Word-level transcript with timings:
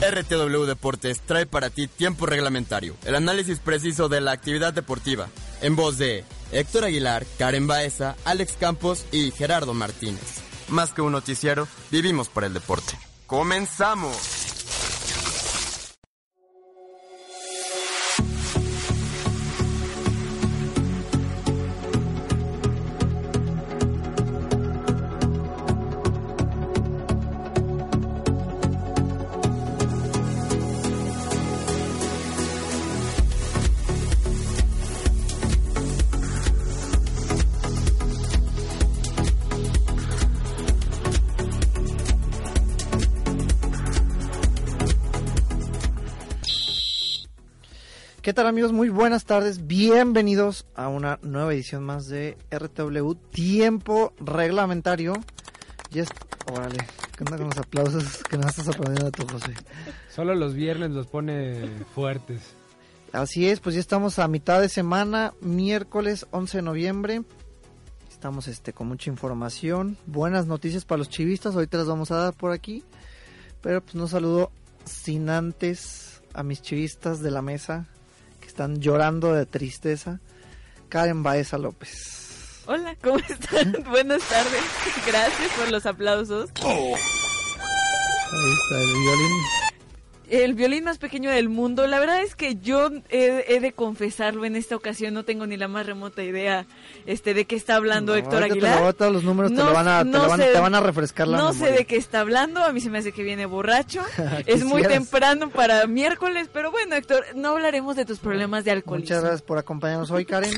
RTW 0.00 0.64
Deportes 0.64 1.20
trae 1.22 1.46
para 1.46 1.70
ti 1.70 1.88
tiempo 1.88 2.26
reglamentario, 2.26 2.96
el 3.04 3.14
análisis 3.14 3.58
preciso 3.58 4.08
de 4.08 4.20
la 4.20 4.32
actividad 4.32 4.74
deportiva, 4.74 5.28
en 5.62 5.74
voz 5.74 5.96
de 5.96 6.24
Héctor 6.52 6.84
Aguilar, 6.84 7.26
Karen 7.38 7.66
Baeza, 7.66 8.14
Alex 8.24 8.56
Campos 8.60 9.06
y 9.10 9.30
Gerardo 9.30 9.72
Martínez. 9.72 10.42
Más 10.68 10.92
que 10.92 11.00
un 11.00 11.12
noticiero, 11.12 11.66
vivimos 11.90 12.28
por 12.28 12.44
el 12.44 12.52
deporte. 12.52 12.98
¡Comenzamos! 13.26 14.35
Tal 48.46 48.50
amigos? 48.50 48.70
Muy 48.70 48.90
buenas 48.90 49.24
tardes. 49.24 49.66
Bienvenidos 49.66 50.66
a 50.76 50.86
una 50.86 51.18
nueva 51.20 51.52
edición 51.52 51.82
más 51.82 52.06
de 52.06 52.38
RTW 52.48 53.14
Tiempo 53.32 54.12
Reglamentario. 54.20 55.14
Y 55.90 55.98
es... 55.98 56.08
Órale, 56.52 56.76
¿qué 57.16 57.24
onda 57.24 57.38
con 57.38 57.46
los 57.46 57.58
aplausos 57.58 58.22
que 58.22 58.38
nos 58.38 58.46
estás 58.46 58.68
aprendiendo 58.68 59.08
a 59.08 59.10
tu 59.10 59.26
José? 59.26 59.52
Solo 60.14 60.36
los 60.36 60.54
viernes 60.54 60.92
los 60.92 61.08
pone 61.08 61.68
fuertes. 61.92 62.54
Así 63.10 63.48
es, 63.48 63.58
pues 63.58 63.74
ya 63.74 63.80
estamos 63.80 64.20
a 64.20 64.28
mitad 64.28 64.60
de 64.60 64.68
semana, 64.68 65.34
miércoles 65.40 66.28
11 66.30 66.58
de 66.58 66.62
noviembre. 66.62 67.22
Estamos 68.08 68.46
este 68.46 68.72
con 68.72 68.86
mucha 68.86 69.10
información, 69.10 69.96
buenas 70.06 70.46
noticias 70.46 70.84
para 70.84 70.98
los 70.98 71.08
chivistas, 71.08 71.56
ahorita 71.56 71.78
las 71.78 71.88
vamos 71.88 72.12
a 72.12 72.16
dar 72.16 72.34
por 72.34 72.52
aquí. 72.52 72.84
Pero 73.60 73.82
pues 73.82 73.96
no 73.96 74.06
saludo 74.06 74.52
sin 74.84 75.30
antes 75.30 76.22
a 76.32 76.44
mis 76.44 76.62
chivistas 76.62 77.20
de 77.22 77.32
la 77.32 77.42
mesa, 77.42 77.88
están 78.56 78.80
llorando 78.80 79.34
de 79.34 79.44
tristeza. 79.44 80.18
Karen 80.88 81.22
Baeza 81.22 81.58
López. 81.58 82.62
Hola, 82.64 82.96
¿cómo 83.02 83.18
están? 83.18 83.84
Buenas 83.90 84.22
tardes. 84.22 84.62
Gracias 85.06 85.52
por 85.58 85.70
los 85.70 85.84
aplausos. 85.84 86.48
Ahí 86.64 86.94
está 88.54 88.80
el 88.80 88.94
violín 88.94 89.65
el 90.28 90.54
violín 90.54 90.84
más 90.84 90.98
pequeño 90.98 91.30
del 91.30 91.48
mundo. 91.48 91.86
La 91.86 91.98
verdad 91.98 92.22
es 92.22 92.34
que 92.34 92.56
yo 92.56 92.90
he, 93.10 93.60
de 93.60 93.72
confesarlo 93.72 94.44
en 94.44 94.56
esta 94.56 94.76
ocasión, 94.76 95.14
no 95.14 95.24
tengo 95.24 95.46
ni 95.46 95.56
la 95.56 95.68
más 95.68 95.86
remota 95.86 96.22
idea 96.22 96.66
este 97.06 97.34
de 97.34 97.44
qué 97.44 97.56
está 97.56 97.76
hablando 97.76 98.14
Héctor 98.14 98.42
Aguilar. 98.42 98.92
Te 98.94 99.10
los 99.10 99.24
números 99.24 99.54
te, 99.54 99.62
van 99.62 99.88
a, 99.88 100.04
te, 100.04 100.60
van, 100.60 100.74
a 100.74 100.80
refrescar 100.80 101.28
la 101.28 101.38
No 101.38 101.52
sé 101.52 101.70
de 101.70 101.84
qué 101.84 101.96
está 101.96 102.20
hablando, 102.20 102.62
a 102.62 102.72
mí 102.72 102.80
se 102.80 102.90
me 102.90 102.98
hace 102.98 103.12
que 103.12 103.22
viene 103.22 103.46
borracho. 103.46 104.02
es 104.46 104.64
muy 104.64 104.82
temprano 104.82 105.50
para 105.50 105.86
miércoles, 105.86 106.48
pero 106.52 106.70
bueno, 106.70 106.96
Héctor, 106.96 107.24
no 107.34 107.50
hablaremos 107.50 107.96
de 107.96 108.04
tus 108.04 108.18
problemas 108.18 108.64
de 108.64 108.72
alcoholismo. 108.72 109.06
Muchas 109.06 109.22
gracias 109.22 109.42
por 109.42 109.58
acompañarnos 109.58 110.10
hoy, 110.10 110.24
Karen. 110.24 110.54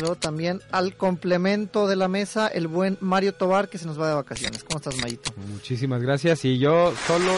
Luego 0.00 0.16
también 0.16 0.60
al 0.72 0.96
complemento 0.96 1.86
de 1.86 1.96
la 1.96 2.08
mesa, 2.08 2.48
el 2.48 2.66
buen 2.66 2.98
Mario 3.00 3.32
Tobar, 3.32 3.68
que 3.68 3.78
se 3.78 3.86
nos 3.86 3.98
va 3.98 4.08
de 4.08 4.14
vacaciones. 4.14 4.62
¿Cómo 4.64 4.78
estás, 4.78 4.96
Mayito? 5.00 5.32
Muchísimas 5.52 6.02
gracias. 6.02 6.44
Y 6.44 6.58
yo 6.58 6.92
solo 7.06 7.32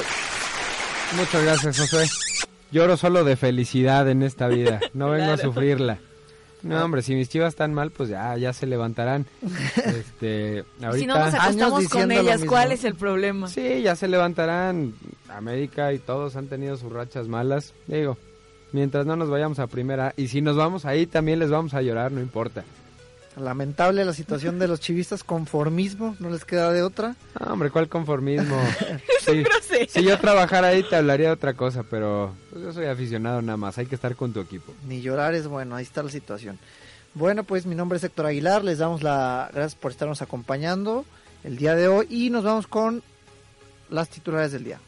Muchas 1.17 1.43
gracias, 1.43 1.79
José. 1.79 2.07
Lloro 2.71 2.97
solo 2.97 3.25
de 3.25 3.37
felicidad 3.37 4.09
en 4.09 4.23
esta 4.23 4.49
vida. 4.49 4.81
No 4.93 5.11
vengo 5.11 5.33
a 5.33 5.39
sufrirla. 5.39 5.99
No, 6.63 6.85
hombre, 6.85 7.03
si 7.03 7.15
mis 7.15 7.29
chivas 7.29 7.51
están 7.51 7.73
mal, 7.73 7.91
pues 7.91 8.09
ya, 8.09 8.37
ya 8.37 8.53
se 8.53 8.67
levantarán. 8.67 9.27
Este, 9.77 10.65
Si 10.95 11.07
no 11.07 11.19
nos 11.19 11.35
acostamos 11.35 11.89
con 11.89 12.11
ellas, 12.11 12.45
¿cuál 12.45 12.73
es 12.73 12.85
el 12.85 12.95
problema? 12.95 13.49
Sí, 13.49 13.83
ya 13.83 13.95
se 13.97 14.09
levantarán. 14.09 14.95
América 15.29 15.93
y 15.93 15.99
todos 15.99 16.37
han 16.37 16.49
tenido 16.49 16.77
sus 16.77 16.93
rachas 16.93 17.29
malas. 17.29 17.75
Digo, 17.87 18.19
mientras 18.73 19.07
no 19.07 19.17
nos 19.17 19.31
vayamos 19.31 19.61
a 19.61 19.67
primera. 19.67 20.15
Y 20.17 20.29
si 20.29 20.41
nos 20.41 20.57
vamos 20.57 20.85
ahí, 20.85 21.07
también 21.07 21.39
les 21.39 21.51
vamos 21.51 21.75
a 21.75 21.83
llorar, 21.83 22.13
no 22.13 22.21
importa. 22.21 22.65
Lamentable 23.37 24.05
la 24.05 24.13
situación 24.13 24.59
de 24.59 24.67
los 24.67 24.81
chivistas, 24.81 25.23
conformismo, 25.23 26.17
no 26.19 26.31
les 26.31 26.45
queda 26.45 26.73
de 26.73 26.83
otra. 26.83 27.15
hombre, 27.39 27.71
¿cuál 27.71 27.89
conformismo? 27.89 28.61
si 29.89 30.03
yo 30.03 30.19
trabajara 30.19 30.69
ahí 30.69 30.83
te 30.83 30.97
hablaría 30.97 31.29
de 31.29 31.33
otra 31.35 31.55
cosa, 31.55 31.85
pero 31.85 32.35
pues, 32.51 32.65
yo 32.65 32.73
soy 32.73 32.87
aficionado 32.87 33.41
nada 33.43 33.57
más, 33.57 33.79
hay 33.79 33.87
que 33.87 33.95
estar 33.95 34.17
con 34.17 34.33
tu 34.33 34.41
equipo. 34.41 34.75
Ni 34.87 35.01
llorar 35.03 35.35
es 35.35 35.47
bueno, 35.47 35.77
ahí 35.77 35.85
está 35.85 36.03
la 36.03 36.11
situación. 36.11 36.59
Bueno, 37.15 37.45
pues 37.45 37.65
mi 37.67 37.75
nombre 37.75 37.99
es 37.99 38.05
Héctor 38.05 38.27
Aguilar, 38.27 38.65
les 38.65 38.79
damos 38.79 39.03
las 39.03 39.53
gracias 39.53 39.75
por 39.77 39.93
estarnos 39.93 40.21
acompañando 40.23 41.05
el 41.45 41.57
día 41.57 41.75
de 41.75 41.89
hoy 41.89 42.07
y 42.11 42.31
nos 42.31 42.45
vamos 42.45 42.67
con 42.67 43.03
las 43.91 44.09
titulares 44.09 44.53
del 44.53 44.65
día. 44.65 44.81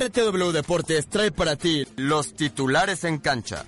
RTW 0.00 0.50
Deportes 0.52 1.08
trae 1.08 1.30
para 1.30 1.56
ti 1.56 1.86
los 1.96 2.32
titulares 2.32 3.04
en 3.04 3.18
cancha. 3.18 3.66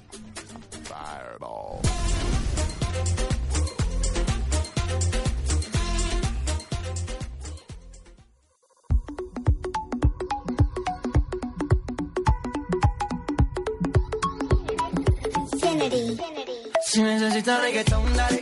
Si 16.86 17.02
necesitas 17.02 17.60
reggaetón, 17.60 18.16
dale. 18.16 18.40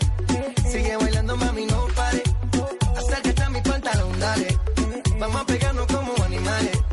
Sigue 0.70 0.96
bailando, 0.96 1.36
mami, 1.36 1.66
no 1.66 1.86
pare. 1.96 2.22
Acércate 2.96 3.42
a 3.42 3.50
mi 3.50 3.60
pantalón, 3.62 4.20
dale. 4.20 4.58
Vamos 5.18 5.40
a 5.40 5.46
pegarnos 5.46 5.86
como 5.88 6.14
animales 6.24 6.89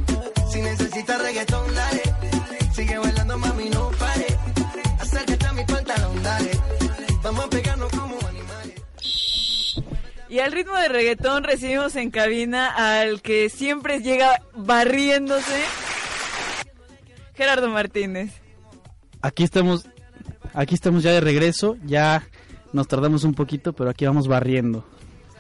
necesita 0.62 1.18
reggaetón, 1.18 1.74
dale. 1.74 2.02
Sigue 2.74 2.98
bailando, 2.98 3.38
mami, 3.38 3.70
no 3.70 3.92
pare. 3.92 4.28
Acércate 5.00 5.46
a 5.46 5.54
mi 5.54 5.66
pantalón, 5.66 6.24
dale. 6.24 6.52
Vamos 7.24 7.46
a 7.46 7.50
pegarnos 7.50 7.92
como 7.92 8.18
animales. 8.28 8.76
Y 10.30 10.40
al 10.40 10.52
ritmo 10.52 10.76
de 10.76 10.90
reggaetón 10.90 11.44
recibimos 11.44 11.96
en 11.96 12.12
cabina 12.12 12.68
al 13.00 13.22
que 13.22 13.50
siempre 13.50 14.02
llega 14.02 14.42
barriéndose, 14.56 15.64
Gerardo 17.36 17.70
Martínez. 17.70 18.32
Aquí 19.22 19.44
estamos, 19.44 19.88
aquí 20.54 20.76
estamos 20.76 21.04
ya 21.04 21.12
de 21.12 21.22
regreso, 21.22 21.78
ya 21.86 22.28
nos 22.74 22.88
tardamos 22.88 23.24
un 23.24 23.34
poquito, 23.34 23.74
pero 23.74 23.90
aquí 23.90 24.06
vamos 24.06 24.28
barriendo. 24.28 24.86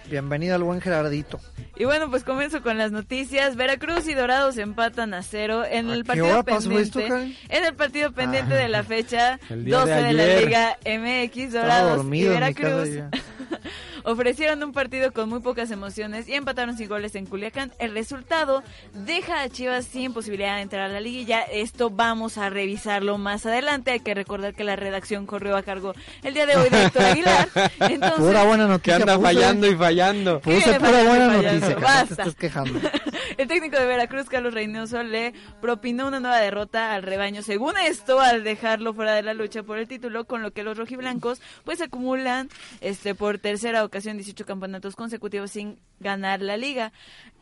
Bienvenido 0.09 0.55
al 0.55 0.63
buen 0.63 0.79
Gerardito. 0.79 1.39
Y 1.75 1.85
bueno, 1.85 2.09
pues 2.09 2.23
comienzo 2.23 2.61
con 2.61 2.77
las 2.77 2.91
noticias. 2.91 3.55
Veracruz 3.55 4.07
y 4.07 4.13
Dorados 4.13 4.57
empatan 4.57 5.13
a 5.13 5.21
cero 5.21 5.63
en 5.69 5.89
el 5.89 6.05
partido 6.05 6.43
pendiente. 6.43 7.07
en 7.49 7.65
el 7.65 7.75
partido 7.75 8.11
pendiente 8.13 8.53
de 8.53 8.69
la 8.69 8.83
fecha 8.83 9.39
12 9.49 9.91
de, 9.91 10.13
la 10.13 10.39
Liga 10.39 10.77
MX. 10.85 11.53
Dorados 11.53 12.05
y 12.11 12.23
Veracruz 12.23 12.89
ofrecieron 14.03 14.63
un 14.63 14.71
partido 14.71 15.11
con 15.11 15.29
muy 15.29 15.39
pocas 15.39 15.71
emociones 15.71 16.27
y 16.27 16.33
empataron 16.33 16.77
sin 16.77 16.87
goles 16.87 17.15
en 17.15 17.25
Culiacán. 17.25 17.71
El 17.79 17.93
resultado 17.93 18.63
deja 18.93 19.41
a 19.41 19.49
Chivas 19.49 19.85
sin 19.85 20.13
posibilidad 20.13 20.55
de 20.55 20.61
entrar 20.61 20.83
a 20.83 20.93
la 20.93 20.99
liguilla. 20.99 21.41
Esto 21.41 21.89
vamos 21.89 22.37
a 22.37 22.49
revisarlo 22.49 23.17
más 23.17 23.45
adelante. 23.45 23.91
Hay 23.91 23.99
que 23.99 24.13
recordar 24.13 24.53
que 24.53 24.63
la 24.63 24.75
redacción 24.75 25.25
corrió 25.25 25.55
a 25.57 25.63
cargo 25.63 25.93
el 26.23 26.33
día 26.33 26.45
de 26.45 26.55
hoy 26.55 26.69
de 26.69 26.83
Héctor 26.85 27.03
Aguilar. 27.03 27.49
Entonces, 27.79 28.19
pura 28.19 28.43
buena 28.43 28.67
noticia. 28.67 28.97
Que 28.97 29.01
anda 29.01 29.19
fallando 29.19 29.67
y 29.67 29.75
fallando. 29.75 30.39
Puse 30.41 30.79
pura 30.79 31.03
buena 31.03 31.27
noticia. 31.27 31.75
Basta. 31.75 32.15
Te 32.15 32.21
estás 32.21 32.35
quejando. 32.35 32.79
el 33.37 33.47
técnico 33.47 33.77
de 33.77 33.85
Veracruz, 33.85 34.27
Carlos 34.29 34.53
Reynoso, 34.53 35.03
le 35.03 35.33
propinó 35.61 36.07
una 36.07 36.19
nueva 36.19 36.37
derrota 36.37 36.93
al 36.93 37.03
rebaño. 37.03 37.41
Según 37.41 37.77
esto, 37.77 38.19
al 38.19 38.43
dejarlo 38.43 38.93
fuera 38.93 39.13
de 39.13 39.23
la 39.23 39.33
lucha 39.33 39.63
por 39.63 39.77
el 39.77 39.87
título, 39.87 40.25
con 40.25 40.41
lo 40.41 40.51
que 40.51 40.63
los 40.63 40.77
rojiblancos 40.77 41.41
pues 41.63 41.81
acumulan 41.81 42.49
este 42.81 43.15
por 43.15 43.39
tercera 43.39 43.83
ocasión 43.83 43.96
18 44.03 44.45
campeonatos 44.45 44.95
consecutivos 44.95 45.51
sin 45.51 45.79
ganar 45.99 46.41
la 46.41 46.57
liga. 46.57 46.91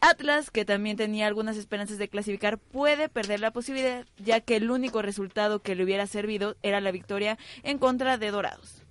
Atlas, 0.02 0.52
que 0.52 0.66
también 0.66 0.98
tenía 0.98 1.28
algunas 1.28 1.58
esperanzas 1.58 1.98
de 1.98 2.08
clasificar, 2.08 2.58
puede 2.58 3.10
perder 3.10 3.40
la 3.40 3.52
posibilidad, 3.52 4.06
ya 4.18 4.40
que 4.42 4.56
el 4.56 4.72
único 4.72 5.02
resultado 5.02 5.62
que 5.62 5.76
le 5.76 5.84
hubiera 5.84 6.08
servido 6.08 6.56
era 6.64 6.82
la 6.82 6.92
victoria 6.92 7.38
en 7.64 7.78
contra 7.78 8.18
de 8.18 8.32
Dorados. 8.32 8.82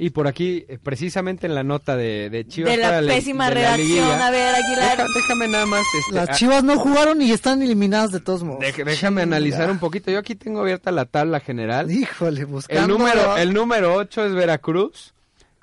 Y 0.00 0.10
por 0.10 0.28
aquí, 0.28 0.64
eh, 0.68 0.78
precisamente 0.80 1.48
en 1.48 1.56
la 1.56 1.64
nota 1.64 1.96
de, 1.96 2.30
de 2.30 2.46
Chivas. 2.46 2.70
De 2.70 2.76
la 2.78 3.00
pésima 3.00 3.50
reacción, 3.50 4.08
a 4.08 4.30
ver, 4.30 4.54
Aguilar. 4.54 5.08
déjame 5.12 5.48
nada 5.48 5.66
más. 5.66 5.82
Este, 5.98 6.14
Las 6.14 6.38
Chivas 6.38 6.62
no 6.62 6.78
jugaron 6.78 7.20
y 7.20 7.32
están 7.32 7.62
eliminadas 7.62 8.12
de 8.12 8.20
todos 8.20 8.44
modos. 8.44 8.60
déjame 8.60 9.22
analizar 9.22 9.68
un 9.68 9.80
poquito. 9.80 10.12
Yo 10.12 10.20
aquí 10.20 10.36
tengo 10.36 10.60
abierta 10.60 10.92
la 10.92 11.04
tabla 11.06 11.40
general. 11.40 11.90
Híjole, 11.90 12.44
buscando. 12.44 12.80
El 12.82 12.88
número, 12.88 13.36
el 13.38 13.52
número 13.52 13.94
8 13.96 14.26
es 14.26 14.34
Veracruz, 14.34 15.14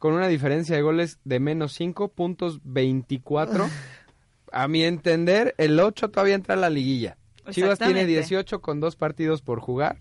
con 0.06 0.14
una 0.14 0.28
diferencia 0.28 0.76
de 0.76 0.84
goles 0.84 1.18
de 1.24 1.40
menos 1.40 1.74
5 1.74 2.10
puntos 2.10 2.60
24. 2.64 3.68
a 4.52 4.68
mi 4.68 4.84
entender, 4.84 5.56
el 5.58 5.80
8 5.80 6.12
todavía 6.12 6.36
entra 6.36 6.54
a 6.54 6.58
la 6.58 6.70
liguilla. 6.70 7.18
Chivas 7.50 7.80
tiene 7.80 8.06
18 8.06 8.62
con 8.62 8.80
dos 8.80 8.96
partidos 8.96 9.42
por 9.42 9.62
jugar. 9.62 9.98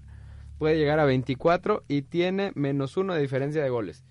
Puede 0.59 0.77
llegar 0.77 1.01
a 1.01 1.07
24 1.07 1.85
y 1.89 2.03
tiene 2.03 2.53
menos 2.55 2.99
1 2.99 3.15
de 3.15 3.23
diferencia 3.23 3.63
de 3.63 3.71
goles. 3.71 4.05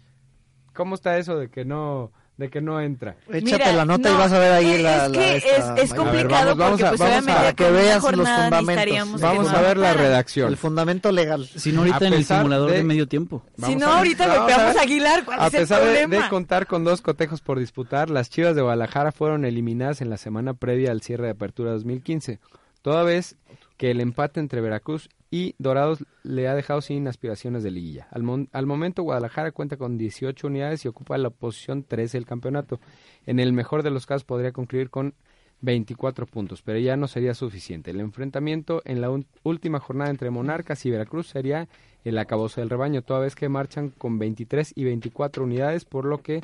¿Cómo 0.74 0.96
está 0.96 1.20
eso 1.20 1.38
de 1.38 1.52
que 1.52 1.64
no 1.64 2.12
de 2.38 2.50
que 2.50 2.62
no 2.62 2.82
entra? 2.82 3.16
Échate 3.32 3.74
la 3.74 3.86
nota 3.86 4.10
y 4.10 4.14
vas 4.14 4.32
a 4.32 4.40
ver 4.40 4.52
ahí 4.52 4.82
la, 4.82 5.06
Es 5.06 5.44
que 5.44 5.82
es, 5.82 5.94
complicado 5.94 6.58
porque 6.58 6.86
pues 6.86 7.02
obviamente 7.02 7.34
para 7.34 7.54
que 7.54 7.72
veas 7.72 8.04
los 8.04 8.30
fundamentos. 8.30 9.22
Vamos 9.22 9.50
a 9.50 9.62
ver 9.62 9.78
la 9.78 9.94
redacción. 9.94 10.50
El 10.50 10.58
fundamento 10.58 11.12
legal. 11.12 11.48
Si 11.48 11.72
no 11.72 11.82
ahorita 11.82 12.08
en 12.08 12.14
el 12.14 12.26
simulador 12.26 12.72
de, 12.72 12.84
medio 12.84 13.08
tiempo. 13.08 13.44
si 13.64 13.76
no 13.76 13.88
ahorita 13.88 14.38
golpeamos 14.38 14.76
a 14.76 14.82
Aguilar, 14.82 15.26
¿cuál 15.26 15.40
a 15.40 15.48
es 15.48 15.54
el 15.54 15.60
pesar 15.62 15.82
problema? 15.82 16.24
de, 16.24 16.30
contar 16.30 16.68
con 16.68 16.84
dos 16.84 17.02
cotejos 17.02 17.42
por 17.42 17.60
disputar, 17.60 18.10
las 18.10 18.30
Chivas 18.30 18.56
de 18.56 18.62
Guadalajara 18.62 19.12
fueron 19.12 19.46
eliminadas 19.46 20.02
en 20.02 20.10
la 20.10 20.18
semana 20.18 20.54
previa 20.54 20.92
al 20.92 21.02
cierre 21.02 21.26
de 21.26 21.32
apertura 21.32 21.72
2015. 21.72 22.40
Toda 22.82 23.04
vez 23.04 23.38
que 23.78 23.92
el 23.92 24.02
empate 24.02 24.40
entre 24.40 24.62
Veracruz 24.62 25.10
y 25.34 25.56
Dorados 25.58 26.06
le 26.22 26.48
ha 26.48 26.54
dejado 26.54 26.82
sin 26.82 27.08
aspiraciones 27.08 27.64
de 27.64 27.72
liguilla. 27.72 28.08
Al, 28.12 28.48
al, 28.52 28.66
momento 28.68 29.02
Guadalajara 29.02 29.52
cuenta 29.52 29.78
con 29.78 29.98
18 29.98 30.46
unidades 30.46 30.86
y 30.86 30.88
ocupa 30.88 31.18
la 31.18 31.32
posición 31.32 31.84
13 31.84 32.20
del 32.20 32.28
campeonato. 32.28 32.80
En 33.26 33.40
el 33.40 33.52
mejor 33.52 33.82
de 33.82 33.90
los 33.90 34.06
casos 34.06 34.26
podría 34.26 34.52
concluir 34.52 34.92
con 34.92 35.16
24 35.62 36.28
puntos, 36.28 36.62
pero 36.62 36.78
ya 36.78 36.98
no 36.98 37.08
sería 37.08 37.34
suficiente. 37.34 37.90
El 37.90 38.02
enfrentamiento 38.02 38.84
en 38.86 39.02
la 39.02 39.10
última 39.42 39.80
jornada 39.80 40.12
entre 40.12 40.30
Monarcas 40.30 40.86
y 40.86 40.92
Veracruz 40.92 41.30
sería 41.30 41.68
el 42.04 42.20
acabose 42.20 42.62
del 42.62 42.70
rebaño, 42.70 43.02
toda 43.02 43.22
vez 43.22 43.34
que 43.34 43.50
marchan 43.50 43.90
con 43.90 44.20
23 44.20 44.74
y 44.76 44.84
24 44.84 45.46
unidades, 45.46 45.84
por 45.84 46.06
lo 46.06 46.22
que 46.22 46.42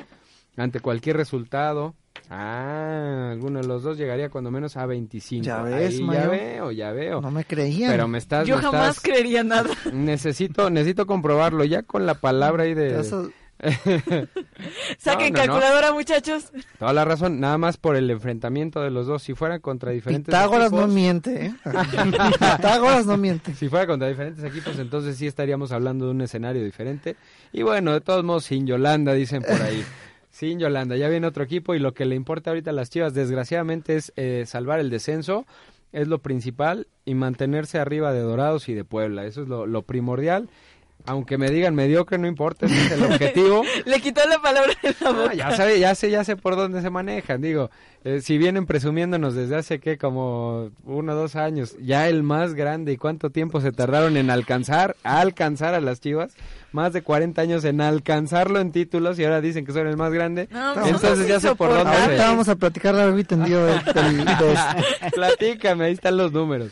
ante 0.60 0.80
cualquier 0.80 1.16
resultado 1.16 1.94
Ah, 2.32 3.30
alguno 3.32 3.60
de 3.60 3.66
los 3.66 3.82
dos 3.82 3.98
llegaría 3.98 4.28
cuando 4.28 4.52
menos 4.52 4.76
a 4.76 4.86
25. 4.86 5.44
Ya 5.44 5.62
ves, 5.62 5.98
Ya 5.98 6.28
veo, 6.28 6.70
ya 6.70 6.92
veo. 6.92 7.20
No 7.20 7.32
me 7.32 7.44
creían. 7.44 7.90
Pero 7.90 8.06
me 8.06 8.18
estás... 8.18 8.46
Yo 8.46 8.58
jamás 8.58 9.00
creería 9.00 9.42
nada. 9.42 9.68
Necesito, 9.92 10.70
necesito 10.70 11.06
comprobarlo 11.06 11.64
ya 11.64 11.82
con 11.82 12.06
la 12.06 12.14
palabra 12.14 12.64
ahí 12.64 12.74
de... 12.74 13.02
Saquen 14.98 15.34
calculadora, 15.34 15.92
muchachos. 15.92 16.50
Toda 16.78 16.94
la 16.94 17.04
razón, 17.04 17.40
nada 17.40 17.58
más 17.58 17.76
por 17.76 17.94
el 17.94 18.10
enfrentamiento 18.10 18.80
de 18.80 18.90
los 18.90 19.06
dos. 19.06 19.22
Si 19.22 19.34
fueran 19.34 19.60
contra 19.60 19.90
diferentes 19.90 20.32
Pitágoras 20.32 20.72
no 20.72 20.86
miente, 20.86 21.46
¿eh? 21.46 21.54
Pitágoras 22.38 23.04
no 23.04 23.18
miente. 23.18 23.54
Si 23.54 23.68
fuera 23.68 23.86
contra 23.86 24.08
diferentes 24.08 24.42
equipos, 24.44 24.78
entonces 24.78 25.18
sí 25.18 25.26
estaríamos 25.26 25.72
hablando 25.72 26.06
de 26.06 26.12
un 26.12 26.22
escenario 26.22 26.64
diferente. 26.64 27.16
Y 27.52 27.62
bueno, 27.62 27.92
de 27.92 28.00
todos 28.00 28.24
modos, 28.24 28.44
sin 28.44 28.66
Yolanda, 28.66 29.12
dicen 29.12 29.42
por 29.42 29.60
ahí. 29.60 29.84
Sí, 30.40 30.56
Yolanda, 30.56 30.96
ya 30.96 31.10
viene 31.10 31.26
otro 31.26 31.44
equipo 31.44 31.74
y 31.74 31.78
lo 31.78 31.92
que 31.92 32.06
le 32.06 32.14
importa 32.14 32.48
ahorita 32.48 32.70
a 32.70 32.72
las 32.72 32.88
Chivas, 32.88 33.12
desgraciadamente, 33.12 33.96
es 33.96 34.10
eh, 34.16 34.44
salvar 34.46 34.80
el 34.80 34.88
descenso, 34.88 35.44
es 35.92 36.08
lo 36.08 36.20
principal, 36.20 36.86
y 37.04 37.12
mantenerse 37.12 37.78
arriba 37.78 38.14
de 38.14 38.20
Dorados 38.20 38.70
y 38.70 38.72
de 38.72 38.82
Puebla, 38.82 39.26
eso 39.26 39.42
es 39.42 39.48
lo, 39.48 39.82
primordial. 39.82 40.48
Aunque 41.06 41.38
me 41.38 41.50
digan 41.50 41.74
mediocre, 41.74 42.18
no 42.18 42.26
importa, 42.26 42.66
ese 42.66 42.86
es 42.86 42.92
el 42.92 43.04
objetivo. 43.04 43.62
le 43.84 44.00
quitó 44.00 44.20
la 44.28 44.40
palabra 44.40 44.72
de 44.82 44.94
la 45.00 45.10
boca. 45.12 45.34
ya, 45.34 45.56
sabe, 45.56 45.80
ya 45.80 45.94
sé, 45.94 46.10
ya 46.10 46.24
sé 46.24 46.36
por 46.36 46.56
dónde 46.56 46.82
se 46.82 46.90
manejan. 46.90 47.40
Digo, 47.40 47.70
eh, 48.04 48.20
si 48.20 48.38
vienen 48.38 48.66
presumiéndonos 48.66 49.34
desde 49.34 49.56
hace 49.56 49.78
que 49.78 49.98
como 49.98 50.70
uno 50.84 51.12
o 51.12 51.16
dos 51.16 51.36
años, 51.36 51.76
ya 51.80 52.08
el 52.08 52.22
más 52.22 52.54
grande 52.54 52.92
y 52.92 52.96
cuánto 52.96 53.30
tiempo 53.30 53.60
se 53.60 53.72
tardaron 53.72 54.16
en 54.16 54.30
alcanzar, 54.30 54.96
a 55.02 55.20
alcanzar 55.20 55.74
a 55.74 55.80
las 55.80 56.00
Chivas 56.00 56.34
más 56.72 56.92
de 56.92 57.02
40 57.02 57.42
años 57.42 57.64
en 57.64 57.80
alcanzarlo 57.80 58.60
en 58.60 58.72
títulos 58.72 59.18
y 59.18 59.24
ahora 59.24 59.40
dicen 59.40 59.66
que 59.66 59.72
son 59.72 59.86
el 59.86 59.96
más 59.96 60.12
grande. 60.12 60.48
Entonces 60.86 61.26
ya 61.26 61.40
sé 61.40 61.54
por 61.54 61.70
dónde. 61.70 61.90
Ahorita 61.96 62.28
vamos 62.28 62.48
a 62.48 62.56
platicar 62.56 62.94
largo 62.94 63.18
y 63.18 63.24
tendido 63.24 63.66
Platícame, 65.14 65.84
ahí 65.84 65.92
están 65.92 66.16
los 66.16 66.32
números. 66.32 66.70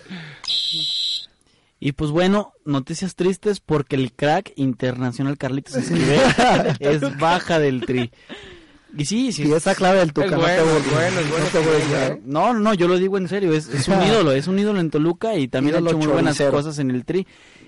Y 1.80 1.92
pues 1.92 2.10
bueno, 2.10 2.52
noticias 2.64 3.14
tristes 3.14 3.60
porque 3.60 3.96
el 3.96 4.12
crack 4.12 4.52
internacional 4.56 5.38
Carlitos 5.38 5.76
Esquivel 5.76 6.20
es 6.80 7.18
baja 7.18 7.58
del 7.58 7.86
tri. 7.86 8.10
Y 8.96 9.04
sí, 9.04 9.32
sí. 9.32 9.52
esa 9.52 9.74
clave 9.74 9.98
del 9.98 10.12
Tuca. 10.12 10.26
Es 10.26 10.36
bueno, 10.36 10.64
bueno, 10.92 12.20
no, 12.24 12.54
no, 12.54 12.74
yo 12.74 12.88
lo 12.88 12.96
digo 12.96 13.18
en 13.18 13.28
serio, 13.28 13.52
es, 13.52 13.68
es 13.68 13.86
un 13.86 14.02
ídolo, 14.06 14.32
es 14.32 14.48
un 14.48 14.58
ídolo 14.58 14.80
en 14.80 14.90
Toluca 14.90 15.36
y 15.36 15.46
también 15.46 15.76
ha 15.76 15.78
hecho 15.80 15.98
muy 15.98 16.06
buenas 16.06 16.40
cosas 16.50 16.78
en 16.78 16.90
el 16.90 17.04
tri. 17.04 17.26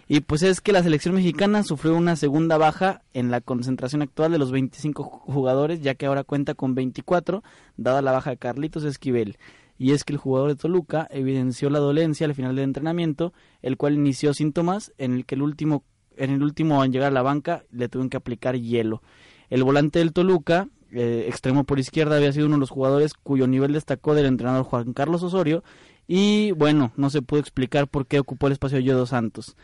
Y 0.09 0.21
pues 0.21 0.43
es 0.43 0.61
que 0.61 0.73
la 0.73 0.83
selección 0.83 1.15
mexicana 1.15 1.63
sufrió 1.63 1.95
una 1.95 2.17
segunda 2.17 2.59
baja 2.59 3.03
en 3.15 3.31
la 3.31 3.41
concentración 3.41 4.03
actual 4.03 4.33
de 4.33 4.39
los 4.39 4.51
25 4.51 5.05
jugadores, 5.05 5.83
ya 5.83 5.95
que 5.95 6.07
ahora 6.07 6.25
cuenta 6.25 6.55
con 6.55 6.75
24, 6.75 7.45
dada 7.77 8.03
la 8.03 8.11
baja 8.11 8.31
de 8.31 8.37
Carlitos 8.37 8.83
Esquivel. 8.83 9.39
Y 9.81 9.93
es 9.93 10.05
que 10.05 10.13
el 10.13 10.19
jugador 10.19 10.51
de 10.51 10.57
Toluca 10.57 11.09
evidenció 11.11 11.71
la 11.71 11.79
dolencia 11.79 12.27
al 12.27 12.35
final 12.35 12.55
del 12.55 12.65
entrenamiento, 12.65 13.33
el 13.63 13.79
cual 13.79 13.95
inició 13.95 14.35
síntomas 14.35 14.93
en 14.99 15.15
el 15.15 15.25
que 15.25 15.37
el 15.37 15.41
último, 15.41 15.85
en 16.19 16.29
el 16.33 16.43
último 16.43 16.85
en 16.85 16.93
llegar 16.93 17.09
a 17.09 17.15
la 17.15 17.23
banca 17.23 17.65
le 17.71 17.89
tuvieron 17.89 18.11
que 18.11 18.19
aplicar 18.19 18.59
hielo. 18.59 19.01
El 19.49 19.65
volante 19.65 19.99
del 19.99 20.13
Toluca, 20.13 20.69
eh, 20.93 21.25
extremo 21.29 21.65
por 21.65 21.79
izquierda, 21.79 22.17
había 22.17 22.31
sido 22.31 22.45
uno 22.45 22.57
de 22.57 22.61
los 22.61 22.69
jugadores 22.69 23.15
cuyo 23.15 23.47
nivel 23.47 23.73
destacó 23.73 24.15
del 24.15 24.27
entrenador 24.27 24.65
Juan 24.65 24.93
Carlos 24.93 25.23
Osorio, 25.23 25.65
y 26.07 26.53
bueno, 26.53 26.93
no 26.97 27.09
se 27.09 27.23
pudo 27.23 27.41
explicar 27.41 27.89
por 27.89 28.07
qué 28.07 28.21
ocupó 28.21 28.49
el 28.49 28.53
espacio 28.53 28.77
de 28.77 28.85
Yodo 28.85 29.07
Santos. 29.07 29.57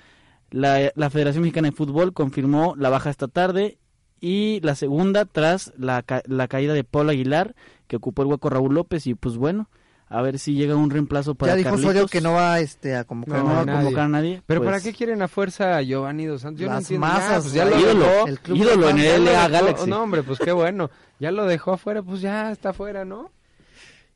La, 0.50 1.10
Federación 1.10 1.42
Mexicana 1.42 1.68
de 1.68 1.76
Fútbol 1.76 2.14
confirmó 2.14 2.74
la 2.78 2.88
baja 2.88 3.10
esta 3.10 3.28
tarde 3.28 3.76
y 4.18 4.60
la 4.62 4.76
segunda 4.76 5.26
tras 5.26 5.74
la, 5.76 6.06
la 6.24 6.48
caída 6.48 6.72
de 6.72 6.84
Paul 6.84 7.10
Aguilar, 7.10 7.54
que 7.86 7.96
ocupó 7.96 8.22
el 8.22 8.28
hueco 8.28 8.48
Raúl 8.48 8.72
López 8.72 9.06
y 9.06 9.14
pues 9.14 9.36
bueno, 9.36 9.68
a 10.08 10.22
ver 10.22 10.38
si 10.38 10.54
llega 10.54 10.76
un 10.76 10.90
reemplazo 10.90 11.34
para 11.34 11.52
Ya 11.52 11.56
dijo 11.56 11.74
Osorio 11.74 12.06
que 12.06 12.20
no 12.20 12.32
va 12.32 12.60
este, 12.60 12.94
a 12.94 13.04
convocar, 13.04 13.42
no, 13.42 13.58
a, 13.58 13.66
convocar 13.66 14.04
a 14.04 14.08
nadie. 14.08 14.42
Pero 14.46 14.60
¿para 14.60 14.76
pues 14.76 14.84
qué 14.84 14.92
quieren 14.92 15.20
a 15.20 15.28
fuerza 15.28 15.76
a 15.76 15.82
Giovanni 15.82 16.26
Dos 16.26 16.42
Santos? 16.42 16.60
Yo 16.60 16.68
Las 16.68 16.90
no 16.90 16.98
masas, 16.98 17.42
pues 17.44 17.54
ya 17.54 17.64
lo 17.64 17.78
ídolo, 17.78 18.06
ídolo 18.54 18.90
en 18.90 18.98
el 18.98 19.24
LA 19.24 19.48
Galaxy. 19.48 19.90
No, 19.90 20.02
hombre, 20.02 20.22
pues 20.22 20.38
qué 20.38 20.52
bueno. 20.52 20.90
Ya 21.18 21.32
lo 21.32 21.46
dejó 21.46 21.72
afuera, 21.72 22.02
pues 22.02 22.20
ya 22.20 22.52
está 22.52 22.70
afuera, 22.70 23.04
¿no? 23.04 23.32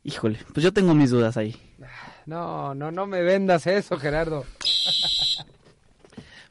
Híjole, 0.05 0.39
pues 0.55 0.63
yo 0.63 0.73
tengo 0.73 0.95
mis 0.95 1.11
dudas 1.11 1.37
ahí. 1.37 1.57
No, 2.27 2.75
no, 2.75 2.91
no 2.91 3.07
me 3.07 3.23
vendas 3.23 3.67
eso, 3.67 3.99
Gerardo. 3.99 4.45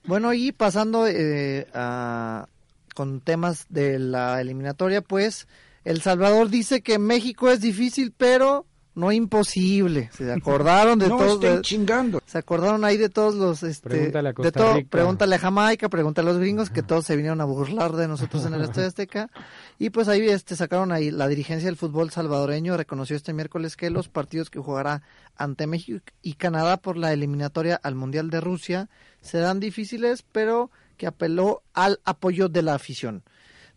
Bueno, 0.03 0.33
y 0.33 0.51
pasando 0.51 1.07
eh, 1.07 1.67
a, 1.73 2.47
con 2.93 3.21
temas 3.21 3.67
de 3.69 3.99
la 3.99 4.41
eliminatoria, 4.41 5.01
pues 5.01 5.47
El 5.85 6.01
Salvador 6.01 6.49
dice 6.49 6.81
que 6.81 6.99
México 6.99 7.49
es 7.49 7.61
difícil, 7.61 8.13
pero 8.15 8.65
no 8.95 9.11
imposible. 9.11 10.09
Se 10.13 10.31
acordaron 10.31 10.99
de 10.99 11.07
no 11.09 11.17
todos. 11.17 11.43
Estén 11.43 11.61
chingando. 11.61 12.21
Se 12.25 12.37
acordaron 12.37 12.83
ahí 12.83 12.97
de 12.97 13.09
todos 13.09 13.35
los. 13.35 13.63
Este, 13.63 13.89
pregúntale 13.89 14.29
a 14.29 14.33
Costa 14.33 14.47
de 14.47 14.51
todo, 14.51 14.75
Rica. 14.75 14.89
Pregúntale 14.89 15.35
a 15.35 15.39
Jamaica, 15.39 15.89
pregúntale 15.89 16.29
a 16.29 16.33
los 16.33 16.41
gringos, 16.41 16.69
que 16.69 16.83
todos 16.83 17.05
se 17.05 17.15
vinieron 17.15 17.41
a 17.41 17.45
burlar 17.45 17.93
de 17.93 18.07
nosotros 18.07 18.45
en 18.45 18.53
el 18.53 18.61
Estadio 18.61 18.87
Azteca. 18.89 19.29
Y 19.77 19.89
pues 19.91 20.07
ahí 20.07 20.27
este, 20.27 20.55
sacaron 20.55 20.91
ahí 20.91 21.11
la 21.11 21.27
dirigencia 21.27 21.67
del 21.67 21.77
fútbol 21.77 22.11
salvadoreño, 22.11 22.75
reconoció 22.77 23.15
este 23.15 23.33
miércoles 23.33 23.77
que 23.77 23.89
los 23.89 24.09
partidos 24.09 24.49
que 24.49 24.59
jugará 24.59 25.01
ante 25.35 25.67
México 25.67 26.03
y 26.21 26.33
Canadá 26.33 26.77
por 26.77 26.97
la 26.97 27.13
eliminatoria 27.13 27.79
al 27.81 27.95
Mundial 27.95 28.29
de 28.29 28.41
Rusia 28.41 28.89
serán 29.21 29.59
difíciles, 29.59 30.23
pero 30.31 30.69
que 30.97 31.07
apeló 31.07 31.63
al 31.73 31.99
apoyo 32.03 32.49
de 32.49 32.61
la 32.61 32.75
afición. 32.75 33.23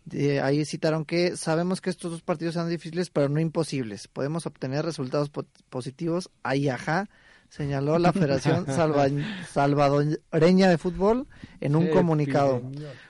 De 0.05 0.41
ahí 0.41 0.65
citaron 0.65 1.05
que 1.05 1.37
sabemos 1.37 1.79
que 1.79 1.89
estos 1.89 2.11
dos 2.11 2.21
partidos 2.21 2.55
serán 2.55 2.69
difíciles, 2.69 3.09
pero 3.09 3.29
no 3.29 3.39
imposibles. 3.39 4.07
Podemos 4.07 4.45
obtener 4.45 4.83
resultados 4.83 5.29
po 5.29 5.45
positivos. 5.69 6.29
Ahí, 6.43 6.67
ajá, 6.67 7.09
señaló 7.49 7.97
la 7.99 8.11
Federación 8.11 8.65
Salva 8.67 9.07
Salvadoreña 9.51 10.69
de 10.69 10.77
Fútbol 10.77 11.27
en 11.61 11.75
un 11.75 11.87
comunicado. 11.87 12.61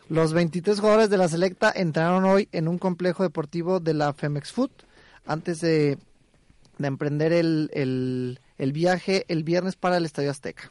Los 0.09 0.33
23 0.33 0.79
jugadores 0.79 1.09
de 1.09 1.17
la 1.17 1.27
selecta 1.27 1.71
entraron 1.75 2.25
hoy 2.25 2.47
en 2.51 2.67
un 2.67 2.77
complejo 2.77 3.23
deportivo 3.23 3.79
de 3.79 3.95
la 3.95 4.13
Femex 4.13 4.51
Food 4.51 4.71
antes 5.25 5.62
de, 5.62 5.97
de 6.77 6.88
emprender 6.88 7.33
el, 7.33 7.71
el, 7.73 8.39
el 8.57 8.71
viaje 8.71 9.25
el 9.29 9.43
viernes 9.43 9.75
para 9.75 9.97
el 9.97 10.05
Estadio 10.05 10.29
Azteca. 10.29 10.69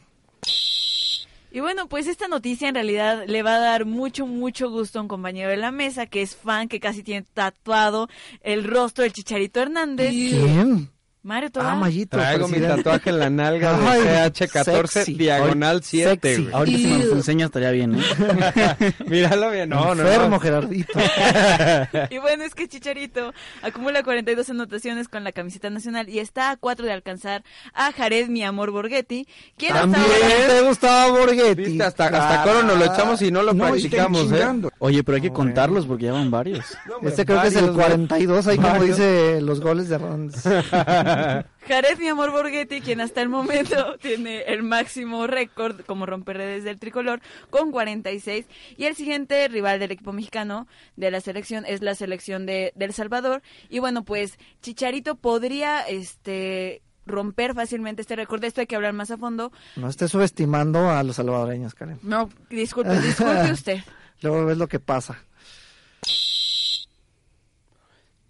Y 1.55 1.61
bueno, 1.61 1.87
pues 1.87 2.07
esta 2.07 2.29
noticia 2.29 2.69
en 2.69 2.75
realidad 2.75 3.25
le 3.27 3.43
va 3.43 3.57
a 3.57 3.61
dar 3.61 3.85
mucho, 3.85 4.27
mucho 4.27 4.71
gusto 4.71 4.99
a 4.99 5.03
un 5.03 5.09
compañero 5.09 5.51
de 5.51 5.59
la 5.59 5.71
mesa 5.71 6.07
que 6.07 6.23
es 6.23 6.35
fan, 6.35 6.67
que 6.67 6.81
casi 6.81 7.03
tiene 7.03 7.27
tatuado 7.35 8.09
el 8.41 8.65
rostro 8.65 9.03
del 9.03 9.13
Chicharito 9.13 9.61
Hernández. 9.61 10.11
¿Quién? 10.11 10.91
Mario 11.25 11.51
Tobar. 11.51 11.71
Ah, 11.71 11.77
Mayito. 11.77 12.17
Traigo 12.17 12.49
mi 12.49 12.59
tatuaje 12.59 13.11
en 13.11 13.19
la 13.21 13.31
nalga 13.31 13.79
de 13.79 14.33
CH14 14.33 15.17
diagonal 15.17 15.83
7. 15.83 16.49
Ahorita 16.53 16.79
si 16.79 16.87
me 16.87 17.05
lo 17.05 17.13
enseñas 17.13 17.47
estaría 17.47 17.71
bien, 17.71 17.95
¿eh? 17.95 18.95
Míralo 19.07 19.51
bien. 19.53 19.69
No, 19.69 19.95
no, 19.95 20.03
Enfermo, 20.03 20.41
Gerardito. 20.41 20.99
y 22.11 22.19
bueno, 22.19 22.43
es 22.43 22.57
que 22.57 22.67
Chicharito 22.67 23.33
acumula 23.63 24.03
42 24.03 24.51
anotaciones 24.51 25.07
con 25.07 25.23
la 25.23 25.31
camiseta 25.31 25.71
nacional 25.71 26.09
y 26.09 26.19
está 26.19 26.51
a 26.51 26.57
cuatro 26.57 26.87
de 26.87 26.93
alcanzar 26.93 27.45
a 27.73 27.93
Jared, 27.93 28.29
mi 28.29 28.43
amor 28.43 28.73
Borghetti. 28.73 29.29
¿Quién 29.57 29.75
También 29.75 30.05
te 30.49 30.63
gustaba 30.63 31.13
Borghetti. 31.13 31.63
¿Viste? 31.63 31.85
Hasta, 31.85 32.07
hasta 32.07 32.43
coro 32.43 32.65
nos 32.65 32.79
lo 32.79 32.85
echamos 32.85 33.23
y 33.23 33.31
no 33.31 33.43
lo 33.43 33.55
practicamos, 33.55 34.33
¿eh? 34.33 34.45
Oye, 34.81 35.05
pero 35.05 35.17
hay 35.17 35.23
que 35.23 35.33
contarlos 35.33 35.87
porque 35.87 36.07
ya 36.07 36.13
van 36.13 36.33
varios. 36.33 36.77
este 37.03 37.25
creo 37.25 37.43
que 37.43 37.49
es 37.49 37.57
el 37.57 37.73
42, 37.73 38.47
ahí 38.49 38.57
como 38.57 38.83
dice 38.83 39.41
los 39.41 39.61
goles 39.61 39.89
de 39.89 39.99
Rondes. 39.99 40.43
Jared, 41.69 41.99
mi 41.99 42.09
amor 42.09 42.31
Borghetti, 42.31 42.81
quien 42.81 43.01
hasta 43.01 43.23
el 43.23 43.29
momento 43.29 43.97
tiene 44.03 44.43
el 44.43 44.63
máximo 44.63 45.27
récord 45.27 45.81
como 45.87 46.07
romperredes 46.07 46.65
del 46.65 46.79
tricolor 46.79 47.21
con 47.51 47.71
46. 47.71 48.47
Y 48.77 48.85
el 48.85 48.97
siguiente 48.97 49.47
rival 49.49 49.79
del 49.79 49.93
equipo 49.93 50.13
mexicano 50.13 50.67
de 50.97 51.11
la 51.11 51.21
selección 51.21 51.65
es 51.67 51.83
la 51.83 51.95
selección 51.95 52.47
de, 52.47 52.73
El 52.79 52.93
Salvador. 52.93 53.43
Y 53.69 53.79
bueno, 53.79 54.05
pues 54.05 54.39
Chicharito 54.61 55.15
podría 55.15 55.83
este 55.83 56.83
romper 57.07 57.55
fácilmente 57.55 58.03
este 58.03 58.17
récord. 58.17 58.41
De 58.41 58.49
esto 58.49 58.61
hay 58.61 58.67
que 58.67 58.77
hablar 58.77 58.93
más 58.93 59.11
a 59.11 59.19
fondo. 59.19 59.53
No 59.77 59.89
esté 59.89 60.09
subestimando 60.09 60.91
a 60.91 61.03
los 61.03 61.17
salvadoreños, 61.17 61.75
Karen. 61.75 61.99
No, 62.03 62.29
disculpe, 62.51 62.99
disculpe 63.01 63.53
usted. 63.53 63.81
Luego 64.21 64.45
ves 64.47 64.59
lo 64.59 64.69
que 64.69 64.81
pasa. 64.81 65.19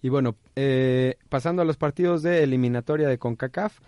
Y 0.03 0.09
bueno, 0.09 0.35
eh, 0.57 1.17
pasando 1.29 1.63
a 1.63 1.65
los 1.65 1.77
partidos 1.77 2.23
de 2.23 2.43
eliminatoria 2.43 3.09
de 3.09 3.19
CONCACAF. 3.19 3.79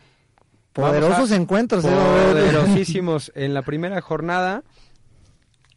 Poderosos 0.73 1.33
encuentros. 1.33 1.85
¿eh? 1.85 1.89
Poderosísimos. 1.91 3.33
en 3.35 3.53
la 3.53 3.63
primera 3.63 4.01
jornada, 4.01 4.63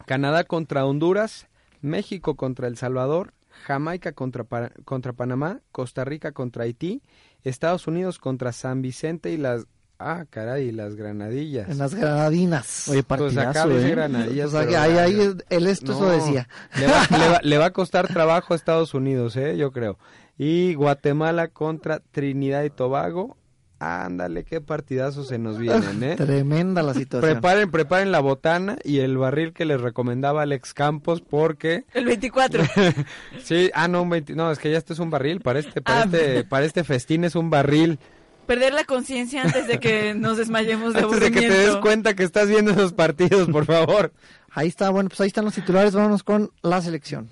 Canadá 0.05 0.43
contra 0.43 0.85
Honduras, 0.85 1.47
México 1.81 2.35
contra 2.35 2.67
El 2.67 2.77
Salvador, 2.77 3.33
Jamaica 3.49 4.11
contra, 4.11 4.45
contra 4.85 5.13
Panamá, 5.13 5.61
Costa 5.71 6.05
Rica 6.05 6.31
contra 6.31 6.63
Haití, 6.63 7.01
Estados 7.43 7.87
Unidos 7.87 8.19
contra 8.19 8.51
San 8.51 8.81
Vicente 8.81 9.31
y 9.31 9.37
las 9.37 9.65
Ah, 9.99 10.25
caray, 10.29 10.71
las 10.71 10.95
granadillas. 10.95 11.69
En 11.69 11.79
las 11.79 11.95
granadinas. 11.95 12.87
Oye, 12.87 13.01
partidazo, 13.01 13.67
pues 13.67 13.83
¿eh? 13.83 13.89
granadillas. 13.89 14.53
O 14.53 14.61
sea, 14.61 14.83
ahí, 14.83 14.97
ahí, 14.97 15.35
el 15.49 15.67
esto 15.67 15.93
eso 15.93 16.07
decía. 16.09 16.47
Le 16.77 16.85
va, 16.85 17.07
le, 17.09 17.29
va, 17.29 17.39
le 17.41 17.57
va, 17.57 17.65
a 17.65 17.73
costar 17.73 18.07
trabajo 18.07 18.53
a 18.53 18.55
Estados 18.55 18.93
Unidos, 18.93 19.35
¿eh? 19.37 19.57
Yo 19.57 19.71
creo. 19.71 19.97
Y 20.37 20.75
Guatemala 20.75 21.47
contra 21.49 21.99
Trinidad 22.11 22.63
y 22.63 22.69
Tobago. 22.69 23.37
Ándale, 23.79 24.43
qué 24.43 24.59
partidazos 24.59 25.27
se 25.27 25.37
nos 25.37 25.59
vienen, 25.59 26.01
¿eh? 26.01 26.15
Tremenda 26.17 26.81
la 26.81 26.95
situación. 26.95 27.33
Preparen, 27.33 27.69
preparen 27.69 28.11
la 28.11 28.19
botana 28.19 28.77
y 28.83 28.99
el 28.99 29.17
barril 29.17 29.53
que 29.53 29.65
les 29.65 29.79
recomendaba 29.79 30.41
Alex 30.41 30.73
Campos 30.73 31.21
porque... 31.21 31.85
El 31.93 32.05
24. 32.05 32.63
sí, 33.43 33.69
ah, 33.75 33.87
no, 33.87 34.01
un 34.01 34.09
20... 34.09 34.33
no, 34.33 34.51
es 34.51 34.57
que 34.57 34.71
ya 34.71 34.79
esto 34.79 34.93
es 34.93 34.99
un 34.99 35.11
barril, 35.11 35.41
para 35.41 35.59
este, 35.59 35.81
para, 35.81 36.01
ah. 36.01 36.03
este, 36.05 36.43
para 36.43 36.65
este 36.65 36.83
festín 36.83 37.23
es 37.23 37.35
un 37.35 37.51
barril. 37.51 37.99
Perder 38.47 38.73
la 38.73 38.83
conciencia 38.83 39.43
antes 39.43 39.67
de 39.67 39.79
que 39.79 40.15
nos 40.15 40.37
desmayemos 40.37 40.95
de 40.95 40.99
Antes 41.03 41.19
de 41.19 41.31
que 41.31 41.41
te 41.41 41.49
des 41.49 41.75
cuenta 41.75 42.15
que 42.15 42.23
estás 42.23 42.47
viendo 42.47 42.71
esos 42.71 42.93
partidos, 42.93 43.47
por 43.49 43.65
favor. 43.65 44.11
Ahí 44.49 44.69
está, 44.69 44.89
bueno, 44.89 45.09
pues 45.09 45.21
ahí 45.21 45.27
están 45.27 45.45
los 45.45 45.53
titulares, 45.53 45.93
vámonos 45.93 46.23
con 46.23 46.49
la 46.63 46.81
selección. 46.81 47.29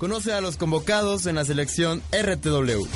Conoce 0.00 0.32
a 0.32 0.40
los 0.40 0.56
convocados 0.56 1.26
en 1.26 1.34
la 1.34 1.44
selección 1.44 2.02
RTW. 2.10 2.86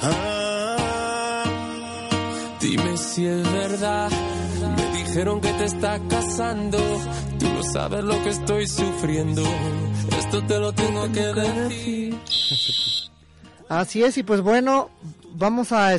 Ah, 0.00 1.44
dime 2.60 2.96
si 2.96 3.26
es 3.26 3.52
verdad. 3.52 4.10
Me 4.76 4.98
dijeron 4.98 5.40
que 5.40 5.52
te 5.52 5.64
está 5.64 5.98
casando. 6.08 6.78
Tú 7.40 7.48
no 7.48 7.64
sabes 7.64 8.04
lo 8.04 8.22
que 8.22 8.28
estoy 8.28 8.68
sufriendo. 8.68 9.42
Esto 10.16 10.46
te 10.46 10.60
lo 10.60 10.72
tengo 10.72 11.10
que 11.10 11.22
decir. 11.22 12.16
Así 13.68 14.04
es, 14.04 14.16
y 14.16 14.22
pues 14.22 14.40
bueno, 14.42 14.90
vamos 15.34 15.72
a, 15.72 15.96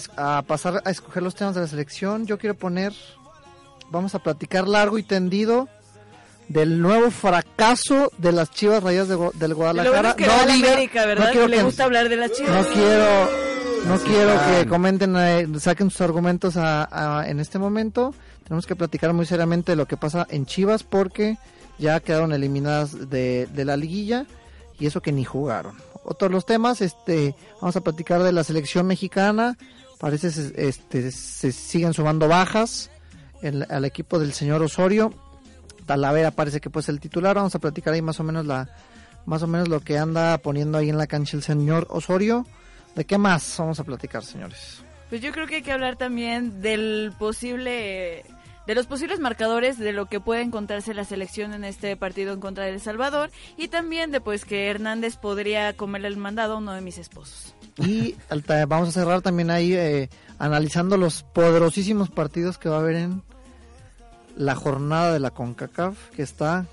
pasar 0.47 0.81
a 0.85 0.89
escoger 0.89 1.23
los 1.23 1.35
temas 1.35 1.55
de 1.55 1.61
la 1.61 1.67
selección. 1.67 2.25
Yo 2.25 2.37
quiero 2.37 2.55
poner, 2.55 2.93
vamos 3.89 4.15
a 4.15 4.19
platicar 4.19 4.67
largo 4.67 4.97
y 4.97 5.03
tendido 5.03 5.67
del 6.47 6.81
nuevo 6.81 7.11
fracaso 7.11 8.11
de 8.17 8.31
las 8.31 8.51
Chivas 8.51 8.81
Rayas 8.81 9.09
del 9.09 9.53
Guadalajara. 9.53 10.15
no 10.17 10.53
América, 10.53 11.05
¿verdad? 11.05 11.31
quiero 11.31 11.47
le 11.47 11.63
gusta 11.63 11.83
hablar 11.83 12.07
de 12.07 12.15
las 12.15 12.31
Chivas. 12.31 12.51
No 12.51 12.73
quiero, 12.73 13.29
no 13.87 13.99
quiero 13.99 14.39
que 14.49 14.67
comenten, 14.67 15.15
eh, 15.17 15.47
saquen 15.59 15.89
sus 15.89 16.01
argumentos 16.01 16.55
en 16.55 17.39
este 17.39 17.59
momento. 17.59 18.13
Tenemos 18.45 18.65
que 18.65 18.77
platicar 18.77 19.11
muy 19.11 19.25
seriamente 19.25 19.73
de 19.73 19.75
lo 19.75 19.87
que 19.87 19.97
pasa 19.97 20.25
en 20.29 20.45
Chivas 20.45 20.83
porque 20.83 21.37
ya 21.79 21.99
quedaron 21.99 22.31
eliminadas 22.31 23.09
de, 23.09 23.47
de 23.51 23.65
la 23.65 23.75
liguilla 23.75 24.25
y 24.79 24.85
eso 24.85 25.01
que 25.01 25.11
ni 25.11 25.25
jugaron 25.25 25.75
otros 26.07 26.31
los 26.31 26.45
temas, 26.45 26.81
este, 26.81 27.35
vamos 27.61 27.75
a 27.75 27.81
platicar 27.81 28.23
de 28.23 28.31
la 28.31 28.43
selección 28.43 28.87
mexicana. 28.87 29.57
Parece 29.99 30.29
este 30.55 31.11
se 31.11 31.51
siguen 31.51 31.93
sumando 31.93 32.27
bajas 32.27 32.89
al 33.69 33.85
equipo 33.85 34.17
del 34.17 34.33
señor 34.33 34.61
Osorio. 34.61 35.13
Talavera 35.85 36.31
parece 36.31 36.61
que 36.61 36.69
pues 36.69 36.87
el 36.89 36.99
titular. 36.99 37.35
Vamos 37.35 37.55
a 37.55 37.59
platicar 37.59 37.93
ahí 37.93 38.01
más 38.01 38.19
o 38.19 38.23
menos 38.23 38.45
la 38.45 38.69
más 39.25 39.43
o 39.43 39.47
menos 39.47 39.67
lo 39.67 39.81
que 39.81 39.97
anda 39.97 40.37
poniendo 40.37 40.77
ahí 40.77 40.89
en 40.89 40.97
la 40.97 41.07
cancha 41.07 41.35
el 41.35 41.43
señor 41.43 41.87
Osorio. 41.89 42.45
¿De 42.95 43.05
qué 43.05 43.17
más 43.17 43.55
vamos 43.57 43.79
a 43.79 43.83
platicar, 43.83 44.23
señores? 44.23 44.81
Pues 45.09 45.21
yo 45.21 45.31
creo 45.31 45.45
que 45.45 45.55
hay 45.55 45.61
que 45.61 45.71
hablar 45.71 45.97
también 45.97 46.61
del 46.61 47.13
posible 47.19 48.23
de 48.67 48.75
los 48.75 48.85
posibles 48.85 49.19
marcadores 49.19 49.79
de 49.79 49.93
lo 49.93 50.07
que 50.07 50.19
puede 50.19 50.41
encontrarse 50.41 50.93
la 50.93 51.05
selección 51.05 51.53
en 51.53 51.63
este 51.63 51.95
partido 51.95 52.33
en 52.33 52.41
contra 52.41 52.65
de 52.65 52.71
El 52.71 52.81
Salvador 52.81 53.31
y 53.55 53.69
también 53.69 54.11
de 54.11 54.19
pues 54.19 54.43
que 54.43 54.67
Hernández 54.67 55.15
podría 55.15 55.73
comerle 55.73 56.09
el 56.09 56.17
mandado 56.17 56.55
a 56.55 56.57
uno 56.57 56.73
de 56.73 56.81
mis 56.81 56.97
esposos. 56.97 57.55
Y 57.77 58.15
vamos 58.67 58.89
a 58.89 58.91
cerrar 58.91 59.21
también 59.21 59.51
ahí 59.51 59.73
eh, 59.73 60.09
analizando 60.37 60.97
los 60.97 61.23
poderosísimos 61.23 62.09
partidos 62.09 62.57
que 62.57 62.67
va 62.67 62.75
a 62.75 62.79
haber 62.79 62.95
en 62.95 63.23
la 64.35 64.55
jornada 64.55 65.13
de 65.13 65.19
la 65.19 65.31
CONCACAF 65.31 66.09
que 66.09 66.23
está 66.23 66.65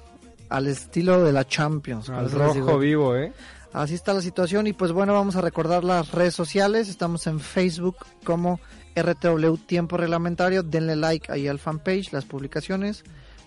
al 0.48 0.66
estilo 0.66 1.22
de 1.22 1.32
la 1.32 1.46
Champions. 1.46 2.10
Al 2.10 2.30
rojo 2.30 2.78
vivo, 2.78 3.16
¿eh? 3.16 3.32
Así 3.72 3.94
está 3.94 4.14
la 4.14 4.20
situación 4.20 4.66
y 4.66 4.72
pues 4.72 4.92
bueno, 4.92 5.12
vamos 5.12 5.36
a 5.36 5.40
recordar 5.40 5.84
las 5.84 6.12
redes 6.12 6.34
sociales. 6.34 6.88
Estamos 6.88 7.26
en 7.26 7.40
Facebook 7.40 7.96
como 8.24 8.60
RTW 8.94 9.56
Tiempo 9.66 9.96
Reglamentario. 9.96 10.62
Denle 10.62 10.96
like 10.96 11.30
ahí 11.32 11.48
al 11.48 11.58
fanpage, 11.58 12.12
las 12.12 12.24
publicaciones. 12.24 13.04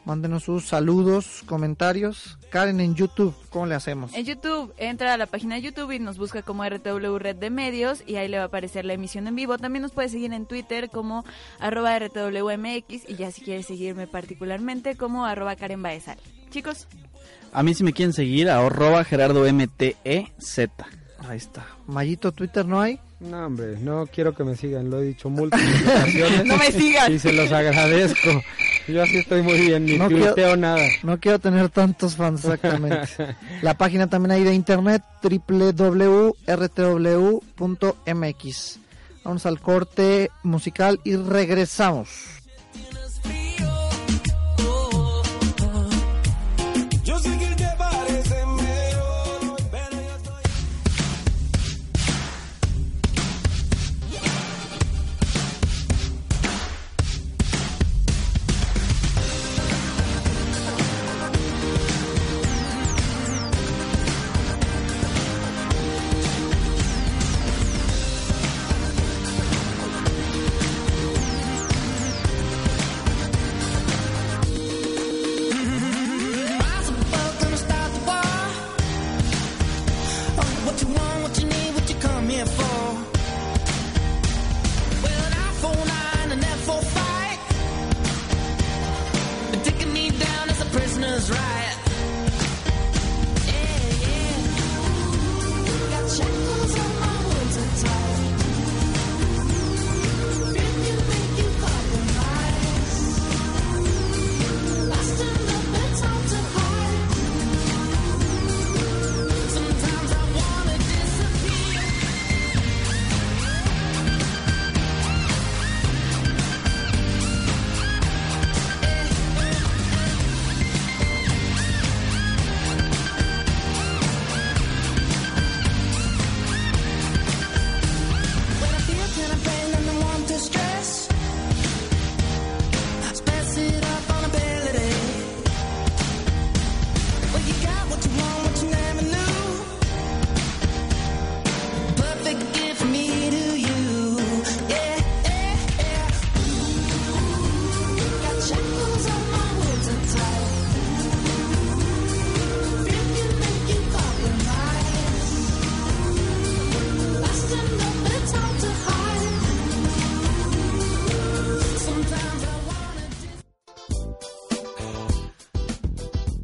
Mándenos 0.07 0.43
sus 0.43 0.65
saludos, 0.65 1.43
comentarios. 1.47 2.37
Karen, 2.49 2.79
en 2.79 2.95
YouTube, 2.95 3.35
¿cómo 3.49 3.65
le 3.65 3.75
hacemos? 3.75 4.13
En 4.13 4.23
YouTube, 4.23 4.73
entra 4.77 5.13
a 5.13 5.17
la 5.17 5.25
página 5.25 5.55
de 5.55 5.61
YouTube 5.63 5.91
y 5.91 5.99
nos 5.99 6.17
busca 6.17 6.43
como 6.43 6.63
RTW 6.63 7.17
Red 7.17 7.35
de 7.35 7.49
Medios 7.49 8.03
y 8.07 8.15
ahí 8.15 8.29
le 8.29 8.37
va 8.37 8.43
a 8.43 8.47
aparecer 8.47 8.85
la 8.85 8.93
emisión 8.93 9.27
en 9.27 9.35
vivo. 9.35 9.57
También 9.57 9.81
nos 9.81 9.91
puede 9.91 10.07
seguir 10.07 10.31
en 10.31 10.45
Twitter 10.45 10.89
como 10.89 11.25
arroba 11.59 11.99
RTWMX 11.99 13.09
y 13.09 13.15
ya 13.17 13.31
si 13.31 13.41
quiere 13.41 13.63
seguirme 13.63 14.07
particularmente 14.07 14.95
como 14.95 15.25
arroba 15.25 15.57
Karen 15.57 15.83
Baezal. 15.83 16.17
Chicos. 16.51 16.87
A 17.51 17.61
mí 17.61 17.73
si 17.73 17.83
me 17.83 17.91
quieren 17.91 18.13
seguir, 18.13 18.49
arroba 18.49 19.03
Gerardo 19.03 19.43
MTEZ. 19.51 20.69
Ahí 21.27 21.35
está. 21.35 21.67
Mayito, 21.85 22.31
Twitter 22.31 22.65
no 22.65 22.79
hay. 22.79 23.01
No, 23.19 23.47
hombre, 23.47 23.77
no 23.79 24.05
quiero 24.05 24.35
que 24.35 24.43
me 24.43 24.55
sigan, 24.55 24.91
lo 24.91 25.01
he 25.01 25.05
dicho 25.05 25.27
múltiples 25.29 25.81
ocasiones. 25.87 26.45
no 26.45 26.55
me 26.57 26.71
sigan. 26.71 27.11
Y 27.11 27.17
se 27.17 27.33
los 27.33 27.51
agradezco. 27.51 28.29
Yo 28.87 29.01
así 29.01 29.17
estoy 29.17 29.41
muy 29.41 29.59
bien, 29.59 29.85
ni 29.85 29.97
no 29.97 30.07
quiero, 30.07 30.55
nada. 30.55 30.85
No 31.03 31.19
quiero 31.19 31.39
tener 31.39 31.69
tantos 31.69 32.15
fans, 32.15 32.45
exactamente. 32.45 33.07
La 33.61 33.73
página 33.75 34.07
también 34.07 34.31
hay 34.31 34.43
de 34.43 34.53
internet, 34.53 35.01
www.rtw.mx. 35.23 36.35
Vamos 39.23 39.45
al 39.45 39.59
corte 39.59 40.31
musical 40.43 40.99
y 41.03 41.15
regresamos. 41.17 42.36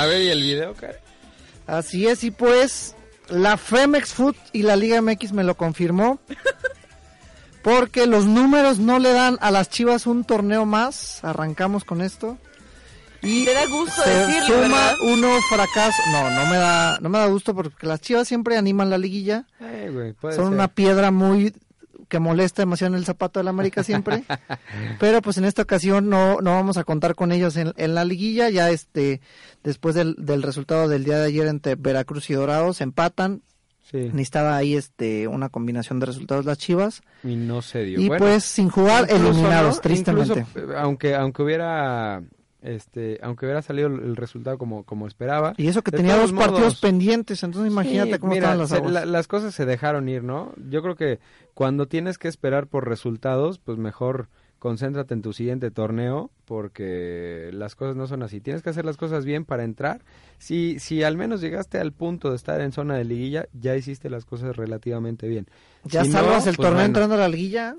A 0.00 0.06
ver, 0.06 0.22
¿y 0.22 0.28
el 0.28 0.42
video, 0.42 0.74
Karen? 0.74 0.96
Así 1.66 2.06
es, 2.06 2.24
y 2.24 2.30
pues 2.30 2.94
la 3.28 3.56
Femex 3.56 4.12
Food 4.14 4.34
y 4.52 4.62
la 4.62 4.76
Liga 4.76 5.00
MX 5.02 5.32
me 5.32 5.44
lo 5.44 5.56
confirmó. 5.56 6.20
Porque 7.62 8.06
los 8.06 8.24
números 8.24 8.78
no 8.78 8.98
le 8.98 9.12
dan 9.12 9.36
a 9.42 9.50
las 9.50 9.68
Chivas 9.68 10.06
un 10.06 10.24
torneo 10.24 10.64
más. 10.64 11.22
Arrancamos 11.22 11.84
con 11.84 12.00
esto. 12.00 12.38
Y 13.22 13.44
Te 13.44 13.52
da 13.52 13.66
gusto 13.66 14.02
se 14.02 14.08
decirlo, 14.10 14.46
suma 14.46 14.62
¿verdad? 14.62 14.94
uno 15.12 15.28
fracaso. 15.50 16.02
No, 16.10 16.30
no 16.30 16.46
me 16.50 16.56
da, 16.56 16.98
no 17.02 17.08
me 17.10 17.18
da 17.18 17.26
gusto 17.26 17.54
porque 17.54 17.86
las 17.86 18.00
Chivas 18.00 18.26
siempre 18.26 18.56
animan 18.56 18.88
la 18.88 18.96
liguilla. 18.96 19.44
Eh, 19.60 19.90
güey, 19.92 20.14
puede 20.14 20.36
Son 20.36 20.46
ser. 20.46 20.54
una 20.54 20.68
piedra 20.68 21.10
muy 21.10 21.54
que 22.10 22.18
molesta 22.18 22.60
demasiado 22.60 22.92
en 22.92 22.98
el 22.98 23.06
zapato 23.06 23.40
de 23.40 23.44
la 23.44 23.50
América 23.50 23.82
siempre. 23.82 24.24
Pero 25.00 25.22
pues 25.22 25.38
en 25.38 25.46
esta 25.46 25.62
ocasión 25.62 26.10
no, 26.10 26.42
no 26.42 26.52
vamos 26.52 26.76
a 26.76 26.84
contar 26.84 27.14
con 27.14 27.32
ellos 27.32 27.56
en, 27.56 27.72
en 27.78 27.94
la 27.94 28.04
liguilla. 28.04 28.50
Ya 28.50 28.68
este, 28.68 29.22
después 29.64 29.94
del, 29.94 30.14
del 30.18 30.42
resultado 30.42 30.88
del 30.88 31.04
día 31.04 31.16
de 31.18 31.26
ayer 31.28 31.46
entre 31.46 31.76
Veracruz 31.76 32.28
y 32.28 32.34
Dorados, 32.34 32.82
empatan. 32.82 33.40
Sí, 33.90 33.96
Necesitaba 34.12 34.56
ahí 34.56 34.74
este 34.76 35.26
una 35.26 35.48
combinación 35.48 35.98
de 35.98 36.06
resultados 36.06 36.44
las 36.44 36.58
Chivas. 36.58 37.02
y 37.24 37.34
no 37.34 37.60
se 37.62 37.82
dio. 37.84 37.98
Y 38.00 38.06
Bueno, 38.08 38.24
pues 38.26 38.44
sin 38.44 38.68
jugar, 38.68 39.04
incluso, 39.10 39.30
eliminados, 39.30 39.76
¿no? 39.76 39.80
tristemente. 39.80 40.40
Incluso, 40.40 40.72
eh, 40.72 40.76
aunque, 40.78 41.14
aunque 41.16 41.42
hubiera... 41.42 42.22
Este, 42.62 43.18
aunque 43.22 43.46
hubiera 43.46 43.62
salido 43.62 43.88
el 43.88 44.16
resultado 44.16 44.58
como, 44.58 44.84
como 44.84 45.06
esperaba. 45.06 45.54
Y 45.56 45.68
eso 45.68 45.82
que 45.82 45.90
de 45.90 45.96
tenía 45.96 46.16
dos 46.16 46.32
partidos 46.32 46.78
pendientes, 46.80 47.42
entonces 47.42 47.72
imagínate 47.72 48.12
Sí, 48.14 48.18
cómo 48.18 48.32
mira, 48.34 48.52
estaban 48.52 48.58
las 48.58 48.68
se- 48.70 48.76
aguas. 48.76 48.92
la- 48.92 49.06
las 49.06 49.26
cosas 49.28 49.54
se 49.54 49.64
dejaron 49.64 50.08
ir, 50.08 50.22
¿no? 50.22 50.52
Yo 50.68 50.82
creo 50.82 50.94
que 50.94 51.20
cuando 51.54 51.88
tienes 51.88 52.18
que 52.18 52.28
esperar 52.28 52.66
por 52.66 52.86
resultados, 52.86 53.58
pues 53.58 53.78
mejor 53.78 54.28
concéntrate 54.58 55.14
en 55.14 55.22
tu 55.22 55.32
siguiente 55.32 55.70
torneo, 55.70 56.30
porque 56.44 57.48
las 57.54 57.74
cosas 57.74 57.96
no 57.96 58.06
son 58.06 58.22
así. 58.22 58.40
Tienes 58.42 58.62
que 58.62 58.68
hacer 58.68 58.84
las 58.84 58.98
cosas 58.98 59.24
bien 59.24 59.46
para 59.46 59.64
entrar. 59.64 60.02
Si, 60.36 60.78
si 60.80 61.02
al 61.02 61.16
menos 61.16 61.40
llegaste 61.40 61.78
al 61.78 61.92
punto 61.92 62.28
de 62.28 62.36
estar 62.36 62.60
en 62.60 62.72
zona 62.72 62.96
de 62.96 63.04
liguilla, 63.04 63.46
ya 63.54 63.74
hiciste 63.74 64.10
las 64.10 64.26
cosas 64.26 64.54
relativamente 64.56 65.28
bien. 65.28 65.46
Ya 65.84 66.04
Si 66.04 66.10
no, 66.10 66.18
salvas 66.18 66.46
el 66.46 66.56
pues 66.56 66.66
torneo 66.66 66.74
bueno. 66.74 66.84
entrando 66.86 67.14
a 67.14 67.18
la 67.18 67.28
liguilla. 67.30 67.76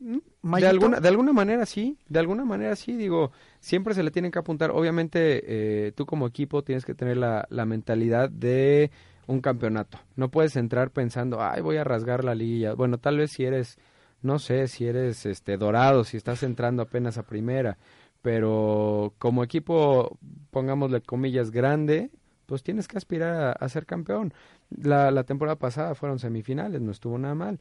De 0.00 0.22
Mayito. 0.42 0.68
alguna, 0.68 1.00
de 1.00 1.08
alguna 1.08 1.32
manera 1.32 1.66
sí, 1.66 1.98
de 2.08 2.18
alguna 2.18 2.44
manera 2.44 2.74
sí, 2.74 2.94
digo, 2.96 3.32
siempre 3.60 3.94
se 3.94 4.02
le 4.02 4.10
tienen 4.10 4.32
que 4.32 4.38
apuntar. 4.38 4.70
Obviamente, 4.70 5.42
eh, 5.88 5.92
tú 5.92 6.06
como 6.06 6.26
equipo 6.26 6.62
tienes 6.64 6.84
que 6.86 6.94
tener 6.94 7.18
la, 7.18 7.46
la 7.50 7.66
mentalidad 7.66 8.30
de 8.30 8.90
un 9.26 9.40
campeonato. 9.40 9.98
No 10.16 10.30
puedes 10.30 10.56
entrar 10.56 10.90
pensando, 10.90 11.42
ay, 11.42 11.60
voy 11.60 11.76
a 11.76 11.84
rasgar 11.84 12.24
la 12.24 12.34
liguilla. 12.34 12.74
Bueno, 12.74 12.98
tal 12.98 13.18
vez 13.18 13.32
si 13.32 13.44
eres, 13.44 13.78
no 14.22 14.38
sé, 14.38 14.66
si 14.68 14.86
eres 14.86 15.26
este 15.26 15.56
dorado, 15.58 16.04
si 16.04 16.16
estás 16.16 16.42
entrando 16.42 16.82
apenas 16.82 17.18
a 17.18 17.22
primera, 17.26 17.76
pero 18.22 19.14
como 19.18 19.44
equipo, 19.44 20.18
pongámosle 20.50 21.02
comillas, 21.02 21.50
grande, 21.50 22.10
pues 22.46 22.62
tienes 22.62 22.88
que 22.88 22.96
aspirar 22.98 23.34
a, 23.36 23.52
a 23.52 23.68
ser 23.68 23.86
campeón. 23.86 24.32
La, 24.70 25.10
la 25.10 25.24
temporada 25.24 25.56
pasada 25.56 25.94
fueron 25.94 26.18
semifinales, 26.18 26.80
no 26.80 26.90
estuvo 26.90 27.18
nada 27.18 27.34
mal. 27.34 27.60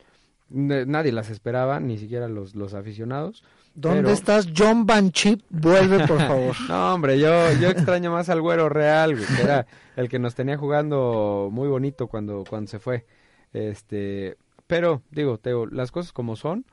Nadie 0.50 1.12
las 1.12 1.30
esperaba, 1.30 1.80
ni 1.80 1.98
siquiera 1.98 2.28
los, 2.28 2.56
los 2.56 2.74
aficionados. 2.74 3.44
¿Dónde 3.76 4.02
pero- 4.02 4.14
estás? 4.14 4.48
John 4.56 4.86
Van 4.86 5.12
Chip, 5.12 5.42
vuelve 5.50 6.06
por 6.08 6.18
favor. 6.18 6.56
No, 6.68 6.94
hombre, 6.96 7.20
yo, 7.20 7.52
yo 7.62 7.70
extraño 7.70 8.12
más 8.12 8.30
al 8.30 8.42
güero 8.42 8.68
real, 8.68 9.16
güey, 9.16 9.26
que 9.28 9.42
era 9.44 9.68
el 9.96 10.10
que 10.10 10.20
nos 10.20 10.36
tenía 10.36 10.58
jugando 10.58 11.50
muy 11.52 11.68
bonito 11.68 12.08
cuando, 12.08 12.44
cuando 12.50 12.70
se 12.70 12.80
fue. 12.80 13.06
Este, 13.54 14.38
pero, 14.68 15.02
digo, 15.12 15.38
Teo, 15.38 15.66
las 15.68 15.92
cosas 15.92 16.12
como 16.12 16.36
son, 16.36 16.66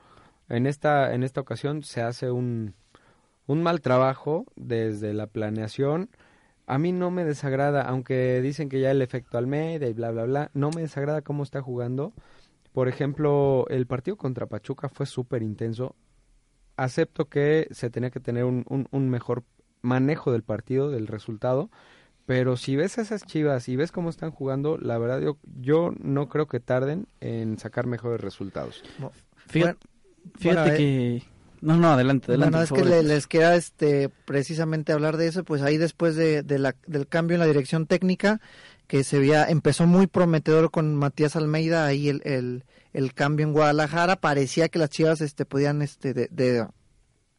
en 0.49 0.65
esta, 0.67 1.13
en 1.13 1.23
esta 1.23 1.41
ocasión 1.41 1.83
se 1.83 2.01
hace 2.01 2.31
un, 2.31 2.73
un 3.45 3.63
mal 3.63 3.81
trabajo 3.81 4.45
desde 4.55 5.13
la 5.13 5.27
planeación. 5.27 6.09
A 6.65 6.77
mí 6.77 6.91
no 6.91 7.11
me 7.11 7.23
desagrada, 7.23 7.83
aunque 7.83 8.41
dicen 8.41 8.69
que 8.69 8.81
ya 8.81 8.91
el 8.91 9.01
efecto 9.01 9.37
Almeida 9.37 9.87
y 9.87 9.93
bla, 9.93 10.11
bla, 10.11 10.23
bla, 10.25 10.51
no 10.53 10.69
me 10.71 10.81
desagrada 10.81 11.21
cómo 11.21 11.43
está 11.43 11.61
jugando. 11.61 12.11
Por 12.77 12.87
ejemplo, 12.89 13.65
el 13.69 13.87
partido 13.87 14.17
contra 14.17 14.45
Pachuca 14.45 14.87
fue 14.87 15.07
súper 15.07 15.41
intenso. 15.41 15.95
Acepto 16.75 17.25
que 17.25 17.67
se 17.71 17.89
tenía 17.89 18.11
que 18.11 18.19
tener 18.19 18.43
un, 18.43 18.65
un, 18.69 18.87
un 18.91 19.09
mejor 19.09 19.45
manejo 19.81 20.31
del 20.31 20.43
partido, 20.43 20.91
del 20.91 21.07
resultado, 21.07 21.71
pero 22.27 22.55
si 22.55 22.75
ves 22.75 22.99
a 22.99 23.01
esas 23.01 23.25
chivas 23.25 23.67
y 23.67 23.75
ves 23.77 23.91
cómo 23.91 24.11
están 24.11 24.29
jugando, 24.29 24.77
la 24.77 24.99
verdad 24.99 25.21
yo, 25.21 25.39
yo 25.59 25.91
no 25.99 26.29
creo 26.29 26.45
que 26.47 26.59
tarden 26.59 27.07
en 27.19 27.57
sacar 27.57 27.87
mejores 27.87 28.21
resultados. 28.21 28.83
Fíjate, 29.47 29.79
fíjate 30.37 30.59
bueno, 30.61 30.73
eh, 30.75 30.77
que... 30.77 31.23
No, 31.61 31.77
no, 31.77 31.87
adelante, 31.93 32.27
adelante. 32.27 32.51
Bueno, 32.51 32.63
es 32.63 32.71
que 32.71 32.87
le- 32.87 33.01
les 33.01 33.25
queda 33.25 33.55
este, 33.55 34.09
precisamente 34.25 34.93
hablar 34.93 35.17
de 35.17 35.25
eso, 35.25 35.43
pues 35.43 35.63
ahí 35.63 35.77
después 35.77 36.15
de, 36.15 36.43
de 36.43 36.59
la, 36.59 36.75
del 36.85 37.07
cambio 37.07 37.33
en 37.33 37.39
la 37.39 37.47
dirección 37.47 37.87
técnica, 37.87 38.39
que 38.87 39.03
se 39.03 39.19
veía, 39.19 39.45
empezó 39.45 39.85
muy 39.85 40.07
prometedor 40.07 40.71
con 40.71 40.95
Matías 40.95 41.35
Almeida, 41.35 41.85
ahí 41.85 42.09
el, 42.09 42.63
el, 42.93 43.13
cambio 43.13 43.45
en 43.45 43.53
Guadalajara, 43.53 44.15
parecía 44.15 44.69
que 44.69 44.79
las 44.79 44.89
chivas 44.89 45.21
este, 45.21 45.45
podían 45.45 45.81
este, 45.81 46.13
de, 46.13 46.67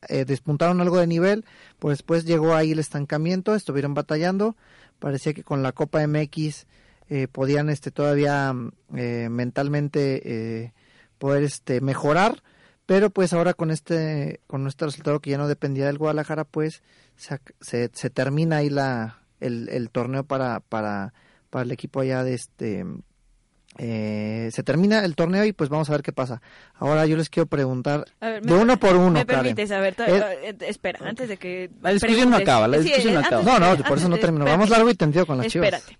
eh, 0.09 0.25
despuntaron 0.27 0.81
algo 0.81 0.99
de 0.99 1.07
nivel, 1.07 1.45
pues 1.79 1.99
después 1.99 2.25
llegó 2.25 2.55
ahí 2.55 2.73
el 2.73 2.79
estancamiento, 2.79 3.55
estuvieron 3.55 3.95
batallando, 3.95 4.57
parecía 4.99 5.33
que 5.33 5.43
con 5.43 5.63
la 5.63 5.73
Copa 5.73 6.07
MX 6.07 6.67
eh, 7.09 7.27
podían 7.27 7.71
este, 7.71 7.91
todavía 7.91 8.55
eh, 8.95 9.29
mentalmente 9.31 10.21
eh, 10.25 10.73
poder 11.19 11.45
este, 11.45 11.81
mejorar, 11.81 12.43
pero 12.85 13.09
pues 13.09 13.33
ahora 13.33 13.55
con 13.55 13.71
este 13.71 14.41
con 14.47 14.67
este 14.67 14.85
resultado 14.85 15.21
que 15.21 15.31
ya 15.31 15.39
no 15.39 15.49
dependía 15.49 15.87
del 15.87 15.99
Guadalajara 15.99 16.45
pues 16.45 16.83
se, 17.17 17.41
se, 17.61 17.91
se 17.95 18.11
termina 18.11 18.57
ahí 18.59 18.69
la 18.69 19.21
el, 19.41 19.69
el 19.71 19.91
torneo 19.91 20.25
para 20.25 20.61
para 20.61 21.15
para 21.51 21.65
el 21.65 21.73
equipo 21.73 22.01
allá 22.01 22.23
de 22.25 22.35
este 22.35 22.85
eh, 23.77 24.49
se 24.53 24.63
termina 24.63 25.05
el 25.05 25.15
torneo 25.15 25.45
y 25.45 25.53
pues 25.53 25.69
vamos 25.71 25.89
a 25.89 25.93
ver 25.93 26.03
qué 26.03 26.13
pasa 26.13 26.41
ahora 26.75 27.07
yo 27.07 27.17
les 27.17 27.29
quiero 27.31 27.47
preguntar 27.47 28.07
ver, 28.21 28.43
de 28.43 28.55
uno 28.55 28.79
por 28.81 28.97
uno 28.97 29.11
¿Me 29.13 29.27
Karen. 29.27 29.43
permites? 29.43 29.71
A 29.71 29.79
ver, 29.79 29.95
ta- 29.95 30.07
Eh, 30.09 30.49
eh, 30.51 30.57
espera, 30.63 30.99
antes 31.07 31.29
de 31.29 31.37
que... 31.37 31.71
La 31.83 31.91
discusión 31.91 32.31
no 32.31 32.37
preguntes. 32.37 32.49
acaba, 32.49 32.67
la 32.69 32.79
Sí, 32.79 32.85
discusión 32.85 33.15
no 33.15 33.21
acaba. 33.21 33.43
de 33.43 33.47
no 33.61 33.77
no 33.77 33.85
por 33.85 33.99
eso 33.99 34.09
no 34.09 34.17
de- 34.17 34.21
termino 34.21 34.45
espérate. 34.45 34.59
vamos 34.59 34.71
largo 34.71 34.91
y 34.91 34.95
tendido 34.95 35.27
con 35.27 35.37
las 35.39 35.47
chivas 35.49 35.69
Espérate. 35.73 35.99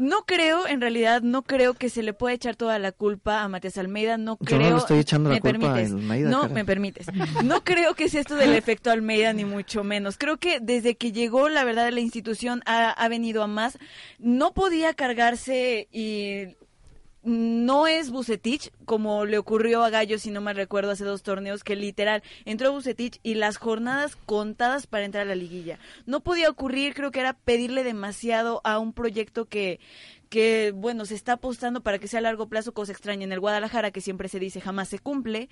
No 0.00 0.24
creo, 0.24 0.66
en 0.66 0.80
realidad, 0.80 1.20
no 1.20 1.42
creo 1.42 1.74
que 1.74 1.90
se 1.90 2.02
le 2.02 2.12
pueda 2.14 2.34
echar 2.34 2.56
toda 2.56 2.78
la 2.78 2.90
culpa 2.90 3.42
a 3.42 3.48
Matías 3.48 3.76
Almeida. 3.76 4.16
No 4.16 4.38
Yo 4.40 4.56
no 4.56 4.62
creo. 4.62 4.70
le 4.70 4.76
estoy 4.78 4.98
echando 4.98 5.28
la 5.28 5.34
¿Me 5.36 5.40
culpa 5.42 5.56
a 5.58 5.74
permites? 5.74 5.92
Almeida, 5.92 6.30
No, 6.30 6.48
me 6.48 6.64
permites. 6.64 7.06
No 7.44 7.62
creo 7.64 7.94
que 7.94 8.08
sea 8.08 8.22
esto 8.22 8.34
del 8.36 8.54
efecto 8.54 8.90
Almeida, 8.90 9.32
ni 9.34 9.44
mucho 9.44 9.84
menos. 9.84 10.16
Creo 10.16 10.38
que 10.38 10.58
desde 10.60 10.96
que 10.96 11.12
llegó, 11.12 11.48
la 11.50 11.64
verdad, 11.64 11.90
la 11.92 12.00
institución 12.00 12.62
ha, 12.64 12.90
ha 12.90 13.08
venido 13.08 13.42
a 13.42 13.46
más. 13.46 13.78
No 14.18 14.52
podía 14.54 14.94
cargarse 14.94 15.88
y 15.92 16.56
no 17.22 17.86
es 17.86 18.10
Bucetich, 18.10 18.72
como 18.84 19.26
le 19.26 19.38
ocurrió 19.38 19.82
a 19.84 19.90
Gallo, 19.90 20.18
si 20.18 20.30
no 20.30 20.40
mal 20.40 20.56
recuerdo, 20.56 20.90
hace 20.90 21.04
dos 21.04 21.22
torneos, 21.22 21.64
que 21.64 21.76
literal 21.76 22.22
entró 22.44 22.72
Bucetich 22.72 23.20
y 23.22 23.34
las 23.34 23.58
jornadas 23.58 24.16
contadas 24.16 24.86
para 24.86 25.04
entrar 25.04 25.24
a 25.24 25.28
la 25.28 25.34
liguilla. 25.34 25.78
No 26.06 26.20
podía 26.20 26.48
ocurrir, 26.48 26.94
creo 26.94 27.10
que 27.10 27.20
era 27.20 27.34
pedirle 27.34 27.84
demasiado 27.84 28.60
a 28.64 28.78
un 28.78 28.92
proyecto 28.92 29.46
que, 29.46 29.80
que 30.30 30.72
bueno, 30.74 31.04
se 31.04 31.14
está 31.14 31.34
apostando 31.34 31.82
para 31.82 31.98
que 31.98 32.08
sea 32.08 32.20
a 32.20 32.22
largo 32.22 32.48
plazo, 32.48 32.72
cosa 32.72 32.92
extraña 32.92 33.24
en 33.24 33.32
el 33.32 33.40
Guadalajara, 33.40 33.90
que 33.90 34.00
siempre 34.00 34.28
se 34.28 34.38
dice 34.38 34.60
jamás 34.60 34.88
se 34.88 34.98
cumple. 34.98 35.48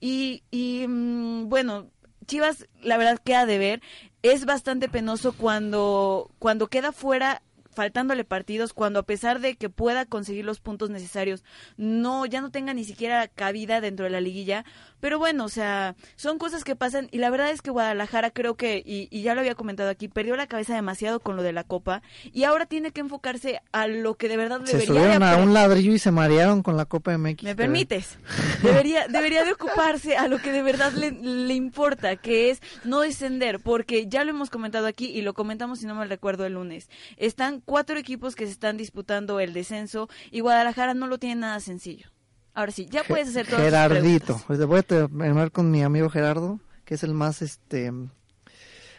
Y, 0.00 0.42
y 0.50 0.86
mm, 0.88 1.48
bueno, 1.48 1.90
Chivas, 2.26 2.68
la 2.82 2.96
verdad, 2.96 3.18
queda 3.22 3.46
de 3.46 3.58
ver. 3.58 3.82
Es 4.22 4.44
bastante 4.44 4.88
penoso 4.88 5.32
cuando, 5.32 6.30
cuando 6.38 6.68
queda 6.68 6.92
fuera 6.92 7.42
faltándole 7.74 8.24
partidos 8.24 8.72
cuando 8.72 9.00
a 9.00 9.02
pesar 9.04 9.40
de 9.40 9.56
que 9.56 9.70
pueda 9.70 10.04
conseguir 10.06 10.44
los 10.44 10.60
puntos 10.60 10.90
necesarios 10.90 11.44
no 11.76 12.26
ya 12.26 12.40
no 12.40 12.50
tenga 12.50 12.74
ni 12.74 12.84
siquiera 12.84 13.28
cabida 13.28 13.80
dentro 13.80 14.04
de 14.04 14.10
la 14.10 14.20
liguilla. 14.20 14.64
Pero 15.00 15.18
bueno 15.18 15.44
o 15.44 15.48
sea 15.48 15.96
son 16.16 16.38
cosas 16.38 16.64
que 16.64 16.76
pasan 16.76 17.08
y 17.10 17.18
la 17.18 17.30
verdad 17.30 17.50
es 17.50 17.62
que 17.62 17.70
Guadalajara 17.70 18.30
creo 18.30 18.54
que 18.56 18.82
y, 18.84 19.08
ya 19.22 19.34
lo 19.34 19.40
había 19.40 19.54
comentado 19.54 19.90
aquí 19.90 20.08
perdió 20.08 20.36
la 20.36 20.46
cabeza 20.46 20.74
demasiado 20.74 21.20
con 21.20 21.36
lo 21.36 21.42
de 21.42 21.52
la 21.52 21.64
Copa 21.64 22.02
y 22.32 22.44
ahora 22.44 22.66
tiene 22.66 22.90
que 22.90 23.00
enfocarse 23.00 23.60
a 23.72 23.86
lo 23.86 24.14
que 24.14 24.28
de 24.28 24.36
verdad 24.36 24.60
se 24.64 24.80
subieron 24.86 25.22
a 25.22 25.36
un 25.36 25.54
ladrillo 25.54 25.92
y 25.92 25.98
se 25.98 26.10
marearon 26.10 26.62
con 26.62 26.76
la 26.76 26.84
Copa 26.84 27.16
MX 27.16 27.42
me 27.42 27.56
permites 27.56 28.18
debería 28.62 29.08
debería 29.08 29.44
de 29.44 29.52
ocuparse 29.52 30.16
a 30.16 30.28
lo 30.28 30.38
que 30.38 30.52
de 30.52 30.62
verdad 30.62 30.92
le, 30.92 31.10
le 31.10 31.54
importa 31.54 32.16
que 32.16 32.50
es 32.50 32.60
no 32.84 33.00
descender 33.00 33.60
porque 33.60 34.06
ya 34.08 34.24
lo 34.24 34.30
hemos 34.30 34.50
comentado 34.50 34.86
aquí 34.86 35.06
y 35.06 35.22
lo 35.22 35.34
comentamos 35.34 35.80
si 35.80 35.86
no 35.86 35.94
me 35.94 36.06
recuerdo 36.06 36.46
el 36.46 36.54
lunes. 36.54 36.88
Están 37.16 37.60
cuatro 37.64 37.98
equipos 37.98 38.34
que 38.34 38.46
se 38.46 38.52
están 38.52 38.76
disputando 38.76 39.40
el 39.40 39.52
descenso 39.52 40.08
y 40.30 40.40
Guadalajara 40.40 40.94
no 40.94 41.06
lo 41.06 41.18
tiene 41.18 41.42
nada 41.42 41.60
sencillo. 41.60 42.06
Ahora 42.54 42.72
sí, 42.72 42.86
ya 42.90 43.02
puedes 43.04 43.28
hacer 43.28 43.46
todo. 43.46 43.60
Gerardito, 43.60 44.40
pues 44.46 44.64
voy 44.66 44.80
a 44.80 44.82
terminar 44.82 45.52
con 45.52 45.70
mi 45.70 45.82
amigo 45.82 46.10
Gerardo, 46.10 46.60
que 46.84 46.94
es 46.94 47.02
el 47.02 47.14
más 47.14 47.40
este 47.40 47.90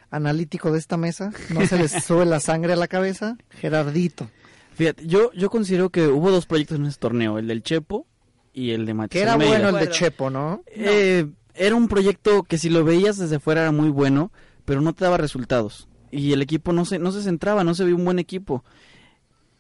analítico 0.09 0.71
de 0.71 0.79
esta 0.79 0.97
mesa. 0.97 1.31
No 1.49 1.65
se 1.67 1.77
le 1.77 1.87
sube 2.01 2.25
la 2.25 2.39
sangre 2.39 2.73
a 2.73 2.75
la 2.75 2.87
cabeza. 2.87 3.37
Gerardito. 3.49 4.29
Fíjate, 4.73 5.05
yo, 5.05 5.31
yo 5.33 5.51
considero 5.51 5.91
que 5.91 6.07
hubo 6.07 6.31
dos 6.31 6.47
proyectos 6.47 6.79
en 6.79 6.87
ese 6.87 6.97
torneo, 6.97 7.37
el 7.37 7.47
del 7.47 7.61
Chepo 7.61 8.07
y 8.53 8.71
el 8.71 8.87
de 8.87 8.95
Matías. 8.95 9.23
Que 9.23 9.29
era 9.29 9.35
bueno 9.35 9.69
el 9.69 9.85
de 9.85 9.91
Chepo, 9.91 10.31
¿no? 10.31 10.63
Eh, 10.67 11.27
era 11.53 11.75
un 11.75 11.87
proyecto 11.87 12.41
que 12.41 12.57
si 12.57 12.69
lo 12.69 12.83
veías 12.83 13.17
desde 13.19 13.39
fuera 13.39 13.61
era 13.61 13.71
muy 13.71 13.89
bueno, 13.89 14.31
pero 14.65 14.81
no 14.81 14.93
te 14.93 15.05
daba 15.05 15.17
resultados 15.17 15.87
y 16.13 16.33
el 16.33 16.41
equipo 16.41 16.73
no 16.73 16.85
se, 16.85 16.99
no 16.99 17.11
se 17.11 17.23
centraba, 17.23 17.63
no 17.63 17.73
se 17.73 17.83
veía 17.83 17.95
un 17.95 18.05
buen 18.05 18.19
equipo. 18.19 18.63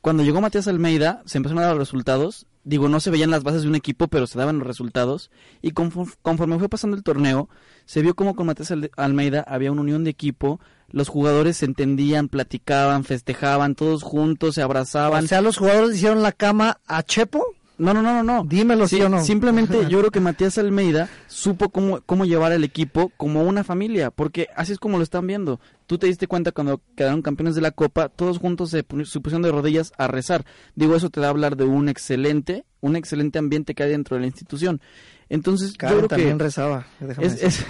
Cuando 0.01 0.23
llegó 0.23 0.41
Matías 0.41 0.67
Almeida, 0.67 1.23
se 1.25 1.37
empezaron 1.37 1.63
a 1.63 1.67
dar 1.67 1.75
los 1.77 1.87
resultados. 1.87 2.45
Digo, 2.65 2.89
no 2.89 2.99
se 2.99 3.09
veían 3.09 3.31
las 3.31 3.43
bases 3.43 3.63
de 3.63 3.69
un 3.69 3.75
equipo, 3.75 4.09
pero 4.09 4.27
se 4.27 4.37
daban 4.37 4.59
los 4.59 4.67
resultados. 4.67 5.31
Y 5.61 5.71
conforme, 5.71 6.59
fue 6.59 6.69
pasando 6.69 6.97
el 6.97 7.03
torneo, 7.03 7.49
se 7.85 8.01
vio 8.01 8.13
como 8.13 8.35
con 8.35 8.47
Matías 8.47 8.73
Almeida 8.97 9.45
había 9.47 9.71
una 9.71 9.81
unión 9.81 10.03
de 10.03 10.09
equipo. 10.09 10.59
Los 10.89 11.07
jugadores 11.07 11.57
se 11.57 11.65
entendían, 11.65 12.27
platicaban, 12.27 13.05
festejaban, 13.05 13.75
todos 13.75 14.03
juntos, 14.03 14.55
se 14.55 14.61
abrazaban. 14.61 15.23
O 15.23 15.27
sea, 15.27 15.41
los 15.41 15.57
jugadores 15.57 15.95
hicieron 15.95 16.21
la 16.21 16.33
cama 16.33 16.81
a 16.85 17.03
Chepo. 17.03 17.55
No, 17.83 17.93
no, 17.93 18.01
no, 18.01 18.13
no, 18.13 18.23
no. 18.23 18.45
Dímelo 18.45 18.87
sí, 18.87 19.01
o 19.01 19.09
no. 19.09 19.21
Simplemente 19.23 19.85
yo 19.89 19.99
creo 19.99 20.11
que 20.11 20.21
Matías 20.21 20.57
Almeida 20.57 21.09
supo 21.27 21.69
cómo, 21.69 22.01
cómo 22.05 22.23
llevar 22.23 22.53
al 22.53 22.63
equipo 22.63 23.11
como 23.17 23.43
una 23.43 23.65
familia, 23.65 24.09
porque 24.09 24.47
así 24.55 24.71
es 24.71 24.79
como 24.79 24.97
lo 24.97 25.03
están 25.03 25.27
viendo. 25.27 25.59
Tú 25.85 25.97
te 25.97 26.07
diste 26.07 26.27
cuenta 26.27 26.53
cuando 26.53 26.81
quedaron 26.95 27.21
campeones 27.21 27.55
de 27.55 27.61
la 27.61 27.71
Copa, 27.71 28.07
todos 28.07 28.37
juntos 28.37 28.69
se, 28.69 28.83
pusieron 28.83 29.41
de 29.41 29.51
rodillas 29.51 29.91
a 29.97 30.07
rezar. 30.07 30.45
Digo, 30.75 30.95
eso 30.95 31.09
te 31.09 31.19
da 31.19 31.27
a 31.27 31.31
hablar 31.31 31.57
de 31.57 31.65
un 31.65 31.89
excelente, 31.89 32.63
un 32.79 32.95
excelente 32.95 33.37
ambiente 33.37 33.75
que 33.75 33.83
hay 33.83 33.89
dentro 33.89 34.15
de 34.15 34.21
la 34.21 34.27
institución. 34.27 34.79
Entonces, 35.27 35.73
yo 35.73 35.87
creo 35.87 36.07
también 36.07 36.39
rezaba. 36.39 36.85
Es, 37.19 37.41
es, 37.43 37.65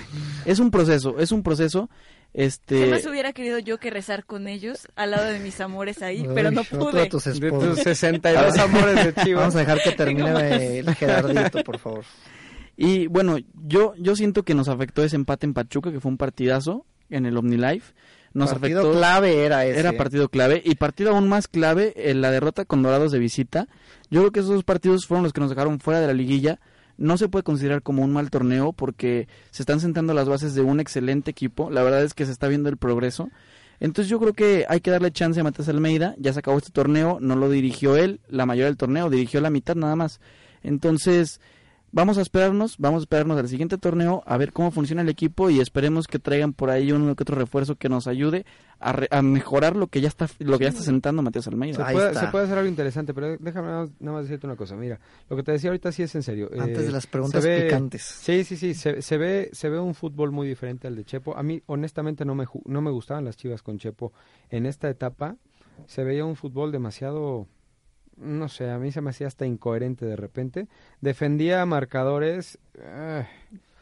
es 0.46 0.60
un 0.60 0.70
proceso, 0.70 1.18
es 1.18 1.32
un 1.32 1.42
proceso 1.42 1.90
este... 2.34 2.80
¿Qué 2.80 2.88
más 2.88 3.06
hubiera 3.06 3.32
querido 3.32 3.60
yo 3.60 3.78
que 3.78 3.90
rezar 3.90 4.26
con 4.26 4.48
ellos 4.48 4.88
al 4.96 5.12
lado 5.12 5.26
de 5.26 5.40
mis 5.40 5.60
amores 5.62 6.02
ahí? 6.02 6.26
pero 6.34 6.52
no 6.52 6.64
pude. 6.64 7.02
De 7.02 7.10
tus, 7.10 7.26
de 7.26 7.52
tus 7.52 7.80
62 7.80 8.58
amores 8.60 9.06
de 9.06 9.24
Chivas. 9.24 9.42
Vamos 9.42 9.56
a 9.56 9.60
dejar 9.60 9.82
que 9.82 9.92
termine 9.92 10.80
el 10.80 10.96
Gerardito, 10.96 11.64
por 11.64 11.78
favor. 11.78 12.06
Y 12.76 13.08
bueno, 13.08 13.38
yo, 13.66 13.94
yo 13.98 14.16
siento 14.16 14.44
que 14.44 14.56
nos 14.56 14.68
afectó 14.68 15.04
ese 15.04 15.16
empate 15.16 15.46
en 15.46 15.54
Pachuca, 15.54 15.92
que 15.92 16.00
fue 16.00 16.10
un 16.10 16.18
partidazo 16.18 16.86
en 17.10 17.26
el 17.26 17.38
OmniLife. 17.38 17.94
Nos 18.34 18.52
partido 18.52 18.80
afectó, 18.80 18.98
clave 18.98 19.46
era 19.46 19.66
ese. 19.66 19.80
Era 19.80 19.94
partido 19.94 20.28
clave. 20.30 20.62
Y 20.66 20.76
partido 20.76 21.12
aún 21.12 21.30
más 21.30 21.48
clave, 21.48 21.94
en 22.10 22.22
la 22.22 22.32
derrota 22.32 22.66
con 22.66 22.82
Dorados 22.82 23.12
de 23.12 23.20
visita. 23.20 23.68
Yo 24.10 24.22
creo 24.22 24.32
que 24.32 24.40
esos 24.40 24.54
dos 24.54 24.64
partidos 24.64 25.06
fueron 25.06 25.24
los 25.24 25.34
que 25.34 25.42
nos 25.42 25.52
dejaron 25.52 25.80
fuera 25.80 26.00
de 26.00 26.08
la 26.08 26.14
liguilla 26.14 26.60
no 26.98 27.18
se 27.18 27.28
puede 27.30 27.44
considerar 27.44 27.82
como 27.82 28.04
un 28.04 28.14
mal 28.14 28.30
torneo 28.30 28.74
porque 28.74 29.28
se 29.52 29.64
están 29.64 29.80
sentando 29.80 30.14
las 30.14 30.28
bases 30.28 30.56
de 30.56 30.62
un 30.62 30.80
excelente 30.80 31.32
equipo. 31.32 31.70
La 31.70 31.84
verdad 31.84 32.04
es 32.04 32.14
que 32.14 32.26
se 32.26 32.32
está 32.32 32.48
viendo 32.48 32.70
el 32.70 32.78
progreso. 32.78 33.30
Entonces 33.80 34.10
yo 34.10 34.20
creo 34.20 34.34
que 34.34 34.66
hay 34.70 34.80
que 34.80 34.92
darle 34.92 35.12
chance 35.12 35.40
a 35.40 35.44
Matías 35.44 35.70
Almeida. 35.70 36.16
Ya 36.18 36.34
se 36.34 36.40
acabó 36.40 36.58
este 36.58 36.72
torneo, 36.72 37.18
no 37.20 37.36
lo 37.36 37.50
dirigió 37.50 37.98
él, 37.98 38.20
la 38.30 38.46
mayoría 38.46 38.68
del 38.68 38.78
torneo, 38.78 39.10
dirigió 39.10 39.42
la 39.42 39.50
mitad 39.50 39.76
nada 39.76 39.96
más. 39.96 40.22
Entonces 40.62 41.42
vamos 41.94 42.18
a 42.18 42.22
esperarnos, 42.22 42.78
vamos 42.80 43.02
a 43.02 43.04
esperarnos 43.04 43.38
al 43.38 43.48
siguiente 43.48 43.78
torneo 43.78 44.24
a 44.26 44.38
ver 44.38 44.52
cómo 44.52 44.72
funciona 44.72 45.04
el 45.04 45.10
equipo 45.10 45.50
y 45.50 45.62
esperemos 45.62 46.08
que 46.08 46.20
traigan 46.20 46.52
por 46.52 46.70
ahí 46.70 46.92
uno 46.92 47.16
que 47.16 47.24
otro 47.24 47.38
refuerzo 47.38 47.76
que 47.76 47.88
nos 47.88 48.08
ayude 48.08 48.46
a, 48.80 49.22
mejorar 49.22 49.78
lo 49.78 49.88
que 49.88 50.02
ya 50.02 50.10
está 50.10 50.28
lo 50.40 50.58
que 50.58 50.66
ya 50.66 50.70
está 50.72 50.82
sentando 50.82 51.22
Matías 51.22 51.48
Almeida. 51.48 51.88
Se 51.88 51.94
puede, 51.94 52.14
se 52.16 52.28
puede, 52.28 52.46
hacer 52.46 52.58
algo 52.58 52.68
interesante, 52.68 53.14
pero 53.14 53.38
déjame 53.38 53.68
nada 53.68 53.88
más, 54.00 54.24
decirte 54.24 54.46
una 54.46 54.58
cosa. 54.58 54.76
Mira, 54.76 55.00
lo 55.30 55.38
que 55.38 55.44
te 55.44 55.54
decía 55.54 55.70
ahorita 55.70 55.92
sí 55.94 56.04
es 56.04 56.14
en 56.16 56.24
serio. 56.24 56.50
Antes 56.60 56.80
de 56.80 56.90
eh, 56.90 56.92
las 56.92 57.08
preguntas 57.08 57.46
picantes. 57.46 58.02
Sí, 58.02 58.44
sí, 58.44 58.58
sí. 58.58 58.74
Se, 58.74 59.02
se, 59.02 59.18
ve 59.18 59.50
se 59.54 59.70
ve 59.70 59.80
un 59.80 59.94
fútbol 59.94 60.32
muy 60.32 60.48
diferente 60.48 60.88
al 60.88 60.96
de 60.96 61.06
Chepo. 61.06 61.38
A 61.38 61.44
mí 61.44 61.62
honestamente 61.68 62.26
no 62.26 62.36
me 62.36 62.46
no 62.66 62.82
me 62.82 62.92
gustaban 62.92 63.24
las 63.24 63.38
Chivas 63.38 63.62
con 63.62 63.78
Chepo 63.78 64.12
en 64.50 64.66
esta 64.66 64.90
etapa. 64.90 65.38
Se 65.86 66.04
veía 66.04 66.26
un 66.26 66.36
fútbol 66.36 66.72
demasiado 66.72 67.48
no 68.18 68.50
sé, 68.50 68.70
a 68.70 68.78
mí 68.78 68.92
se 68.92 69.02
me 69.02 69.10
hacía 69.10 69.28
hasta 69.28 69.46
incoherente 69.46 70.06
de 70.06 70.16
repente. 70.16 70.68
Defendía 71.02 71.66
marcadores. 71.66 72.60
Eh, 72.78 73.26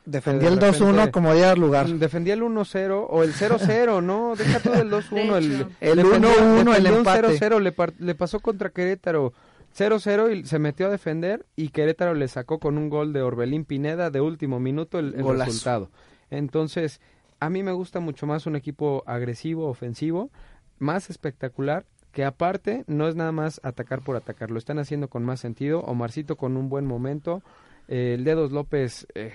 defendía 0.06 0.50
el 0.50 0.60
2-1 0.60 1.12
como 1.12 1.34
día 1.34 1.56
lugar. 1.56 1.88
Defendía 1.88 2.34
el 2.34 2.42
1-0 2.42 3.08
o 3.10 3.24
el 3.24 3.34
0-0, 3.34 4.04
¿no? 4.04 4.36
Deja 4.36 4.60
todo 4.60 4.82
el 4.82 4.90
2-1. 4.90 5.68
El 5.80 6.00
1-1, 6.00 6.76
el, 6.76 6.86
empate. 6.86 7.40
0-0 7.40 7.60
le, 7.60 8.06
le 8.06 8.16
pasó 8.16 8.40
contra 8.40 8.70
Querétaro. 8.70 9.34
0-0 9.78 10.36
y 10.36 10.46
se 10.46 10.60
metió 10.60 10.88
a 10.88 10.90
defender 10.90 11.46
y 11.56 11.70
Querétaro 11.70 12.14
le 12.14 12.28
sacó 12.28 12.60
con 12.60 12.78
un 12.78 12.90
gol 12.90 13.14
de 13.14 13.22
Orbelín 13.22 13.64
Pineda 13.64 14.10
de 14.10 14.20
último 14.20 14.60
minuto 14.60 15.00
el, 15.00 15.16
el 15.16 15.40
resultado. 15.40 15.90
Entonces, 16.30 17.00
a 17.40 17.50
mí 17.50 17.64
me 17.64 17.72
gusta 17.72 18.02
mucho 18.02 18.28
más 18.28 18.46
un 18.46 18.58
equipo 18.58 19.04
agresivo, 19.06 19.68
ofensivo, 19.68 20.30
más 20.78 21.10
espectacular 21.10 21.86
que 22.12 22.26
aparte 22.26 22.84
no 22.88 23.08
es 23.08 23.16
nada 23.16 23.32
más 23.32 23.62
atacar 23.64 24.02
por 24.02 24.16
atacar, 24.16 24.52
lo 24.52 24.58
están 24.58 24.80
haciendo 24.80 25.10
con 25.10 25.24
más 25.24 25.40
sentido. 25.40 25.82
Omarcito 25.82 26.36
con 26.36 26.58
un 26.58 26.70
buen 26.70 26.86
momento, 26.86 27.42
eh, 27.88 28.16
el 28.16 28.24
Dedos 28.24 28.52
López, 28.52 29.08
eh, 29.16 29.34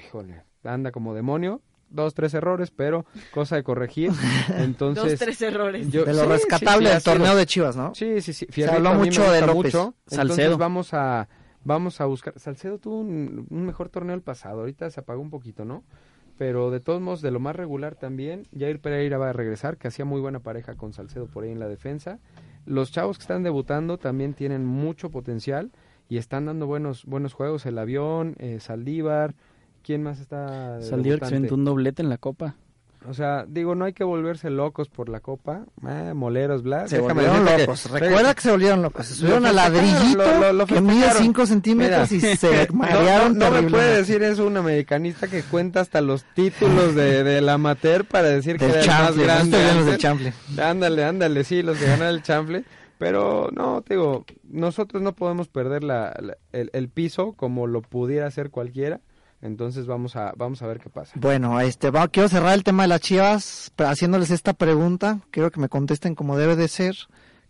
anda 0.65 0.93
como 0.93 1.15
demonio. 1.15 1.63
Dos, 1.89 2.15
tres 2.15 2.35
errores, 2.35 2.73
pero 2.73 3.07
cosa 3.33 3.55
de 3.55 3.63
corregir. 3.63 4.11
Entonces, 4.59 5.05
Dos, 5.05 5.19
tres 5.21 5.41
errores. 5.41 5.91
de 5.91 6.13
lo 6.13 6.27
rescatable 6.27 6.91
del 6.91 7.03
torneo 7.03 7.37
de 7.37 7.47
Chivas, 7.47 7.77
¿no? 7.77 7.95
Sí, 7.95 8.21
sí, 8.21 8.33
sí. 8.33 8.47
Se 8.51 8.69
habló 8.69 8.95
mucho 8.95 9.31
de 9.31 9.41
López. 9.41 9.55
Mucho, 9.75 9.95
Salcedo. 10.05 10.59
vamos 10.59 10.93
a, 10.95 11.29
vamos 11.63 12.01
a 12.01 12.07
buscar. 12.07 12.37
Salcedo 12.39 12.79
tuvo 12.79 12.99
un, 12.99 13.47
un 13.49 13.67
mejor 13.67 13.89
torneo 13.89 14.17
el 14.17 14.23
pasado. 14.23 14.61
Ahorita 14.61 14.91
se 14.91 14.99
apagó 14.99 15.23
un 15.23 15.31
poquito, 15.31 15.65
¿no? 15.65 15.85
pero 16.39 16.71
de 16.71 16.81
todos 16.81 17.01
modos 17.01 17.23
de 17.23 17.31
lo 17.31 17.41
más 17.41 17.57
regular 17.57 17.95
también 17.95 18.47
Jair 18.57 18.81
Pereira 18.81 19.19
va 19.19 19.31
a 19.31 19.33
regresar 19.33 19.79
que 19.79 19.89
hacía 19.89 20.05
muy 20.05 20.21
buena 20.21 20.41
pareja 20.41 20.75
con 20.75 20.93
Salcedo 20.93 21.27
por 21.27 21.45
ahí 21.45 21.51
en 21.51 21.59
la 21.59 21.69
defensa 21.69 22.19
los 22.67 22.93
chavos 22.93 23.19
que 23.19 23.23
están 23.23 23.43
debutando 23.43 23.99
también 23.99 24.35
tienen 24.35 24.67
mucho 24.67 25.11
potencial 25.11 25.71
y 26.09 26.19
están 26.19 26.47
dando 26.47 26.67
buenos 26.67 27.05
buenos 27.05 27.33
juegos. 27.33 27.65
El 27.67 27.79
avión, 27.79 28.37
eh, 28.39 28.61
Saldívar, 28.61 29.35
¿quién 29.83 30.03
más 30.03 30.21
está? 30.21 30.81
Saldívar 30.83 31.21
que 31.21 31.27
se 31.27 31.55
un 31.55 31.65
doblete 31.65 32.03
en 32.03 32.09
la 32.09 32.19
Copa. 32.19 32.57
O 33.09 33.15
sea, 33.15 33.45
digo, 33.47 33.75
no 33.75 33.85
hay 33.85 33.93
que 33.93 34.05
volverse 34.05 34.51
locos 34.51 34.89
por 34.89 35.09
la 35.09 35.21
copa. 35.21 35.65
Eh, 35.87 36.13
moleros, 36.15 36.63
bla. 36.63 36.89
Se 36.89 36.99
volvieron 36.99 37.45
locos. 37.45 37.91
Recuerda 37.91 38.35
que 38.35 38.41
se 38.41 38.51
volvieron 38.51 38.83
locos. 38.83 39.07
Se 39.07 39.15
subieron 39.15 39.47
a 39.47 39.53
ladrillito 39.53 40.53
lo, 40.53 40.67
que 40.67 40.81
mide 40.81 41.11
5 41.11 41.47
centímetros 41.47 42.11
y 42.13 42.21
se 42.21 42.69
marearon 42.73 43.39
No, 43.39 43.51
me 43.51 43.63
puede 43.65 43.99
decir 43.99 44.23
eso 44.23 44.47
un 44.47 44.57
americanista 44.57 45.29
que 45.29 45.43
cuenta 45.43 45.81
hasta 45.81 46.01
los 46.01 46.25
títulos 46.35 46.95
de, 46.95 47.23
del 47.23 47.49
amateur 47.49 48.05
para 48.05 48.29
decir 48.29 48.57
que 48.59 48.67
era 48.67 48.81
el 48.81 48.89
más 48.89 49.17
grande. 49.17 50.33
Ándale, 50.61 51.05
ándale, 51.05 51.45
sí, 51.45 51.63
los 51.63 51.79
que 51.79 51.87
ganan 51.87 52.09
el 52.09 52.23
chample. 52.23 52.65
Pero 52.99 53.51
no, 53.53 53.83
te 53.83 53.95
digo, 53.95 54.25
nosotros 54.45 55.03
no 55.03 55.13
podemos 55.13 55.49
perder 55.49 55.85
la, 55.85 56.17
el, 56.53 56.71
el 56.73 56.89
piso 56.89 57.35
como 57.35 57.67
lo 57.67 57.83
pudiera 57.83 58.27
hacer 58.27 58.51
cualquiera 58.51 59.01
entonces 59.47 59.87
vamos 59.87 60.17
a, 60.17 60.33
vamos 60.37 60.61
a 60.63 60.67
ver 60.67 60.81
qué 60.81 60.91
pasa. 60.91 61.13
Bueno, 61.17 61.61
este, 61.61 61.91
va, 61.91 62.09
quiero 62.09 62.29
cerrar 62.29 62.55
el 62.55 62.65
tema 62.65 62.83
de 62.83 62.89
las 62.89 63.01
chivas 63.01 63.73
haciéndoles 63.79 64.31
esta 64.31 64.53
pregunta. 64.53 65.21
Quiero 65.31 65.51
que 65.51 65.61
me 65.61 65.69
contesten 65.69 66.15
como 66.15 66.37
debe 66.37 66.57
de 66.57 66.69
ser. 66.69 66.97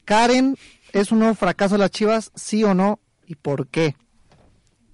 Karen, 0.04 0.56
¿es 0.92 1.10
un 1.10 1.18
nuevo 1.18 1.34
fracaso 1.34 1.76
las 1.76 1.90
chivas? 1.90 2.30
¿Sí 2.34 2.62
o 2.62 2.74
no? 2.74 3.00
¿Y 3.26 3.34
por 3.34 3.66
qué? 3.66 3.96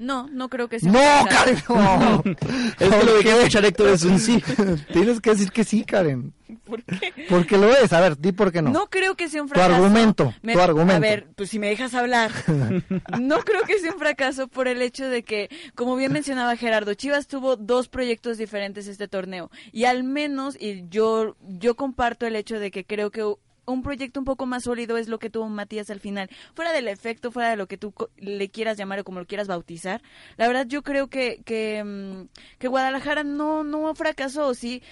No, 0.03 0.29
no 0.33 0.49
creo 0.49 0.69
que 0.69 0.81
sea 0.81 0.91
un 0.91 0.97
fracaso. 0.97 1.75
No, 1.75 2.23
Karen, 2.23 2.25
no. 2.27 2.33
es 2.81 2.91
que 2.91 3.05
lo 3.07 3.17
que 3.17 3.23
quiere 3.23 3.39
escuchar 3.39 3.65
Héctor 3.65 3.89
es 3.91 4.03
un 4.05 4.19
sí. 4.19 4.43
Tienes 4.93 5.21
que 5.21 5.31
decir 5.31 5.53
que 5.53 5.63
sí, 5.65 5.85
Karen. 5.85 6.33
¿Por 6.65 6.83
qué? 6.83 7.13
Porque 7.29 7.57
lo 7.57 7.71
es. 7.71 7.93
A 7.93 8.01
ver, 8.01 8.19
di 8.19 8.33
por 8.33 8.51
qué 8.53 8.63
no. 8.63 8.71
No 8.71 8.89
creo 8.91 9.15
que 9.15 9.29
sea 9.29 9.43
un 9.43 9.49
Tu 9.49 9.55
fracaso. 9.55 9.75
argumento, 9.77 10.35
tu 10.43 10.61
argumento. 10.61 10.97
A 10.97 10.99
ver, 10.99 11.29
pues 11.37 11.51
si 11.51 11.59
me 11.59 11.69
dejas 11.69 11.95
hablar. 11.95 12.31
no 13.21 13.41
creo 13.41 13.63
que 13.63 13.79
sea 13.79 13.93
un 13.93 13.99
fracaso 13.99 14.49
por 14.49 14.69
el 14.69 14.83
hecho 14.83 15.09
de 15.09 15.23
que, 15.23 15.49
como 15.75 15.97
bien 15.97 16.13
mencionaba 16.13 16.57
Gerardo, 16.57 16.95
Chivas 16.95 17.27
tuvo 17.29 17.57
dos 17.57 17.89
proyectos 17.89 18.39
diferentes 18.39 18.89
este 18.89 19.07
torneo. 19.09 19.51
Y 19.71 19.85
al 19.85 20.03
menos, 20.05 20.57
y 20.61 20.85
yo, 20.89 21.37
yo 21.41 21.75
comparto 21.77 22.27
el 22.27 22.37
hecho 22.37 22.59
de 22.59 22.71
que 22.71 22.85
creo 22.85 23.11
que 23.11 23.23
un 23.67 23.83
proyecto 23.83 24.21
un 24.21 24.25
poco 24.25 24.47
más 24.47 24.65
sólido 24.65 24.97
es 24.97 25.09
lo 25.09 25.19
que 25.19 25.31
tuvo 25.31 25.49
Matías 25.49 25.91
al 25.91 26.01
final. 26.01 26.29
Fuera 26.55 26.73
del 26.73 26.89
efecto, 26.89 27.31
fuera 27.31 27.51
de 27.51 27.57
lo 27.57 27.67
que 27.67 27.79
tú 27.79 27.95
le 28.17 28.49
quieras 28.49 28.77
llamar 28.77 29.01
o 29.01 29.05
como 29.05 29.21
lo 29.21 29.27
quieras 29.27 29.49
bautizar. 29.49 30.03
La 30.37 30.47
verdad 30.47 30.67
yo 30.67 30.83
creo 30.83 31.09
que, 31.09 31.43
que, 31.45 31.83
mm, 31.85 32.29
que 32.59 32.69
Guadalajara 32.69 33.23
no, 33.23 33.65
no 33.65 33.95
fracasó, 33.95 34.55
sí. 34.55 34.83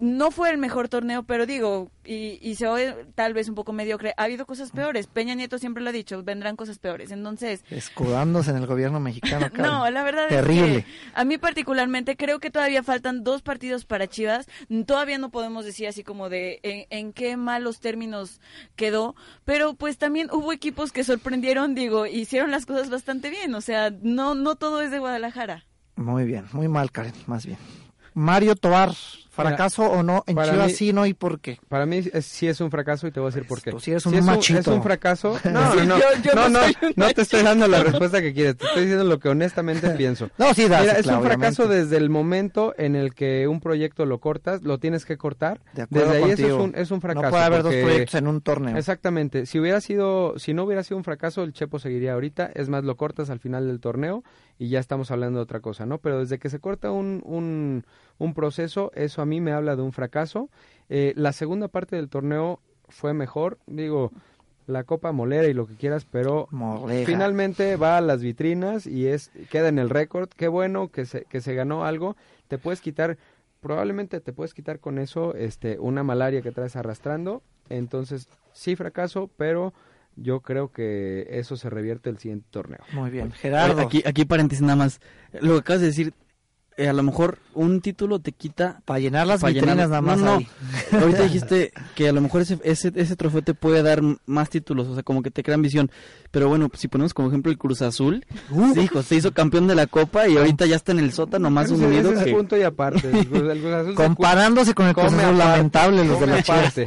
No 0.00 0.30
fue 0.30 0.50
el 0.50 0.58
mejor 0.58 0.88
torneo, 0.88 1.22
pero 1.24 1.46
digo, 1.46 1.90
y, 2.04 2.38
y 2.40 2.54
se 2.54 2.66
oye 2.66 2.94
tal 3.14 3.34
vez 3.34 3.48
un 3.48 3.54
poco 3.54 3.72
mediocre, 3.72 4.14
ha 4.16 4.24
habido 4.24 4.46
cosas 4.46 4.70
peores. 4.70 5.06
Peña 5.06 5.34
Nieto 5.34 5.58
siempre 5.58 5.82
lo 5.82 5.90
ha 5.90 5.92
dicho, 5.92 6.22
vendrán 6.22 6.56
cosas 6.56 6.78
peores. 6.78 7.10
Entonces, 7.10 7.64
Escudándose 7.70 8.50
en 8.50 8.56
el 8.56 8.66
gobierno 8.66 8.98
mexicano, 9.00 9.50
Karen. 9.50 9.62
no, 9.70 9.90
la 9.90 10.02
verdad 10.02 10.28
Terrible. 10.28 10.76
es 10.78 10.84
que 10.84 10.90
a 11.14 11.24
mí 11.24 11.38
particularmente 11.38 12.16
creo 12.16 12.38
que 12.40 12.50
todavía 12.50 12.82
faltan 12.82 13.22
dos 13.24 13.42
partidos 13.42 13.84
para 13.84 14.06
Chivas. 14.08 14.46
Todavía 14.86 15.18
no 15.18 15.30
podemos 15.30 15.64
decir 15.64 15.86
así 15.86 16.02
como 16.02 16.28
de 16.28 16.60
en, 16.62 16.86
en 16.90 17.12
qué 17.12 17.36
malos 17.36 17.80
términos 17.80 18.40
quedó, 18.76 19.14
pero 19.44 19.74
pues 19.74 19.98
también 19.98 20.28
hubo 20.32 20.52
equipos 20.52 20.92
que 20.92 21.04
sorprendieron, 21.04 21.74
digo, 21.74 22.06
hicieron 22.06 22.50
las 22.50 22.64
cosas 22.66 22.90
bastante 22.90 23.28
bien. 23.30 23.54
O 23.54 23.60
sea, 23.60 23.90
no, 24.02 24.34
no 24.34 24.56
todo 24.56 24.80
es 24.82 24.90
de 24.90 24.98
Guadalajara. 24.98 25.66
Muy 25.96 26.24
bien, 26.24 26.46
muy 26.52 26.68
mal, 26.68 26.90
Karen, 26.90 27.12
más 27.26 27.44
bien. 27.44 27.58
Mario 28.14 28.56
Tobar, 28.56 28.92
¿fracaso 29.30 29.84
o 29.84 30.02
no? 30.02 30.24
En 30.26 30.36
Chivas 30.36 30.66
mí- 30.66 30.72
sí, 30.72 30.92
no, 30.92 31.06
¿y 31.06 31.14
por 31.14 31.40
qué? 31.40 31.58
Para 31.68 31.86
mí 31.86 32.02
es- 32.12 32.26
sí 32.26 32.46
es 32.48 32.60
un 32.60 32.70
fracaso 32.70 33.06
y 33.06 33.12
te 33.12 33.20
voy 33.20 33.28
a 33.28 33.30
decir 33.34 33.46
por 33.48 33.62
qué. 33.62 33.70
Tú 33.70 33.80
sí 33.80 33.90
eres 33.92 34.04
un 34.06 34.14
es 34.14 34.24
machito. 34.24 34.58
es 34.60 34.66
un 34.66 34.82
fracaso. 34.82 35.38
No, 35.50 35.74
no, 35.74 35.84
no. 35.84 35.98
yo- 35.98 36.04
yo 36.22 36.34
no, 36.34 36.48
no 36.48 36.60
no, 36.96 37.06
un 37.06 37.12
te 37.14 37.22
estoy 37.22 37.42
dando 37.42 37.66
la 37.68 37.82
respuesta 37.84 38.20
que 38.20 38.32
quieres. 38.34 38.56
Te 38.56 38.66
estoy 38.66 38.82
diciendo 38.82 39.04
lo 39.04 39.18
que 39.18 39.28
honestamente 39.28 39.88
pienso. 39.96 40.28
No, 40.38 40.52
sí, 40.54 40.68
das, 40.68 40.82
Mira, 40.82 40.92
es 40.94 41.02
claro, 41.04 41.20
un 41.20 41.24
fracaso 41.26 41.62
obviamente. 41.62 41.84
desde 41.84 41.96
el 41.96 42.10
momento 42.10 42.74
en 42.76 42.96
el 42.96 43.14
que 43.14 43.46
un 43.48 43.60
proyecto 43.60 44.04
lo 44.06 44.18
cortas, 44.18 44.62
lo 44.62 44.78
tienes 44.78 45.04
que 45.04 45.16
cortar. 45.16 45.60
De 45.74 45.82
acuerdo 45.82 46.10
desde 46.12 46.24
ahí 46.24 46.30
eso 46.32 46.46
es 46.46 46.52
un, 46.52 46.72
es 46.76 46.90
un 46.90 47.00
fracaso. 47.00 47.24
No 47.24 47.30
puede 47.30 47.44
haber 47.44 47.62
dos 47.62 47.74
proyectos 47.74 48.14
en 48.16 48.26
un 48.26 48.40
torneo. 48.40 48.76
Exactamente. 48.76 49.46
Si 49.46 49.58
hubiera 49.58 49.80
sido, 49.80 50.38
si 50.38 50.54
no 50.54 50.64
hubiera 50.64 50.82
sido 50.82 50.98
un 50.98 51.04
fracaso, 51.04 51.42
el 51.42 51.52
Chepo 51.52 51.78
seguiría 51.78 52.14
ahorita. 52.14 52.50
Es 52.54 52.68
más, 52.68 52.84
lo 52.84 52.96
cortas 52.96 53.30
al 53.30 53.38
final 53.40 53.66
del 53.66 53.80
torneo 53.80 54.22
y 54.58 54.68
ya 54.68 54.78
estamos 54.80 55.10
hablando 55.10 55.38
de 55.38 55.42
otra 55.44 55.60
cosa, 55.60 55.86
¿no? 55.86 55.98
Pero 55.98 56.18
desde 56.20 56.38
que 56.38 56.50
se 56.50 56.58
corta 56.58 56.90
un, 56.90 57.22
un, 57.24 57.84
un 58.20 58.34
proceso, 58.34 58.92
eso 58.94 59.22
a 59.22 59.26
mí 59.26 59.40
me 59.40 59.50
habla 59.50 59.74
de 59.74 59.82
un 59.82 59.92
fracaso. 59.92 60.50
Eh, 60.90 61.14
la 61.16 61.32
segunda 61.32 61.68
parte 61.68 61.96
del 61.96 62.08
torneo 62.08 62.60
fue 62.88 63.14
mejor. 63.14 63.58
Digo, 63.66 64.12
la 64.66 64.84
Copa 64.84 65.10
Molera 65.10 65.48
y 65.48 65.54
lo 65.54 65.66
que 65.66 65.74
quieras, 65.74 66.06
pero 66.08 66.46
Molera. 66.50 67.06
finalmente 67.06 67.76
va 67.76 67.96
a 67.96 68.00
las 68.02 68.22
vitrinas 68.22 68.86
y 68.86 69.06
es 69.06 69.30
queda 69.50 69.68
en 69.68 69.78
el 69.78 69.88
récord. 69.88 70.28
Qué 70.36 70.48
bueno 70.48 70.88
que 70.88 71.06
se, 71.06 71.24
que 71.24 71.40
se 71.40 71.54
ganó 71.54 71.84
algo. 71.86 72.14
Te 72.46 72.58
puedes 72.58 72.82
quitar, 72.82 73.16
probablemente 73.60 74.20
te 74.20 74.34
puedes 74.34 74.52
quitar 74.52 74.80
con 74.80 74.98
eso 74.98 75.34
este, 75.34 75.78
una 75.78 76.02
malaria 76.02 76.42
que 76.42 76.52
traes 76.52 76.76
arrastrando. 76.76 77.42
Entonces, 77.70 78.28
sí 78.52 78.76
fracaso, 78.76 79.30
pero 79.38 79.72
yo 80.16 80.40
creo 80.40 80.70
que 80.70 81.26
eso 81.30 81.56
se 81.56 81.70
revierte 81.70 82.10
el 82.10 82.18
siguiente 82.18 82.46
torneo. 82.50 82.80
Muy 82.92 83.08
bien. 83.10 83.32
Gerardo. 83.32 83.80
Aquí, 83.80 84.02
aquí 84.04 84.26
paréntesis 84.26 84.60
nada 84.60 84.76
más. 84.76 85.00
Lo 85.40 85.54
que 85.54 85.60
acabas 85.60 85.80
de 85.80 85.86
decir, 85.86 86.12
eh, 86.76 86.88
a 86.88 86.92
lo 86.92 87.02
mejor 87.02 87.38
un 87.54 87.80
título 87.80 88.20
te 88.20 88.32
quita... 88.32 88.80
Para 88.84 89.00
llenar 89.00 89.26
las 89.26 89.40
para 89.40 89.52
vitrinas 89.52 89.76
nada 89.76 90.00
más 90.00 90.18
No, 90.18 90.24
no. 90.24 90.36
ahí. 90.38 90.48
Ahorita 90.92 91.22
dijiste 91.24 91.72
que 91.94 92.08
a 92.08 92.12
lo 92.12 92.20
mejor 92.20 92.40
ese, 92.42 92.58
ese, 92.64 92.92
ese 92.94 93.16
trofeo 93.16 93.42
te 93.42 93.54
puede 93.54 93.82
dar 93.82 94.00
más 94.26 94.48
títulos, 94.50 94.88
o 94.88 94.94
sea, 94.94 95.02
como 95.02 95.22
que 95.22 95.30
te 95.30 95.42
crean 95.42 95.60
visión. 95.62 95.90
Pero 96.30 96.48
bueno, 96.48 96.70
si 96.74 96.88
ponemos 96.88 97.12
como 97.12 97.28
ejemplo 97.28 97.52
el 97.52 97.58
Cruz 97.58 97.82
Azul, 97.82 98.24
hijo, 98.80 99.02
se 99.02 99.16
hizo 99.16 99.32
campeón 99.32 99.66
de 99.66 99.74
la 99.74 99.86
Copa 99.86 100.26
y 100.28 100.36
ahorita 100.36 100.64
ya 100.66 100.76
está 100.76 100.92
en 100.92 101.00
el 101.00 101.12
sótano 101.12 101.50
más 101.50 101.66
Ese- 101.70 101.74
hundido 101.74 102.10
ese 102.12 102.20
es 102.20 102.24
que... 102.26 102.32
punto 102.34 102.56
y 102.56 102.62
aparte. 102.62 103.10
El 103.10 103.28
Cruz- 103.28 103.50
el 103.50 103.60
Cruz 103.60 103.72
Azul 103.74 103.90
se 103.90 103.94
Comparándose 104.02 104.74
con 104.74 104.86
el 104.86 104.94
Cruz 104.94 105.12
Azul, 105.12 105.36
lamentable 105.38 106.04
los 106.04 106.20
de 106.20 106.26
la 106.26 106.38
aparte. 106.38 106.86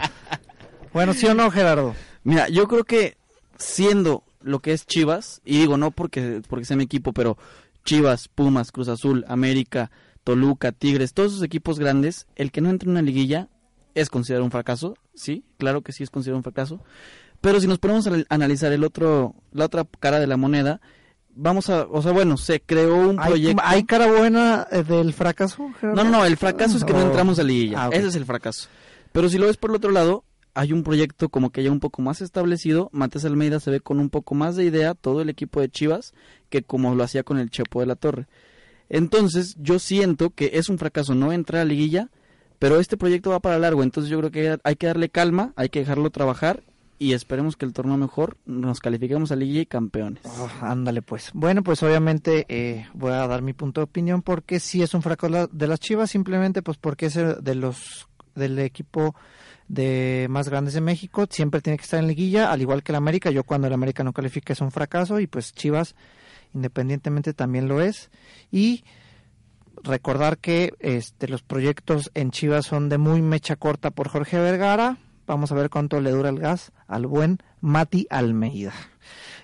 Bueno, 0.93 1.13
¿sí 1.13 1.25
o 1.27 1.33
no, 1.33 1.49
Gerardo? 1.51 1.95
Mira, 2.23 2.47
yo 2.49 2.67
creo 2.67 2.83
que 2.83 3.17
siendo 3.57 4.23
lo 4.41 4.59
que 4.59 4.73
es 4.73 4.85
Chivas, 4.85 5.41
y 5.45 5.59
digo 5.59 5.77
no 5.77 5.91
porque, 5.91 6.41
porque 6.49 6.65
sea 6.65 6.75
mi 6.77 6.83
equipo, 6.83 7.13
pero 7.13 7.37
Chivas, 7.85 8.27
Pumas, 8.27 8.71
Cruz 8.71 8.87
Azul, 8.87 9.25
América, 9.27 9.91
Toluca, 10.23 10.71
Tigres, 10.71 11.13
todos 11.13 11.33
esos 11.33 11.43
equipos 11.43 11.79
grandes, 11.79 12.27
el 12.35 12.51
que 12.51 12.61
no 12.61 12.69
entre 12.69 12.87
en 12.87 12.91
una 12.91 13.01
liguilla 13.01 13.49
es 13.95 14.09
considerado 14.09 14.45
un 14.45 14.51
fracaso, 14.51 14.95
sí, 15.13 15.43
claro 15.57 15.81
que 15.81 15.91
sí 15.91 16.03
es 16.03 16.09
considerado 16.09 16.37
un 16.39 16.43
fracaso, 16.43 16.79
pero 17.41 17.59
si 17.59 17.67
nos 17.67 17.79
ponemos 17.79 18.07
a 18.07 18.11
al- 18.11 18.25
analizar 18.29 18.71
el 18.71 18.83
otro, 18.83 19.35
la 19.51 19.65
otra 19.65 19.85
cara 19.99 20.19
de 20.19 20.27
la 20.27 20.37
moneda, 20.37 20.79
vamos 21.35 21.69
a, 21.69 21.83
o 21.87 22.01
sea, 22.01 22.11
bueno, 22.13 22.37
se 22.37 22.61
creó 22.61 22.95
un 22.95 23.19
¿Hay, 23.19 23.27
proyecto. 23.27 23.61
¿hay 23.65 23.83
cara 23.83 24.07
buena 24.07 24.65
eh, 24.71 24.83
del 24.83 25.13
fracaso, 25.13 25.69
Gerardo? 25.79 26.03
No, 26.03 26.09
no, 26.09 26.25
el 26.25 26.37
fracaso 26.37 26.77
es 26.77 26.83
que 26.85 26.93
no 26.93 26.99
Oh. 26.99 27.07
entramos 27.07 27.37
a 27.39 27.43
liguilla. 27.43 27.83
Ah, 27.83 27.87
ok. 27.89 27.95
Ese 27.95 28.07
es 28.07 28.15
el 28.15 28.25
fracaso. 28.25 28.69
Pero 29.11 29.29
si 29.29 29.37
lo 29.37 29.47
ves 29.47 29.57
por 29.57 29.71
el 29.71 29.75
otro 29.75 29.91
lado, 29.91 30.23
hay 30.53 30.73
un 30.73 30.83
proyecto 30.83 31.29
como 31.29 31.51
que 31.51 31.63
ya 31.63 31.71
un 31.71 31.79
poco 31.79 32.01
más 32.01 32.21
establecido. 32.21 32.89
Matías 32.91 33.25
Almeida 33.25 33.59
se 33.59 33.71
ve 33.71 33.79
con 33.79 33.99
un 33.99 34.09
poco 34.09 34.35
más 34.35 34.55
de 34.55 34.65
idea, 34.65 34.93
todo 34.93 35.21
el 35.21 35.29
equipo 35.29 35.59
de 35.59 35.69
Chivas, 35.69 36.13
que 36.49 36.63
como 36.63 36.95
lo 36.95 37.03
hacía 37.03 37.23
con 37.23 37.37
el 37.37 37.49
Chepo 37.49 37.79
de 37.79 37.87
la 37.87 37.95
Torre. 37.95 38.27
Entonces, 38.89 39.55
yo 39.59 39.79
siento 39.79 40.29
que 40.29 40.51
es 40.53 40.69
un 40.69 40.77
fracaso 40.77 41.15
no 41.15 41.31
entrar 41.31 41.61
a 41.61 41.65
liguilla, 41.65 42.09
pero 42.59 42.79
este 42.79 42.97
proyecto 42.97 43.31
va 43.31 43.39
para 43.39 43.57
largo. 43.57 43.81
Entonces, 43.81 44.11
yo 44.11 44.19
creo 44.19 44.31
que 44.31 44.59
hay 44.63 44.75
que 44.75 44.87
darle 44.87 45.09
calma, 45.09 45.53
hay 45.55 45.69
que 45.69 45.79
dejarlo 45.79 46.09
trabajar 46.11 46.63
y 46.99 47.13
esperemos 47.13 47.57
que 47.57 47.65
el 47.65 47.73
torneo 47.73 47.97
mejor 47.97 48.37
nos 48.45 48.79
califiquemos 48.79 49.31
a 49.31 49.35
liguilla 49.35 49.61
y 49.61 49.65
campeones. 49.65 50.23
Oh, 50.25 50.49
ándale 50.61 51.01
pues. 51.01 51.31
Bueno, 51.33 51.63
pues 51.63 51.83
obviamente 51.83 52.45
eh, 52.47 52.87
voy 52.93 53.11
a 53.11 53.27
dar 53.27 53.41
mi 53.41 53.53
punto 53.53 53.81
de 53.81 53.85
opinión 53.85 54.21
porque 54.21 54.59
sí 54.59 54.81
es 54.81 54.93
un 54.93 55.01
fracaso 55.01 55.49
de 55.51 55.67
las 55.67 55.79
Chivas, 55.79 56.11
simplemente 56.11 56.61
pues 56.61 56.77
porque 56.77 57.07
es 57.07 57.15
de 57.15 57.55
los 57.55 58.07
del 58.35 58.57
equipo 58.59 59.15
de 59.73 60.27
más 60.29 60.49
grandes 60.49 60.75
de 60.75 60.81
México, 60.81 61.25
siempre 61.29 61.61
tiene 61.61 61.77
que 61.77 61.83
estar 61.83 61.99
en 61.99 62.07
liguilla, 62.07 62.51
al 62.51 62.61
igual 62.61 62.83
que 62.83 62.91
el 62.91 62.97
América. 62.97 63.31
Yo 63.31 63.43
cuando 63.43 63.67
el 63.67 63.73
América 63.73 64.03
no 64.03 64.13
califica 64.13 64.53
es 64.53 64.61
un 64.61 64.71
fracaso 64.71 65.19
y 65.19 65.27
pues 65.27 65.53
Chivas 65.53 65.95
independientemente 66.53 67.33
también 67.33 67.67
lo 67.67 67.81
es 67.81 68.11
y 68.51 68.83
recordar 69.83 70.37
que 70.37 70.73
este 70.79 71.27
los 71.27 71.41
proyectos 71.41 72.11
en 72.13 72.29
Chivas 72.29 72.67
son 72.67 72.87
de 72.89 72.99
muy 72.99 73.23
mecha 73.23 73.55
corta 73.55 73.89
por 73.89 74.09
Jorge 74.09 74.37
Vergara. 74.37 74.97
Vamos 75.25 75.51
a 75.51 75.55
ver 75.55 75.71
cuánto 75.71 75.99
le 76.01 76.11
dura 76.11 76.29
el 76.29 76.39
gas 76.39 76.71
al 76.87 77.07
buen 77.07 77.39
Mati 77.59 78.05
Almeida. 78.11 78.73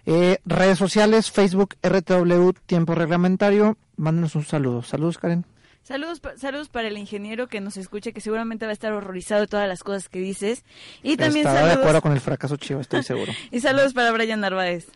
Eh, 0.06 0.38
redes 0.46 0.78
sociales, 0.78 1.32
Facebook, 1.32 1.76
RTW, 1.82 2.52
tiempo 2.68 2.94
reglamentario. 2.94 3.78
Mándenos 3.96 4.36
un 4.36 4.46
saludo. 4.46 4.84
Saludos, 4.84 5.18
Karen. 5.18 5.46
Saludos, 5.90 6.20
pa- 6.20 6.38
saludos 6.38 6.70
para 6.70 6.88
el 6.88 7.00
ingeniero 7.00 7.48
que 7.48 7.62
nos 7.62 7.76
escuche, 7.76 8.14
que 8.14 8.22
seguramente 8.22 8.66
va 8.68 8.70
a 8.70 8.74
estar 8.74 8.94
horrorizado 8.94 9.42
de 9.42 9.48
todas 9.48 9.68
las 9.68 9.82
cosas 9.84 10.08
que 10.08 10.20
dices. 10.20 10.64
Y 11.02 11.18
también 11.18 11.48
Estará 11.48 11.66
de 11.66 11.72
acuerdo 11.74 11.86
saludos, 11.88 12.02
con 12.04 12.12
el 12.14 12.20
fracaso 12.20 12.58
chivo, 12.58 12.80
estoy 12.80 13.02
seguro. 13.02 13.32
y 13.52 13.60
saludos 13.60 13.94
para 13.96 14.12
Brian 14.12 14.40
Narváez. 14.40 14.88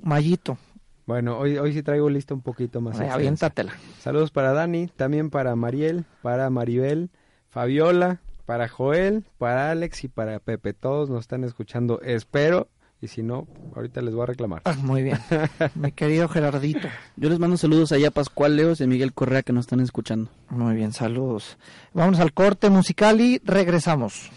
Mayito, 0.00 0.58
Bueno, 1.06 1.38
hoy, 1.38 1.58
hoy 1.58 1.72
sí 1.72 1.84
traigo 1.84 2.10
lista 2.10 2.34
un 2.34 2.42
poquito 2.42 2.80
más. 2.80 2.98
ay, 2.98 3.08
aviéntatela. 3.08 3.72
Saludos 4.00 4.32
para 4.32 4.52
Dani, 4.52 4.88
también 4.88 5.30
para 5.30 5.54
Mariel, 5.54 6.06
para 6.22 6.50
Maribel, 6.50 7.10
Fabiola, 7.48 8.20
para 8.44 8.68
Joel, 8.68 9.24
para 9.38 9.70
Alex 9.70 10.02
y 10.02 10.08
para 10.08 10.40
Pepe. 10.40 10.72
Todos 10.74 11.08
nos 11.08 11.20
están 11.20 11.44
escuchando, 11.44 12.00
espero. 12.02 12.68
Y 13.02 13.08
si 13.08 13.24
no, 13.24 13.48
ahorita 13.74 14.00
les 14.00 14.14
voy 14.14 14.22
a 14.22 14.26
reclamar. 14.26 14.62
Ah, 14.64 14.76
muy 14.80 15.02
bien. 15.02 15.18
Mi 15.74 15.90
querido 15.90 16.28
Gerardito. 16.28 16.86
Yo 17.16 17.28
les 17.28 17.40
mando 17.40 17.56
saludos 17.56 17.90
allá 17.90 18.08
a 18.08 18.10
Pascual 18.12 18.56
Leos 18.56 18.80
y 18.80 18.84
a 18.84 18.86
Miguel 18.86 19.12
Correa 19.12 19.42
que 19.42 19.52
nos 19.52 19.64
están 19.64 19.80
escuchando. 19.80 20.30
Muy 20.50 20.76
bien, 20.76 20.92
saludos. 20.92 21.58
Vamos 21.94 22.20
al 22.20 22.32
corte 22.32 22.70
musical 22.70 23.20
y 23.20 23.42
regresamos. 23.44 24.30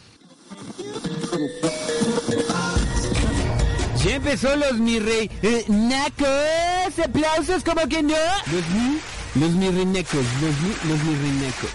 Ya 4.04 4.16
empezó 4.16 4.56
los 4.56 4.80
mi 4.80 4.98
rey 4.98 5.30
eh, 5.44 5.64
nacos. 5.68 7.06
Aplausos 7.06 7.64
como 7.64 7.88
que 7.88 8.02
no. 8.02 8.16
Los 8.52 8.70
mi, 8.72 9.00
los 9.42 9.52
mi 9.52 9.70
reinecos, 9.70 10.26
los 10.42 10.62
mi, 10.62 10.90
los 10.90 11.04
mi 11.04 11.16
reinecos. 11.16 11.72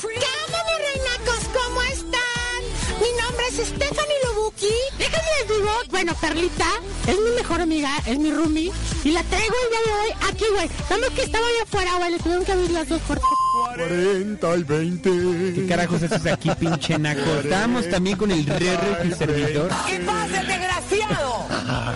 ¿Qué 0.00 0.06
onda, 0.06 0.58
mis 0.68 0.78
reinacos? 0.88 1.48
¿Cómo 1.52 1.82
están? 1.82 2.62
Mi 2.98 3.22
nombre 3.22 3.44
es 3.50 3.68
Stephanie 3.68 4.17
Lobuki. 4.58 4.74
Déjenme 4.98 5.28
les 5.40 5.48
digo, 5.56 5.70
bueno, 5.90 6.14
Perlita 6.20 6.66
es 7.06 7.16
mi 7.18 7.30
mejor 7.36 7.60
amiga, 7.60 7.90
es 8.06 8.18
mi 8.18 8.30
roomie. 8.30 8.70
Y 9.04 9.10
la 9.12 9.22
traigo 9.22 9.54
el 9.64 9.70
día 9.70 9.80
de 9.86 10.00
hoy 10.00 10.30
aquí, 10.30 10.44
güey. 10.54 10.68
Vamos 10.90 11.08
que 11.10 11.22
estaba 11.22 11.46
allá 11.46 11.62
afuera, 11.64 11.90
güey. 11.98 12.10
Le 12.12 12.18
tuvieron 12.18 12.44
que 12.44 12.52
abrir 12.52 12.70
las 12.70 12.88
dos 12.88 13.00
puertas. 13.02 13.28
40 13.76 14.56
y 14.56 14.62
20. 14.62 15.10
¿Qué 15.54 15.66
carajos 15.68 16.02
haces 16.02 16.26
aquí, 16.32 16.50
pinche 16.58 16.98
naco? 16.98 17.20
Estamos 17.42 17.88
también 17.88 18.16
con 18.16 18.30
el 18.30 18.46
re 18.46 18.78
y 19.04 19.12
servidor. 19.12 19.70
¿Qué 19.86 20.00
pasa, 20.00 20.42
desgraciado? 20.42 21.46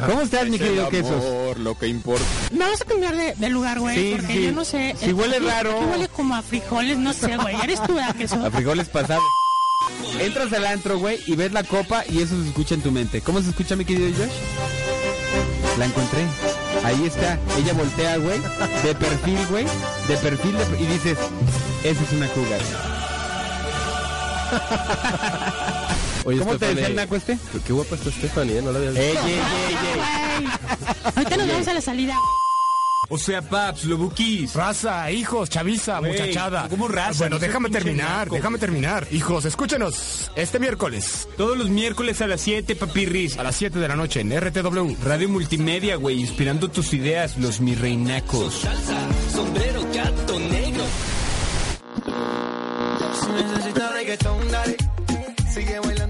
¿Cómo 0.06 0.22
estás, 0.22 0.48
mi 0.48 0.58
querido 0.58 0.88
Quesos? 0.88 1.58
lo 1.58 1.78
que 1.78 1.86
importa. 1.88 2.24
Me 2.52 2.64
vas 2.64 2.80
a 2.80 2.84
cambiar 2.84 3.14
de, 3.16 3.48
lugar, 3.48 3.78
güey, 3.80 3.96
Sí, 3.96 4.14
porque 4.18 4.32
sí. 4.34 4.42
yo 4.44 4.52
no 4.52 4.64
sé. 4.64 4.94
Si 4.98 5.12
huele 5.12 5.38
raro. 5.38 5.76
Aquí 5.76 5.84
huele 5.90 6.08
como 6.08 6.34
a 6.34 6.42
frijoles, 6.42 6.98
no 6.98 7.12
sé, 7.12 7.36
güey. 7.36 7.56
Eres 7.62 7.82
tú, 7.82 7.94
¿verdad, 7.94 8.16
queso? 8.16 8.44
A 8.44 8.50
frijoles 8.50 8.88
pasados. 8.88 9.22
Entras 10.20 10.52
al 10.52 10.66
antro, 10.66 10.98
güey, 10.98 11.18
y 11.26 11.34
ves 11.36 11.52
la 11.52 11.64
copa 11.64 12.04
y 12.08 12.20
eso 12.22 12.40
se 12.40 12.48
escucha 12.48 12.74
en 12.74 12.82
tu 12.82 12.92
mente. 12.92 13.20
¿Cómo 13.22 13.40
se 13.42 13.48
escucha, 13.50 13.76
mi 13.76 13.84
querido 13.84 14.08
Josh? 14.16 14.30
La 15.78 15.86
encontré. 15.86 16.24
Ahí 16.84 17.04
está. 17.06 17.38
Ella 17.58 17.72
voltea, 17.72 18.16
güey, 18.18 18.38
de 18.84 18.94
perfil, 18.94 19.38
güey, 19.50 19.64
de 20.08 20.16
perfil, 20.18 20.52
de- 20.56 20.82
y 20.82 20.86
dices, 20.86 21.18
esa 21.82 22.02
es 22.02 22.12
una 22.12 22.28
cougar. 22.28 22.60
Oye, 26.24 26.38
¿Cómo 26.38 26.56
te 26.58 26.66
decía 26.68 26.86
el 26.88 26.94
naco 26.94 27.16
este? 27.16 27.38
Qué 27.66 27.72
guapa 27.72 27.96
está 27.96 28.10
Stephanie, 28.10 28.58
¿eh? 28.58 28.62
No 28.62 28.70
la 28.70 28.78
había 28.78 28.90
visto. 28.90 29.02
Ey, 29.04 29.16
ey, 29.16 29.32
ey, 29.32 29.32
ey. 29.32 30.44
Güey. 30.44 30.52
Ahorita 31.16 31.36
nos 31.36 31.48
vamos 31.48 31.68
a 31.68 31.74
la 31.74 31.80
salida. 31.80 32.14
O 33.14 33.18
sea, 33.18 33.42
paps, 33.42 33.84
lo 33.84 33.98
buquis. 33.98 34.54
Raza, 34.54 35.10
hijos, 35.10 35.50
chaviza, 35.50 36.00
muchachada. 36.00 36.66
¿cómo 36.70 36.88
raza? 36.88 37.18
Bueno, 37.18 37.36
No 37.36 37.40
seas 37.40 37.50
déjame 37.50 37.68
terminar, 37.68 38.30
déjame 38.30 38.56
terminar. 38.58 39.06
Hijos, 39.10 39.44
escúchenos 39.44 40.30
este 40.34 40.58
miércoles 40.58 41.28
Todos 41.36 41.58
los 41.58 41.68
miércoles 41.68 42.22
a 42.22 42.26
las 42.26 42.40
7, 42.40 42.74
papirris. 42.74 43.36
a 43.38 43.42
las 43.42 43.54
7 43.56 43.78
de 43.78 43.86
la 43.88 43.96
noche 43.96 44.20
en 44.20 44.32
RTW. 44.32 44.96
Radio 45.04 45.28
Multimedia, 45.28 45.96
güey, 45.96 46.20
inspirando 46.20 46.70
tus 46.70 46.94
ideas, 46.94 47.36
los 47.36 47.60
mi 47.60 47.74
reinacos. 47.74 48.62
sombrero, 49.34 49.82
gato 49.94 50.38
negro. 50.40 50.84
Si 53.20 53.26
necesitas 53.30 53.92
reggaetón, 53.92 54.50
dale. 54.50 54.76
Sigue 55.52 55.78
bailando, 55.80 56.01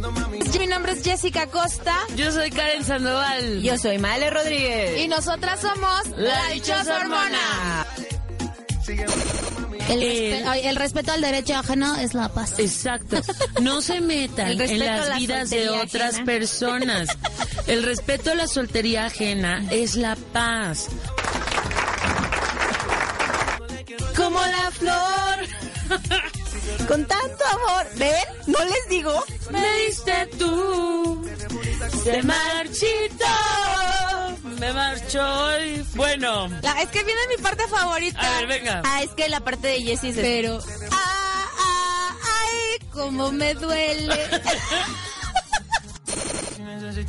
nombre 0.72 0.92
es 0.92 1.02
Jessica 1.04 1.46
Costa. 1.48 1.94
Yo 2.16 2.30
soy 2.32 2.50
Karen 2.50 2.84
Sandoval. 2.84 3.62
Yo 3.62 3.76
soy 3.78 3.98
Male 3.98 4.30
Rodríguez. 4.30 5.00
Y 5.04 5.08
nosotras 5.08 5.60
somos 5.60 6.16
La 6.18 6.48
Dichosa 6.48 6.98
Hormona. 7.00 7.86
El, 9.88 10.02
El- 10.02 10.32
respe- 10.32 10.44
ay, 10.48 10.60
el 10.66 10.76
respeto 10.76 11.12
al 11.12 11.20
derecho 11.20 11.54
ajeno 11.56 11.96
es 11.96 12.14
la 12.14 12.28
paz. 12.32 12.58
Exacto. 12.58 13.20
No 13.60 13.82
se 13.82 14.00
metan 14.00 14.52
en 14.60 14.78
las 14.78 15.08
la 15.08 15.16
vidas 15.16 15.50
de 15.50 15.68
otras 15.70 16.14
ajena. 16.14 16.24
personas. 16.24 17.08
El 17.66 17.82
respeto 17.82 18.30
a 18.32 18.34
la 18.34 18.46
soltería 18.46 19.06
ajena 19.06 19.62
es 19.70 19.94
la 19.96 20.16
paz. 20.32 20.86
Como 24.16 24.40
la 24.40 24.70
flor. 24.70 26.00
Con 26.88 27.06
tanto 27.06 27.44
amor. 27.46 27.86
¿Ven? 27.96 28.14
¿No 28.46 28.58
les 28.64 28.88
digo? 28.88 29.24
Me 29.50 29.72
diste 29.86 30.26
tú, 30.38 31.24
se 32.02 32.22
marchitó, 32.22 33.26
me 34.58 34.72
marchó 34.72 35.60
y 35.64 35.82
bueno. 35.94 36.48
La- 36.62 36.80
es 36.82 36.88
que 36.90 37.02
viene 37.04 37.20
mi 37.36 37.42
parte 37.42 37.66
favorita. 37.68 38.20
A 38.20 38.38
ver, 38.38 38.46
venga. 38.46 38.82
Ah, 38.84 39.02
es 39.02 39.10
que 39.10 39.28
la 39.28 39.40
parte 39.40 39.68
de 39.68 39.82
Jessie 39.82 40.10
es... 40.10 40.16
Pero, 40.16 40.58
ah, 40.90 41.46
ah, 41.58 42.16
ay, 42.40 42.78
cómo 42.92 43.30
me 43.30 43.54
duele. 43.54 44.16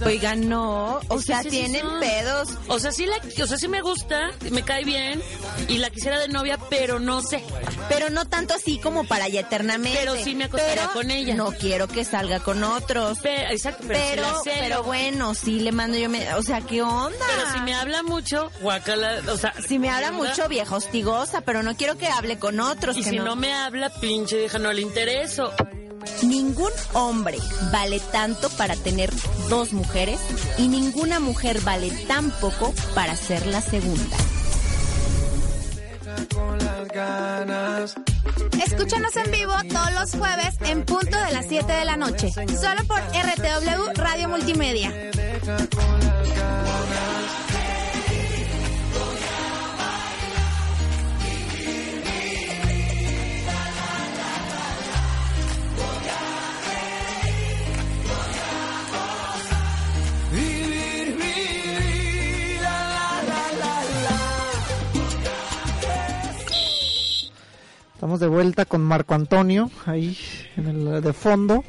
Oigan, 0.05 0.49
no. 0.49 0.99
O 1.07 1.19
sea, 1.21 1.43
sí, 1.43 1.49
sí 1.49 1.57
tienen 1.57 1.85
pedos. 1.99 2.49
O 2.67 2.79
sea, 2.79 2.91
sí 2.91 3.05
la, 3.05 3.15
o 3.43 3.47
sea, 3.47 3.57
sí 3.57 3.67
me 3.67 3.81
gusta, 3.81 4.31
me 4.51 4.63
cae 4.63 4.83
bien 4.83 5.21
y 5.67 5.77
la 5.77 5.89
quisiera 5.89 6.19
de 6.19 6.27
novia, 6.27 6.57
pero 6.69 6.99
no 6.99 7.21
sé. 7.21 7.43
Pero 7.89 8.09
no 8.09 8.25
tanto 8.25 8.53
así 8.53 8.77
como 8.79 9.03
para 9.05 9.27
ya 9.27 9.41
eternamente. 9.41 9.97
Pero 9.99 10.15
sí 10.15 10.35
me 10.35 10.45
acostaría 10.45 10.75
Pero 10.75 10.93
con 10.93 11.11
ella. 11.11 11.35
No 11.35 11.51
quiero 11.51 11.87
que 11.87 12.03
salga 12.03 12.39
con 12.39 12.63
otros. 12.63 13.19
Pero, 13.21 13.51
exacto, 13.51 13.83
pero, 13.87 13.99
Pero, 13.99 14.23
si 14.25 14.49
la 14.49 14.55
celo. 14.55 14.67
pero 14.67 14.83
bueno, 14.83 15.35
sí 15.35 15.59
le 15.59 15.71
mando 15.71 15.97
yo... 15.97 16.09
Me, 16.09 16.33
o 16.35 16.43
sea, 16.43 16.61
¿qué 16.61 16.81
onda? 16.81 17.17
Pero 17.27 17.53
si 17.53 17.59
me 17.61 17.73
habla 17.73 18.03
mucho, 18.03 18.51
guacala, 18.61 19.21
o 19.31 19.37
sea, 19.37 19.53
Si 19.67 19.79
me 19.79 19.89
habla 19.89 20.11
mucho, 20.11 20.47
vieja 20.47 20.75
hostigosa, 20.75 21.41
pero 21.41 21.63
no 21.63 21.75
quiero 21.75 21.97
que 21.97 22.07
hable 22.07 22.37
con 22.37 22.59
otros. 22.59 22.97
Y 22.97 23.03
que 23.03 23.09
si 23.11 23.17
no 23.17 23.35
me 23.35 23.53
habla, 23.53 23.89
pinche 23.89 24.37
vieja, 24.37 24.59
no 24.59 24.71
le 24.73 24.81
intereso. 24.81 25.51
Ningún 26.23 26.71
hombre 26.93 27.37
vale 27.71 27.99
tanto 27.99 28.49
para 28.51 28.75
tener 28.75 29.11
dos 29.49 29.73
mujeres 29.73 30.19
y 30.57 30.67
ninguna 30.67 31.19
mujer 31.19 31.61
vale 31.61 31.91
tan 32.07 32.31
poco 32.31 32.73
para 32.95 33.15
ser 33.15 33.45
la 33.47 33.61
segunda. 33.61 34.17
Escúchanos 38.65 39.15
en 39.15 39.31
vivo 39.31 39.53
todos 39.71 39.93
los 39.93 40.11
jueves 40.11 40.55
en 40.61 40.85
punto 40.85 41.17
de 41.17 41.31
las 41.31 41.45
7 41.47 41.71
de 41.71 41.85
la 41.85 41.97
noche. 41.97 42.31
Solo 42.31 42.83
por 42.87 42.99
RTW 42.99 43.93
Radio 43.95 44.29
Multimedia. 44.29 44.91
Estamos 68.03 68.19
de 68.19 68.27
vuelta 68.27 68.65
con 68.65 68.81
Marco 68.81 69.13
Antonio, 69.13 69.71
ahí 69.85 70.17
en 70.57 70.67
el 70.67 71.01
de 71.01 71.13
fondo. 71.13 71.63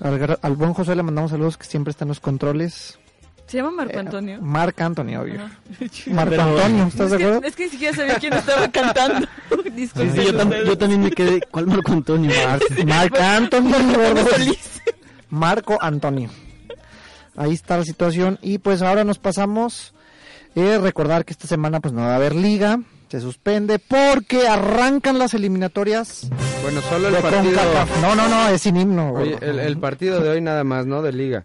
Al, 0.00 0.56
buen 0.56 0.74
José 0.74 0.96
le 0.96 1.04
mandamos 1.04 1.30
saludos 1.30 1.56
que 1.56 1.66
siempre 1.66 1.92
está 1.92 2.04
en 2.04 2.08
los 2.08 2.18
controles. 2.18 2.98
¿Se 3.46 3.58
llama 3.58 3.70
Marco 3.70 3.96
Antonio? 4.00 4.42
Marc 4.42 4.80
Antonio, 4.80 5.20
obvio. 5.22 5.36
Ajá. 5.44 5.52
Marco 6.10 6.30
Pero- 6.30 6.42
Antonio, 6.42 6.84
¿estás 6.88 7.06
es 7.06 7.10
de 7.12 7.18
que, 7.18 7.24
acuerdo? 7.26 7.46
es 7.46 7.54
que 7.54 7.64
ni 7.66 7.70
siquiera 7.70 7.96
sabía 7.96 8.14
quién 8.18 8.32
estaba 8.32 8.68
cantando. 8.72 9.28
Disculpen 9.72 10.16
Sí, 10.16 10.24
yo, 10.24 10.32
tam- 10.36 10.44
ustedes. 10.46 10.66
yo 10.66 10.78
también 10.78 11.00
me 11.00 11.10
quedé. 11.12 11.40
¿Cuál 11.48 11.66
Marco 11.68 11.92
Antonio? 11.92 12.32
Mar- 12.48 12.84
Marc 12.86 13.20
Antonio. 13.20 13.76
Marco 15.28 15.78
Antonio. 15.80 16.28
Ahí 17.36 17.52
está 17.52 17.76
la 17.78 17.84
situación. 17.84 18.40
Y 18.42 18.58
pues 18.58 18.82
ahora 18.82 19.04
nos 19.04 19.20
pasamos. 19.20 19.94
Eh, 20.56 20.78
recordar 20.82 21.24
que 21.24 21.32
esta 21.32 21.46
semana 21.46 21.78
pues 21.78 21.94
no 21.94 22.00
va 22.00 22.14
a 22.14 22.16
haber 22.16 22.34
liga. 22.34 22.80
Se 23.10 23.20
suspende 23.20 23.78
porque 23.80 24.46
arrancan 24.46 25.18
las 25.18 25.34
eliminatorias. 25.34 26.28
Bueno, 26.62 26.80
solo 26.82 27.08
el 27.08 27.14
partido... 27.16 27.42
CONCACAF. 27.42 28.02
No, 28.02 28.14
no, 28.14 28.28
no, 28.28 28.48
es 28.48 28.62
sin 28.62 28.76
himno. 28.76 29.12
Oye, 29.14 29.36
el, 29.40 29.58
el 29.58 29.78
partido 29.78 30.20
de 30.20 30.28
hoy 30.28 30.40
nada 30.40 30.62
más, 30.62 30.86
¿no? 30.86 31.02
De 31.02 31.12
liga. 31.12 31.44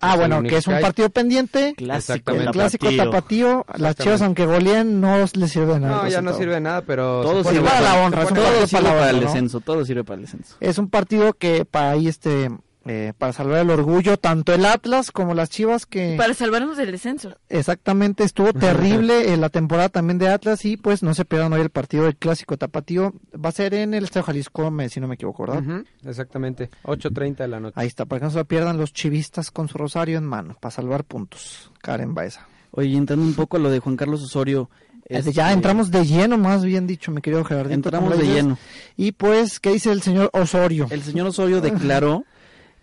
Ah, 0.00 0.12
Es 0.14 0.18
bueno, 0.18 0.42
que 0.42 0.56
es 0.56 0.66
un 0.66 0.78
partido 0.80 1.08
pendiente. 1.08 1.74
Clásico 1.76 2.32
El 2.32 2.50
clásico 2.50 2.86
tapatío. 2.88 3.62
tapatío. 3.62 3.66
Las 3.78 3.94
chivas, 3.96 4.20
aunque 4.20 4.44
goleen, 4.46 5.00
no 5.00 5.16
les 5.32 5.50
sirve 5.50 5.74
de 5.74 5.80
nada. 5.80 6.02
No, 6.02 6.08
ya 6.08 6.20
no 6.20 6.36
sirve 6.36 6.54
de 6.54 6.60
nada, 6.60 6.82
pero... 6.82 7.22
Todo 7.22 7.44
sirve 7.44 7.62
para 7.68 7.80
la 7.80 7.94
honra, 8.04 8.24
Todo 8.26 8.66
sirve 8.66 8.82
para 8.82 9.10
el 9.10 9.20
descenso, 9.20 9.60
todo 9.60 9.84
sirve 9.84 10.02
para 10.04 10.16
el 10.16 10.22
descenso. 10.22 10.56
Es 10.60 10.76
un 10.78 10.90
partido 10.90 11.32
que 11.34 11.64
para 11.64 11.92
ahí, 11.92 12.08
este, 12.08 12.50
eh, 12.86 13.12
para 13.18 13.32
salvar 13.32 13.58
el 13.60 13.70
orgullo, 13.70 14.16
tanto 14.16 14.54
el 14.54 14.64
Atlas 14.64 15.10
como 15.10 15.34
las 15.34 15.50
chivas 15.50 15.86
que... 15.86 16.14
Para 16.16 16.34
salvarnos 16.34 16.76
del 16.76 16.92
descenso. 16.92 17.36
Exactamente, 17.48 18.22
estuvo 18.24 18.52
terrible 18.52 19.32
en 19.32 19.40
la 19.40 19.48
temporada 19.48 19.88
también 19.88 20.18
de 20.18 20.28
Atlas 20.28 20.64
y 20.64 20.76
pues 20.76 21.02
no 21.02 21.12
se 21.14 21.24
pierdan 21.24 21.52
hoy 21.52 21.60
el 21.62 21.70
partido 21.70 22.04
del 22.04 22.16
clásico 22.16 22.56
tapatío. 22.56 23.12
Va 23.34 23.48
a 23.48 23.52
ser 23.52 23.74
en 23.74 23.92
el 23.94 24.04
Estadio 24.04 24.24
Jalisco, 24.24 24.70
me- 24.70 24.88
si 24.88 25.00
no 25.00 25.08
me 25.08 25.14
equivoco, 25.16 25.44
¿verdad? 25.46 25.62
Ujú, 25.66 25.84
exactamente, 26.08 26.70
8.30 26.84 27.36
de 27.38 27.48
la 27.48 27.60
noche. 27.60 27.74
Ahí 27.76 27.88
está, 27.88 28.04
para 28.04 28.20
que 28.20 28.24
no 28.26 28.30
se 28.30 28.38
lo 28.38 28.44
pierdan 28.44 28.76
los 28.78 28.92
chivistas 28.92 29.50
con 29.50 29.68
su 29.68 29.78
rosario 29.78 30.16
en 30.18 30.24
mano, 30.24 30.56
para 30.60 30.70
salvar 30.70 31.02
puntos. 31.04 31.72
Karen 31.82 32.14
Baeza. 32.14 32.46
Oye, 32.70 32.96
entrando 32.96 33.24
un 33.24 33.34
poco 33.34 33.56
a 33.56 33.60
lo 33.60 33.70
de 33.70 33.80
Juan 33.80 33.96
Carlos 33.96 34.22
Osorio. 34.22 34.70
Este, 35.08 35.32
Ya 35.32 35.52
entramos 35.52 35.90
de 35.92 36.04
lleno, 36.04 36.36
más 36.36 36.64
bien 36.64 36.86
dicho, 36.86 37.12
mi 37.12 37.20
querido 37.20 37.44
Gerardito. 37.44 37.74
Entramos 37.74 38.18
de 38.18 38.24
lleno. 38.26 38.58
Y 38.96 39.12
pues, 39.12 39.60
¿qué 39.60 39.72
dice 39.72 39.92
el 39.92 40.02
señor 40.02 40.30
Osorio? 40.32 40.88
El 40.90 41.02
señor 41.02 41.28
Osorio 41.28 41.60
declaró 41.60 42.24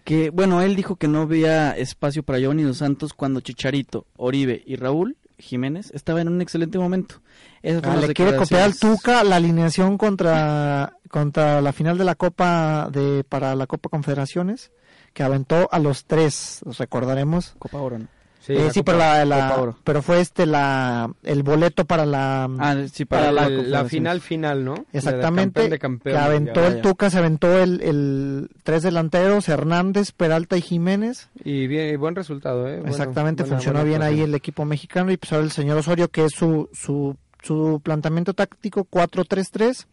que, 0.03 0.29
bueno, 0.29 0.61
él 0.61 0.75
dijo 0.75 0.95
que 0.95 1.07
no 1.07 1.21
había 1.21 1.71
espacio 1.77 2.23
para 2.23 2.39
Giovanni 2.39 2.63
Dos 2.63 2.77
Santos 2.77 3.13
cuando 3.13 3.41
Chicharito, 3.41 4.05
Oribe 4.17 4.61
y 4.65 4.75
Raúl 4.75 5.17
Jiménez 5.37 5.91
estaban 5.93 6.27
en 6.27 6.33
un 6.33 6.41
excelente 6.41 6.77
momento. 6.77 7.21
Esas 7.61 7.83
Ah, 7.85 7.95
le 7.95 8.13
quiere 8.13 8.35
copiar 8.35 8.63
al. 8.63 8.77
Tuca 8.77 9.23
la 9.23 9.37
alineación 9.37 9.97
contra, 9.97 10.97
contra 11.09 11.61
la 11.61 11.73
final 11.73 11.97
de 11.97 12.03
la 12.05 12.15
Copa 12.15 12.89
de 12.91 13.23
para 13.23 13.55
la 13.55 13.67
Copa 13.67 13.89
Confederaciones, 13.89 14.71
que 15.13 15.23
aventó 15.23 15.69
a 15.71 15.79
los 15.79 16.05
tres, 16.05 16.61
recordaremos. 16.77 17.55
Copa 17.59 17.79
Oro, 17.79 17.99
¿no? 17.99 18.07
Sí, 18.45 18.55
sí, 18.73 18.81
Copa- 18.81 18.91
pero, 19.15 19.25
la, 19.25 19.75
pero 19.85 20.01
fue 20.01 20.19
este 20.19 20.45
la 20.45 21.09
el 21.23 21.43
boleto 21.43 21.85
para 21.85 22.05
la 22.05 22.49
Ah, 22.59 22.75
sí, 22.91 23.05
Para 23.05 23.31
la, 23.31 23.47
sí. 23.83 23.89
final 23.89 24.19
final, 24.19 24.65
¿no? 24.65 24.85
exactamente 24.91 25.69
De 25.69 25.79
campeón 25.79 26.13
de 26.13 26.19
que 26.19 26.25
aventó 26.25 26.61
ya. 26.61 26.67
el 26.67 26.81
Tuca, 26.81 27.09
se 27.09 27.19
aventó 27.19 27.57
el, 27.57 27.79
el 27.81 28.49
tres 28.63 28.83
delanteros, 28.83 29.47
Hernández, 29.47 30.11
Peralta 30.11 30.57
y 30.57 30.61
Jiménez. 30.61 31.29
Y, 31.45 31.67
bien, 31.67 31.93
y 31.93 31.95
buen 31.95 32.15
resultado, 32.15 32.67
¿eh? 32.67 32.75
Bueno, 32.79 32.89
Exactamente, 32.91 33.43
buena- 33.43 33.55
funcionó 33.55 33.79
buena 33.79 33.89
bien 33.89 34.01
ahí 34.01 34.19
el 34.21 34.35
equipo 34.35 34.65
mexicano 34.65 35.09
y 35.13 35.15
pues 35.17 35.31
ahora 35.31 35.45
el 35.45 35.51
señor 35.51 35.77
Osorio 35.77 36.09
que 36.09 36.25
es 36.25 36.33
su 36.33 36.69
su 36.73 37.15
su 37.41 37.79
planteamiento 37.83 38.33
táctico 38.33 38.85
4-3-3 38.91 39.85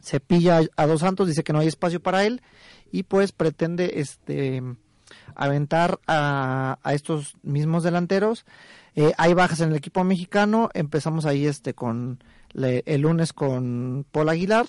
se 0.00 0.20
pilla 0.20 0.60
a 0.76 0.86
Dos 0.86 1.00
Santos, 1.00 1.26
dice 1.28 1.42
que 1.42 1.52
no 1.52 1.58
hay 1.60 1.66
espacio 1.68 2.00
para 2.00 2.24
él 2.24 2.42
y 2.90 3.02
pues 3.04 3.32
pretende 3.32 3.92
este 4.00 4.62
aventar 5.36 6.00
a, 6.06 6.78
estos 6.92 7.36
mismos 7.42 7.82
delanteros. 7.82 8.44
Eh, 8.94 9.12
hay 9.16 9.34
bajas 9.34 9.60
en 9.60 9.70
el 9.70 9.76
equipo 9.76 10.04
mexicano, 10.04 10.68
empezamos 10.74 11.24
ahí 11.26 11.46
este 11.46 11.74
con 11.74 12.22
el 12.54 13.00
lunes 13.00 13.32
con 13.32 14.04
Paul 14.12 14.28
Aguilar, 14.28 14.66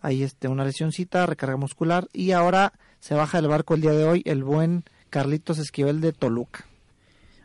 ahí 0.00 0.22
este 0.22 0.48
una 0.48 0.64
lesioncita, 0.64 1.26
recarga 1.26 1.56
muscular 1.56 2.08
y 2.12 2.32
ahora 2.32 2.72
se 2.98 3.14
baja 3.14 3.40
del 3.40 3.48
barco 3.48 3.74
el 3.74 3.82
día 3.82 3.92
de 3.92 4.04
hoy 4.04 4.22
el 4.26 4.42
buen 4.42 4.84
Carlitos 5.10 5.58
Esquivel 5.58 6.00
de 6.00 6.12
Toluca. 6.12 6.66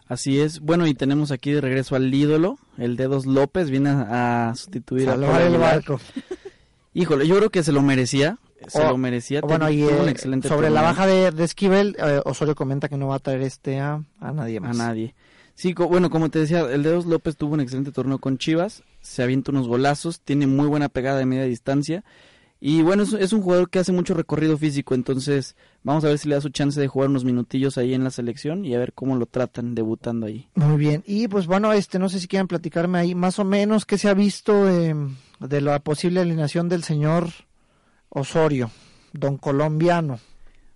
Así 0.07 0.39
es. 0.39 0.59
Bueno, 0.59 0.85
y 0.85 0.93
tenemos 0.93 1.31
aquí 1.31 1.51
de 1.51 1.61
regreso 1.61 1.95
al 1.95 2.13
ídolo, 2.13 2.59
el 2.77 2.95
Dedos 2.95 3.25
López, 3.25 3.69
viene 3.71 3.89
a, 3.89 4.53
sustituir 4.55 5.09
a 5.09 5.15
el 5.15 5.57
barco. 5.57 5.99
Híjole, 6.93 7.27
yo 7.27 7.35
creo 7.37 7.49
que 7.49 7.63
se 7.63 7.71
lo 7.71 7.81
merecía. 7.81 8.37
Se 8.67 8.83
lo 8.83 8.97
merecía. 8.97 9.41
Bueno, 9.41 9.69
y 9.69 9.83
un 9.83 10.07
eh, 10.07 10.11
excelente 10.11 10.47
sobre 10.47 10.69
la 10.69 10.81
baja 10.81 11.05
de, 11.05 11.31
Esquivel, 11.43 11.95
eh, 11.99 12.21
Osorio 12.25 12.55
comenta 12.55 12.89
que 12.89 12.97
no 12.97 13.07
va 13.07 13.15
a 13.15 13.19
traer 13.19 13.41
este 13.41 13.79
a, 13.79 14.01
nadie 14.19 14.59
más. 14.59 14.79
A 14.79 14.83
nadie. 14.87 15.15
Sí, 15.53 15.73
bueno, 15.73 16.09
como 16.09 16.29
te 16.29 16.39
decía, 16.39 16.61
el 16.61 16.83
Dedos 16.83 17.05
López 17.05 17.37
tuvo 17.37 17.53
un 17.53 17.61
excelente 17.61 17.91
torneo 17.91 18.19
con 18.19 18.37
Chivas, 18.37 18.83
se 19.01 19.23
avienta 19.23 19.51
unos 19.51 19.67
golazos, 19.67 20.19
tiene 20.19 20.47
muy 20.47 20.67
buena 20.67 20.89
pegada 20.89 21.17
de 21.17 21.25
media 21.25 21.45
distancia 21.45 22.03
y 22.67 22.81
bueno, 22.81 23.03
es, 23.03 23.33
un 23.33 23.41
jugador 23.41 23.69
que 23.69 23.79
hace 23.79 23.91
mucho 23.91 24.13
recorrido 24.13 24.57
físico, 24.57 24.95
entonces 24.95 25.55
vamos 25.83 26.03
a 26.03 26.07
ver 26.07 26.17
si 26.17 26.29
le 26.29 26.35
da 26.35 26.41
su 26.41 26.49
chance 26.49 26.79
de 26.79 26.87
jugar 26.87 27.09
unos 27.09 27.25
minutillos 27.25 27.77
ahí 27.77 27.93
en 27.93 28.03
la 28.03 28.09
selección 28.09 28.65
y 28.65 28.73
a 28.73 28.79
ver 28.79 28.93
cómo 28.93 29.15
lo 29.17 29.25
tratan 29.25 29.75
debutando 29.75 30.25
ahí. 30.25 30.47
Muy 30.55 30.77
bien, 30.77 31.03
y 31.05 31.27
pues 31.27 31.47
bueno, 31.47 31.73
este 31.73 31.99
no 31.99 32.09
sé 32.09 32.19
si 32.19 32.27
quieren 32.27 32.47
platicarme 32.47 32.97
ahí 32.97 33.13
más 33.13 33.39
o 33.39 33.43
menos 33.43 33.85
qué 33.85 33.97
se 33.97 34.09
ha 34.09 34.13
visto 34.13 34.65
de 34.65 35.61
la 35.61 35.79
posible 35.79 36.21
alineación 36.21 36.67
del 36.67 36.83
señor 36.83 37.27
Osorio, 38.15 38.71
don 39.13 39.37
colombiano. 39.37 40.19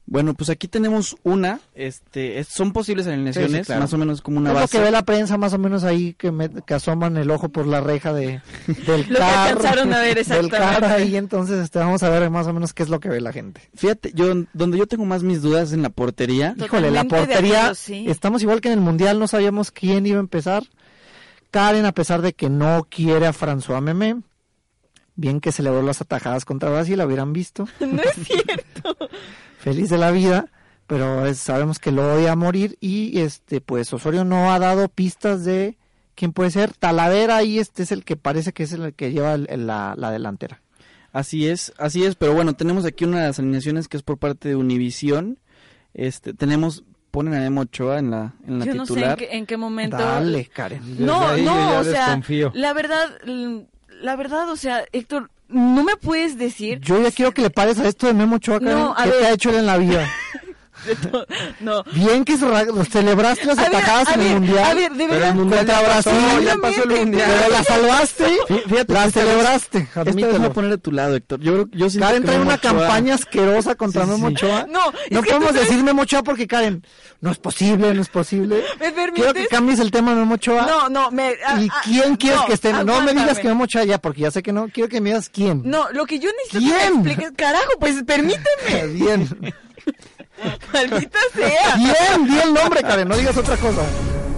Bueno, 0.06 0.34
pues 0.34 0.50
aquí 0.50 0.68
tenemos 0.68 1.16
una, 1.22 1.60
este, 1.76 2.44
son 2.44 2.74
posibles 2.74 3.06
alineaciones, 3.06 3.70
más 3.70 3.94
o 3.94 3.98
menos 4.00 4.24
como 4.24 4.40
una 4.40 4.50
es 4.50 4.56
base. 4.56 4.78
lo 4.78 4.80
que 4.80 4.86
ve 4.86 4.92
la 4.92 5.04
prensa, 5.04 5.38
más 5.38 5.54
o 5.54 5.60
menos 5.60 5.84
ahí 5.84 6.16
que, 6.16 6.32
me, 6.32 6.50
que 6.50 6.74
asoman 6.74 7.16
el 7.16 7.30
ojo 7.30 7.50
por 7.50 7.68
la 7.68 7.80
reja 7.80 8.12
de, 8.12 8.42
del 8.88 9.06
lo 9.08 9.20
car, 9.20 9.56
que 9.58 9.68
a 9.68 10.00
ver 10.00 10.18
exactamente. 10.18 10.82
Del 10.82 10.84
ahí, 10.92 11.16
entonces 11.16 11.64
este, 11.64 11.78
vamos 11.78 12.02
a 12.02 12.10
ver 12.10 12.28
más 12.32 12.48
o 12.48 12.54
menos 12.54 12.74
qué 12.74 12.82
es 12.82 12.90
lo 12.90 13.00
que 13.00 13.08
ve 13.08 13.22
la 13.22 13.32
gente. 13.32 13.62
Fíjate, 13.76 14.12
yo 14.16 14.34
donde 14.54 14.80
yo 14.80 14.88
tengo 14.88 15.06
más 15.06 15.22
mis 15.22 15.44
dudas 15.44 15.70
es 15.70 15.74
en 15.74 15.84
la 15.84 15.92
portería. 15.92 16.56
Híjole, 16.58 16.90
la 16.90 17.04
portería, 17.04 17.72
estamos 17.88 18.42
igual 18.42 18.62
que 18.62 18.70
en 18.70 18.80
el 18.80 18.84
Mundial, 18.84 19.20
no 19.20 19.28
sabíamos 19.28 19.70
quién 19.70 20.08
iba 20.08 20.18
a 20.18 20.22
empezar. 20.22 20.64
Karen, 21.52 21.86
a 21.86 21.92
pesar 21.92 22.24
de 22.24 22.34
que 22.34 22.50
no 22.50 22.88
quiere 22.90 23.28
a 23.28 23.34
François 23.34 23.82
Memé, 23.82 24.18
bien 25.20 25.42
que 25.42 25.52
celebró 25.52 25.82
las 25.82 26.02
atajadas 26.02 26.46
contra 26.46 26.70
Brasil, 26.70 26.98
la 26.98 27.06
hubieran 27.06 27.34
visto. 27.34 27.68
No 27.80 28.02
es 28.02 28.16
cierto 28.26 29.10
feliz 29.60 29.90
de 29.90 29.98
la 29.98 30.12
vida, 30.12 30.48
pero 30.88 31.32
sabemos 31.34 31.80
que 31.80 31.92
lo 31.92 32.14
odia 32.14 32.32
a 32.32 32.36
morir 32.36 32.78
y 32.80 33.20
este 33.20 33.62
pues 33.62 33.92
Osorio 33.94 34.24
no 34.24 34.52
ha 34.52 34.60
dado 34.60 34.88
pistas 34.88 35.44
de 35.44 35.78
quién 36.16 36.32
puede 36.32 36.52
ser. 36.52 36.74
Talavera 36.74 37.44
y 37.44 37.60
este 37.60 37.84
es 37.84 37.92
el 37.92 38.06
que 38.06 38.16
parece 38.16 38.54
que 38.54 38.64
es 38.64 38.74
el 38.74 38.94
que 38.94 39.12
lleva 39.12 39.38
la, 39.38 40.12
delantera. 40.12 40.62
Así 41.12 41.48
es, 41.48 41.74
así 41.78 42.06
es, 42.06 42.16
pero 42.16 42.34
bueno, 42.34 42.54
tenemos 42.54 42.86
aquí 42.86 43.04
una 43.04 43.22
de 43.22 43.28
las 43.28 43.40
alineaciones 43.40 43.88
que 43.88 43.98
es 43.98 44.04
por 44.04 44.18
parte 44.18 44.50
de 44.50 44.56
Univisión. 44.56 45.40
Este, 45.94 46.34
tenemos 46.34 46.84
ponen 47.12 47.34
a 47.34 47.40
Memo 47.40 47.62
Ochoa 47.62 47.98
en 47.98 48.12
la, 48.12 48.36
en 48.48 48.60
la 48.60 48.66
Yo 48.66 48.72
titular. 48.74 49.18
no 49.18 49.18
sé 49.18 49.36
en 49.36 49.46
qué, 49.48 49.58
momento. 49.58 49.98
Dale, 49.98 50.46
Karen. 50.46 51.04
No, 51.04 51.36
no, 51.38 51.80
o 51.80 51.84
sea, 51.84 52.22
la 52.54 52.74
verdad, 52.74 53.10
la 54.02 54.16
verdad, 54.16 54.50
o 54.50 54.56
sea, 54.56 54.86
Héctor, 54.92 55.30
no 55.48 55.84
me 55.84 55.96
puedes 55.96 56.38
decir. 56.38 56.80
Yo 56.82 57.02
ya 57.02 57.12
quiero 57.12 57.34
que 57.34 57.42
le 57.42 57.50
pares 57.50 57.80
a 57.80 57.88
esto 57.88 58.08
de 58.08 58.14
Memo 58.14 58.38
Ochoa, 58.38 58.60
no, 58.60 58.96
¿qué 58.96 59.10
te 59.10 59.26
ha 59.26 59.32
hecho 59.32 59.50
él 59.50 59.58
en 59.58 59.66
la 59.66 59.78
vida? 59.78 60.08
no. 61.60 61.84
Bien 61.94 62.24
que 62.24 62.38
celebraste 62.38 63.46
las 63.46 63.58
atajadas 63.58 64.14
en 64.14 64.22
el 64.22 64.34
mundial. 64.34 64.66
A 64.66 64.74
ver, 64.74 64.92
de 64.92 65.08
verdad. 65.08 65.20
Pero 65.20 65.26
el 65.26 65.36
mundial 65.36 65.66
contra 65.66 65.82
Brasil, 65.82 66.46
ya 66.46 66.56
pasó 66.58 66.84
el 66.84 66.90
mundial. 66.90 67.32
Pero 67.40 67.52
la 67.52 67.64
salvaste. 67.64 68.26
Fíjate, 68.68 68.94
la 68.94 69.12
celebraste. 69.12 69.88
Esta 70.06 70.46
a 70.46 70.54
poner 70.54 70.72
de 70.72 70.78
tu 70.78 70.92
lado, 70.92 71.16
Héctor. 71.16 71.40
Yo, 71.42 71.66
yo 71.72 71.88
Karen 72.00 72.24
trae 72.24 72.40
una 72.40 72.58
campaña 72.58 73.16
asquerosa 73.16 73.76
contra 73.76 74.06
Memo 74.06 74.28
Ochoa. 74.28 74.66
No, 74.70 74.92
no 75.10 75.24
podemos 75.24 75.54
decir 75.54 75.84
Memo 75.84 76.04
Ochoa 76.04 76.24
porque 76.24 76.48
Karen, 76.48 76.84
no 77.22 77.32
es 77.32 77.38
posible, 77.38 77.94
no 77.94 78.02
es 78.02 78.10
posible. 78.10 78.64
¿Me 78.80 78.92
permites? 78.92 79.14
Quiero 79.14 79.34
que 79.34 79.48
cambies 79.48 79.80
el 79.80 79.92
tema 79.92 80.12
de 80.12 80.18
Memo 80.18 80.36
Ochoa. 80.36 80.66
No, 80.66 80.90
no, 80.90 81.12
me. 81.12 81.34
¿Y 81.60 81.70
quién 81.84 82.16
quieres 82.16 82.42
que 82.42 82.54
esté? 82.54 82.74
No 82.74 83.02
me 83.02 83.14
digas 83.14 83.40
que 83.40 83.48
Memo 83.48 83.66
Ochoa 83.66 83.84
ya, 83.84 84.00
porque 84.00 84.22
ya 84.22 84.32
sé 84.32 84.42
que 84.44 84.54
no. 84.54 84.68
Quiero 84.70 84.90
que 84.90 85.02
me 85.02 85.10
digas 85.10 85.30
quién. 85.30 85.62
No, 85.66 85.90
lo 85.92 86.06
que 86.06 86.20
yo 86.20 86.30
necesito 86.46 86.74
que 86.74 86.90
me 86.90 86.96
expliques, 86.96 87.32
carajo, 87.36 87.72
pues 87.80 88.04
permíteme. 88.04 88.88
Bien. 88.94 89.54
Maldita 90.74 91.20
sea. 91.34 91.76
Bien, 91.76 92.26
bien 92.26 92.42
el 92.42 92.54
nombre, 92.54 92.82
Karen, 92.82 93.08
no 93.08 93.18
digas 93.18 93.38
otra 93.38 93.58
cosa. 93.58 93.82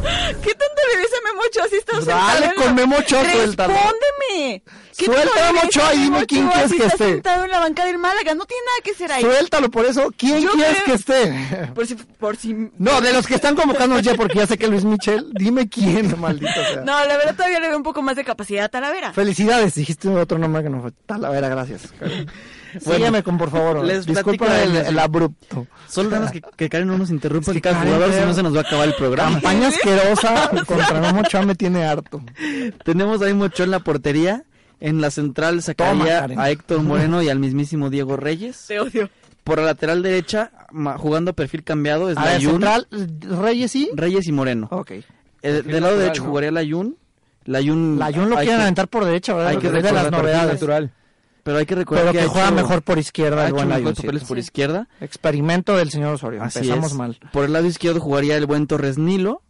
¿Qué 0.01 0.53
tanto 0.55 0.81
le 0.93 1.01
dice 1.01 1.15
Memo 1.23 1.41
Ochoa 1.45 1.67
si 1.69 1.75
estás 1.75 2.05
Dale 2.05 2.55
con 2.55 2.73
Memo 2.73 2.97
Ochoa, 2.97 3.23
suéltalo. 3.31 3.73
Respóndeme. 3.73 4.63
Suelta 4.91 5.49
a 5.49 5.51
Memo 5.51 5.61
Ochoa 5.67 5.93
y 5.93 5.97
dime 5.99 6.25
quién 6.25 6.47
quieres 6.49 6.71
que 6.71 6.85
esté. 6.85 6.97
sentado 7.11 7.45
en 7.45 7.51
la 7.51 7.59
banca 7.59 7.85
del 7.85 7.97
Málaga, 7.97 8.33
no 8.33 8.45
tiene 8.45 8.63
nada 8.65 8.81
que 8.83 8.93
ser 8.93 9.11
ahí. 9.11 9.21
Suéltalo, 9.21 9.69
por 9.69 9.85
eso, 9.85 10.11
¿quién 10.17 10.47
quieres 10.47 10.83
que 10.83 10.93
esté? 10.93 11.69
Por 11.75 11.85
si, 11.85 11.95
por 11.95 12.35
si... 12.35 12.71
No, 12.77 13.01
de 13.01 13.13
los 13.13 13.27
que 13.27 13.35
están 13.35 13.55
convocando 13.55 13.99
ya, 13.99 14.15
porque 14.15 14.39
ya 14.39 14.47
sé 14.47 14.57
que 14.57 14.67
Luis 14.67 14.83
Michel, 14.83 15.31
dime 15.33 15.69
quién, 15.69 16.19
maldito 16.19 16.51
sea. 16.53 16.81
No, 16.81 17.05
la 17.05 17.17
verdad 17.17 17.35
todavía 17.35 17.59
le 17.59 17.67
veo 17.67 17.77
un 17.77 17.83
poco 17.83 18.01
más 18.01 18.15
de 18.15 18.23
capacidad 18.23 18.65
a 18.65 18.69
Talavera. 18.69 19.13
Felicidades, 19.13 19.75
dijiste 19.75 20.07
otro 20.09 20.37
nombre 20.37 20.63
que 20.63 20.69
no 20.69 20.81
fue 20.81 20.91
Talavera, 21.05 21.47
gracias. 21.49 21.93
Sígueme 22.79 23.23
con 23.23 23.37
por 23.37 23.49
favor. 23.49 23.83
Les 23.83 24.05
Disculpa 24.05 24.61
el, 24.63 24.99
abrupto. 24.99 25.67
Solo 25.87 26.09
tenemos 26.09 26.31
que, 26.31 26.41
que 26.41 26.69
Karen 26.69 26.87
no 26.87 26.97
nos 26.97 27.09
interrumpa 27.09 27.51
el 27.51 27.61
cada 27.61 27.81
jugador, 27.81 28.13
si 28.13 28.19
no 28.21 28.33
se 28.33 28.43
nos 28.43 28.55
va 28.55 28.59
a 28.59 28.63
acabar 28.63 28.87
el 28.87 28.95
programa. 28.95 29.33
Campaña 29.33 29.67
asquerosa 29.67 30.49
contra 30.67 31.01
Memo 31.01 31.21
Ochoa 31.21 31.41
me 31.43 31.55
tiene 31.55 31.83
harto. 31.83 32.21
Tenemos 32.83 33.21
ahí 33.21 33.33
Mocho 33.33 33.63
en 33.63 33.71
la 33.71 33.79
portería. 33.79 34.43
En 34.79 34.99
la 34.99 35.11
central 35.11 35.61
sacaría 35.61 36.25
a 36.37 36.49
Héctor 36.49 36.81
Moreno 36.81 37.21
y 37.21 37.29
al 37.29 37.37
mismísimo 37.37 37.91
Diego 37.91 38.17
Reyes. 38.17 38.65
Te 38.67 38.79
odio. 38.79 39.09
Por 39.43 39.59
la 39.59 39.65
lateral 39.65 40.01
derecha, 40.01 40.51
jugando 40.97 41.31
a 41.31 41.33
perfil 41.33 41.63
cambiado, 41.63 42.09
es 42.09 42.15
la 42.15 42.39
central, 42.39 42.87
Reyes 42.89 43.75
y... 43.75 43.89
Reyes 43.93 44.27
y 44.27 44.31
Moreno. 44.31 44.67
Ok. 44.71 44.91
Eh, 45.43 45.61
del 45.63 45.81
lado 45.81 45.97
derecho 45.97 46.23
jugaría 46.23 46.51
la 46.51 46.63
Yun. 46.63 46.97
La 47.45 47.59
Yun, 47.59 47.97
la 47.97 48.11
Yun 48.11 48.29
lo 48.29 48.37
quieren 48.37 48.61
aventar 48.61 48.87
por 48.87 49.05
derecha, 49.05 49.33
¿verdad? 49.33 49.49
Hay 49.51 49.57
que 49.57 49.69
ver 49.69 49.83
las 49.83 50.11
novedades. 50.11 50.53
Natural. 50.53 50.91
Pero 51.43 51.57
hay 51.57 51.65
que 51.65 51.75
recordar 51.75 52.11
que, 52.11 52.25
juega 52.25 52.51
mejor 52.51 52.83
por 52.83 52.99
izquierda 52.99 53.47
el 53.47 53.53
buen 53.53 53.69
papeles 53.69 54.23
por 54.25 54.37
izquierda. 54.37 54.87
Experimento 54.99 55.75
del 55.75 55.89
señor 55.89 56.15
Osorio. 56.15 56.43
Empezamos 56.43 56.93
mal. 56.93 57.17
Por 57.31 57.45
el 57.45 57.53
lado 57.53 57.65
izquierdo 57.65 57.99
jugaría 57.99 58.37
el 58.37 58.45
buen 58.45 58.67
Torres 58.67 58.97
Nilo 58.97 59.41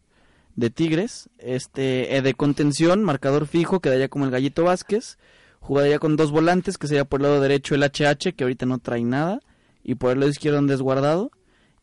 de 0.56 0.70
Tigres. 0.70 1.30
Este 1.38 2.16
eh, 2.16 2.22
de 2.22 2.34
contención, 2.34 3.04
marcador 3.04 3.48
fijo, 3.48 3.80
quedaría 3.80 4.10
como 4.10 4.26
el 4.26 4.32
Gallito 4.32 4.64
Vázquez. 4.64 5.18
Jugaría 5.60 6.00
con 6.00 6.16
dos 6.16 6.32
volantes, 6.32 6.78
que 6.78 6.88
sería 6.88 7.06
por 7.06 7.20
el 7.20 7.28
lado 7.28 7.42
derecho 7.42 7.76
el 7.76 7.84
HH, 7.84 8.34
que 8.36 8.44
ahorita 8.44 8.66
no 8.66 8.80
trae 8.80 9.04
nada. 9.04 9.39
Y 9.84 9.96
por 9.96 10.12
el 10.12 10.20
lado 10.20 10.32
izquierdo 10.32 10.60
un 10.60 10.68
desguardado. 10.68 11.32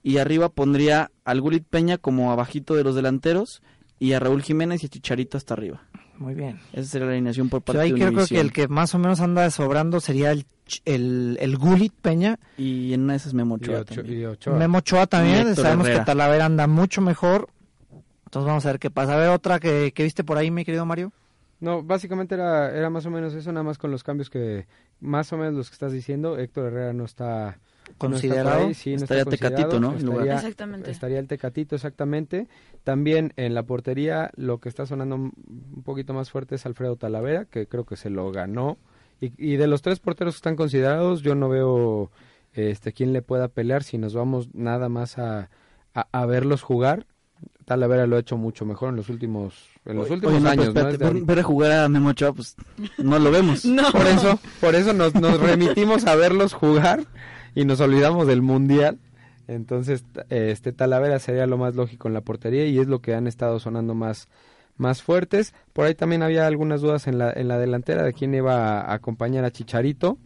Y 0.02 0.18
arriba 0.18 0.48
pondría 0.48 1.10
al 1.24 1.40
Gulit 1.40 1.64
Peña 1.68 1.98
como 1.98 2.32
abajito 2.32 2.74
de 2.74 2.84
los 2.84 2.94
delanteros. 2.94 3.62
Y 3.98 4.12
a 4.12 4.20
Raúl 4.20 4.42
Jiménez 4.42 4.82
y 4.82 4.86
a 4.86 4.88
Chicharito 4.88 5.36
hasta 5.36 5.54
arriba. 5.54 5.87
Muy 6.18 6.34
bien. 6.34 6.58
Esa 6.72 6.90
sería 6.90 7.06
la 7.06 7.12
alineación 7.12 7.48
por 7.48 7.62
parte 7.62 7.78
Yo 7.78 7.82
ahí 7.82 7.92
de 7.92 8.12
creo 8.12 8.26
que 8.26 8.40
el 8.40 8.52
que 8.52 8.66
más 8.68 8.94
o 8.94 8.98
menos 8.98 9.20
anda 9.20 9.48
sobrando 9.50 10.00
sería 10.00 10.32
el, 10.32 10.46
el, 10.84 11.38
el 11.40 11.56
Gulit 11.56 11.94
Peña. 11.94 12.38
Y 12.56 12.92
en 12.92 13.02
una 13.02 13.12
de 13.12 13.18
esas 13.18 13.34
Memo 13.34 13.54
Ochoa 13.54 13.84
también. 13.84 14.36
Memo 14.58 14.78
Ochoa 14.78 15.06
también. 15.06 15.54
Sabemos 15.54 15.88
que 15.88 16.00
Talavera 16.00 16.44
anda 16.44 16.66
mucho 16.66 17.00
mejor. 17.00 17.48
Entonces 18.26 18.46
vamos 18.46 18.66
a 18.66 18.72
ver 18.72 18.78
qué 18.78 18.90
pasa. 18.90 19.14
A 19.14 19.16
ver, 19.16 19.28
otra 19.28 19.60
que, 19.60 19.92
que 19.94 20.02
viste 20.02 20.24
por 20.24 20.36
ahí, 20.36 20.50
mi 20.50 20.64
querido 20.64 20.84
Mario. 20.84 21.12
No, 21.60 21.82
básicamente 21.82 22.34
era, 22.34 22.76
era 22.76 22.90
más 22.90 23.06
o 23.06 23.10
menos 23.10 23.34
eso, 23.34 23.50
nada 23.52 23.64
más 23.64 23.78
con 23.78 23.90
los 23.90 24.04
cambios 24.04 24.30
que, 24.30 24.66
más 25.00 25.32
o 25.32 25.38
menos 25.38 25.54
los 25.54 25.70
que 25.70 25.74
estás 25.74 25.92
diciendo. 25.92 26.38
Héctor 26.38 26.66
Herrera 26.66 26.92
no 26.92 27.04
está 27.04 27.58
considerado. 27.96 28.68
estaría 28.68 29.24
Tecatito, 29.24 29.80
¿no? 29.80 29.96
Estaría, 29.96 30.34
exactamente. 30.34 30.90
Estaría 30.90 31.18
el 31.18 31.28
Tecatito, 31.28 31.74
exactamente. 31.74 32.48
También 32.84 33.32
en 33.36 33.54
la 33.54 33.64
portería 33.64 34.30
lo 34.36 34.58
que 34.58 34.68
está 34.68 34.86
sonando 34.86 35.16
un 35.16 35.82
poquito 35.84 36.14
más 36.14 36.30
fuerte 36.30 36.56
es 36.56 36.66
Alfredo 36.66 36.96
Talavera, 36.96 37.44
que 37.44 37.66
creo 37.66 37.84
que 37.84 37.96
se 37.96 38.10
lo 38.10 38.30
ganó. 38.30 38.78
Y, 39.20 39.56
de 39.56 39.66
los 39.66 39.82
tres 39.82 39.98
porteros 39.98 40.34
que 40.34 40.38
están 40.38 40.54
considerados, 40.54 41.22
yo 41.22 41.34
no 41.34 41.48
veo 41.48 42.12
este 42.52 42.92
quién 42.92 43.12
le 43.12 43.20
pueda 43.20 43.48
pelear 43.48 43.82
si 43.82 43.98
nos 43.98 44.14
vamos 44.14 44.48
nada 44.54 44.88
más 44.88 45.18
a, 45.18 45.50
a, 45.92 46.26
verlos 46.26 46.62
jugar. 46.62 47.06
Talavera 47.64 48.06
lo 48.06 48.16
ha 48.16 48.20
hecho 48.20 48.36
mucho 48.36 48.64
mejor 48.64 48.90
en 48.90 48.96
los 48.96 49.08
últimos 49.08 49.68
en 49.84 49.96
los 49.96 50.08
últimos 50.08 50.40
pues, 50.40 50.46
años. 50.46 50.72
ver 50.72 51.38
a 51.38 51.42
jugar 51.42 51.72
a 51.72 51.88
Memo 51.88 52.10
Ochoa, 52.10 52.32
pues 52.32 52.54
no 52.96 53.18
lo 53.18 53.30
vemos. 53.32 53.62
Por 53.92 54.06
eso, 54.06 54.38
por 54.60 54.74
eso 54.74 54.92
nos, 54.92 55.14
nos 55.14 55.40
remitimos 55.40 56.06
a 56.06 56.14
verlos 56.14 56.52
jugar 56.52 57.04
y 57.54 57.64
nos 57.64 57.80
olvidamos 57.80 58.26
del 58.26 58.42
mundial. 58.42 58.98
Entonces, 59.46 60.04
este 60.28 60.72
Talavera 60.72 61.18
sería 61.18 61.46
lo 61.46 61.56
más 61.56 61.74
lógico 61.74 62.08
en 62.08 62.14
la 62.14 62.20
portería 62.20 62.66
y 62.66 62.78
es 62.78 62.86
lo 62.86 63.00
que 63.00 63.14
han 63.14 63.26
estado 63.26 63.58
sonando 63.58 63.94
más, 63.94 64.28
más 64.76 65.02
fuertes. 65.02 65.54
Por 65.72 65.86
ahí 65.86 65.94
también 65.94 66.22
había 66.22 66.46
algunas 66.46 66.80
dudas 66.80 67.06
en 67.06 67.18
la, 67.18 67.32
en 67.32 67.48
la 67.48 67.58
delantera 67.58 68.02
de 68.02 68.12
quién 68.12 68.34
iba 68.34 68.80
a 68.80 68.94
acompañar 68.94 69.44
a 69.44 69.50
Chicharito. 69.50 70.18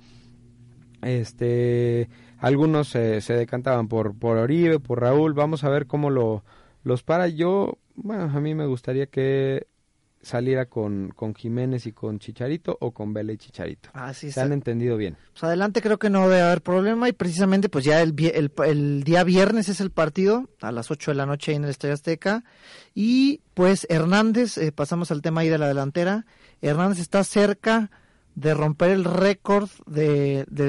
Este, 1.03 2.09
algunos 2.39 2.89
se, 2.89 3.21
decantaban 3.21 3.89
por, 3.89 4.19
por 4.19 4.37
Oribe, 4.39 4.81
por 4.81 5.01
Raúl. 5.01 5.33
Vamos 5.35 5.65
a 5.65 5.69
ver 5.69 5.87
cómo 5.87 6.11
lo, 6.11 6.45
los 6.83 7.03
para. 7.03 7.29
Yo, 7.29 7.79
bueno, 7.95 8.25
a 8.25 8.41
mí 8.41 8.55
me 8.55 8.67
gustaría 8.67 9.07
que 9.07 9.67
saliera 10.23 10.67
con, 10.67 11.13
con 11.15 11.35
Jiménez 11.35 11.87
y 11.87 11.93
con 11.93 12.19
Chicharito 12.19 12.77
o 12.81 12.93
con 12.93 13.13
Vela 13.13 13.33
y 13.33 13.39
Chicharito. 13.39 13.91
Ah, 13.93 14.15
sí, 14.15 14.31
se 14.31 14.41
han 14.41 14.53
entendido 14.53 14.97
bien. 14.97 15.17
Pues 15.33 15.45
adelante 15.45 15.83
creo 15.83 15.99
que 15.99 16.11
no 16.11 16.29
debe 16.29 16.43
haber 16.43 16.63
problema 16.63 17.09
y 17.09 17.13
precisamente 17.13 17.69
pues 17.69 17.85
ya 17.85 18.01
el, 18.01 18.15
el, 18.35 18.53
el, 18.65 19.05
día 19.05 19.25
viernes 19.25 19.69
es 19.69 19.81
el 19.81 19.91
partido 19.91 20.49
a 20.61 20.73
las 20.73 20.91
8 20.91 21.11
de 21.11 21.15
la 21.17 21.27
noche 21.27 21.55
en 21.55 21.65
el 21.65 21.71
Estadio 21.71 21.95
Azteca 21.95 22.45
y 22.95 23.41
pues 23.55 23.87
Hernández, 23.91 24.59
eh, 24.59 24.73
pasamos 24.73 25.11
al 25.11 25.23
tema 25.23 25.41
ahí 25.41 25.49
de 25.49 25.59
la 25.59 25.69
delantera, 25.69 26.25
Hernández 26.61 27.01
está 27.01 27.25
cerca 27.25 27.91
de 28.35 28.55
romper 28.55 28.91
el 28.91 29.05
récord 29.05 29.69
de, 29.87 30.45
de, 30.49 30.65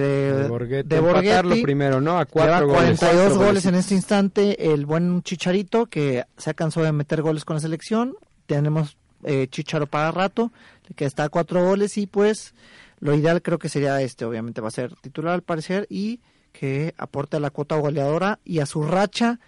de 0.84 1.00
Borghetti. 1.00 1.62
primero, 1.62 2.02
¿no? 2.02 2.20
A 2.20 2.26
cuatro 2.26 2.68
42 2.68 3.38
goles, 3.38 3.66
en 3.66 3.76
este 3.76 3.96
instante. 3.96 4.74
El 4.74 4.86
buen 4.86 5.24
Chicharito, 5.24 5.86
que 5.86 6.26
se 6.38 6.50
ha 6.50 6.54
cansado 6.54 6.86
de 6.86 6.92
meter 6.92 7.22
goles 7.22 7.46
con 7.46 7.56
la 7.56 7.62
selección. 7.62 8.16
Tenemos 8.48 8.98
eh, 9.26 9.48
Chicharo 9.50 9.88
para 9.88 10.12
rato, 10.12 10.52
que 10.96 11.06
está 11.06 11.26
a 11.26 11.30
cuatro 11.30 11.64
goles. 11.64 11.98
Y 11.98 12.08
pues 12.08 12.54
lo 13.00 13.14
ideal 13.16 13.42
creo 13.42 13.60
que 13.60 13.70
sería 13.70 14.02
este, 14.02 14.26
obviamente 14.26 14.62
va 14.62 14.70
a 14.70 14.72
ser 14.72 14.96
titular 14.96 15.34
al 15.34 15.44
parecer. 15.44 15.88
Y 15.90 16.22
que 16.52 16.94
aporte 16.98 17.38
a 17.38 17.40
la 17.40 17.50
cuota 17.50 17.76
goleadora 17.76 18.40
y 18.46 18.60
a 18.60 18.66
su 18.66 18.84
racha 18.84 19.40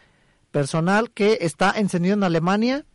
personal 0.51 1.11
que 1.11 1.37
está 1.41 1.71
encendido 1.77 2.15
en 2.15 2.23
Alemania. 2.23 2.85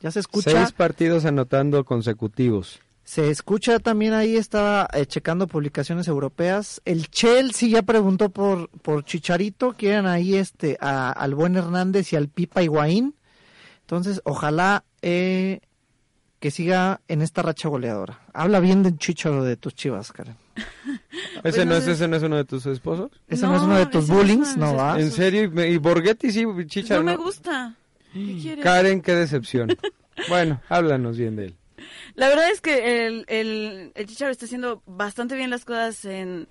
Ya 0.00 0.10
se 0.10 0.20
escucha. 0.20 0.50
Seis 0.50 0.72
partidos 0.72 1.24
anotando 1.24 1.84
consecutivos. 1.84 2.80
Se 3.04 3.28
escucha 3.30 3.78
también 3.78 4.14
ahí, 4.14 4.36
estaba 4.36 4.88
eh, 4.94 5.04
checando 5.04 5.46
publicaciones 5.46 6.08
europeas. 6.08 6.80
El 6.86 7.08
Chelsea 7.08 7.68
ya 7.68 7.82
preguntó 7.82 8.30
por, 8.30 8.70
por 8.80 9.04
Chicharito, 9.04 9.74
quieren 9.74 10.06
ahí 10.06 10.34
este 10.34 10.78
al 10.80 11.34
buen 11.34 11.56
Hernández 11.56 12.12
y 12.12 12.16
al 12.16 12.28
Pipa 12.28 12.62
Higuaín. 12.62 13.14
Entonces, 13.82 14.22
ojalá 14.24 14.84
eh, 15.02 15.60
que 16.44 16.50
siga 16.50 17.00
en 17.08 17.22
esta 17.22 17.40
racha 17.40 17.70
goleadora. 17.70 18.20
Habla 18.34 18.60
bien 18.60 18.82
de 18.82 18.94
Chicharo 18.98 19.44
de 19.44 19.56
tus 19.56 19.74
chivas, 19.74 20.12
Karen. 20.12 20.36
¿Ese, 21.42 21.64
no 21.64 21.74
es, 21.74 21.88
¿Ese 21.88 22.06
no 22.06 22.16
es 22.16 22.22
uno 22.22 22.36
de 22.36 22.44
tus 22.44 22.66
esposos? 22.66 23.10
¿Ese 23.26 23.46
no, 23.46 23.56
es 23.56 23.62
uno 23.62 23.78
de 23.78 23.86
tus 23.86 24.08
bullings? 24.08 24.54
No, 24.58 24.74
va. 24.74 25.00
¿En 25.00 25.10
serio? 25.10 25.44
¿Y 25.64 25.78
Borghetti 25.78 26.30
sí, 26.30 26.44
Chicharo? 26.66 27.02
No 27.02 27.12
me 27.12 27.16
gusta. 27.16 27.74
Karen, 28.62 29.00
qué 29.00 29.14
decepción. 29.14 29.74
bueno, 30.28 30.60
háblanos 30.68 31.16
bien 31.16 31.34
de 31.34 31.46
él. 31.46 31.54
La 32.14 32.28
verdad 32.28 32.50
es 32.50 32.60
que 32.60 33.06
el, 33.06 33.24
el, 33.28 33.92
el 33.94 34.06
Chicharo 34.06 34.30
está 34.30 34.46
haciendo 34.46 34.82
bastante 34.86 35.36
bien 35.36 35.50
las 35.50 35.64
cosas 35.64 36.04
en, 36.04 36.48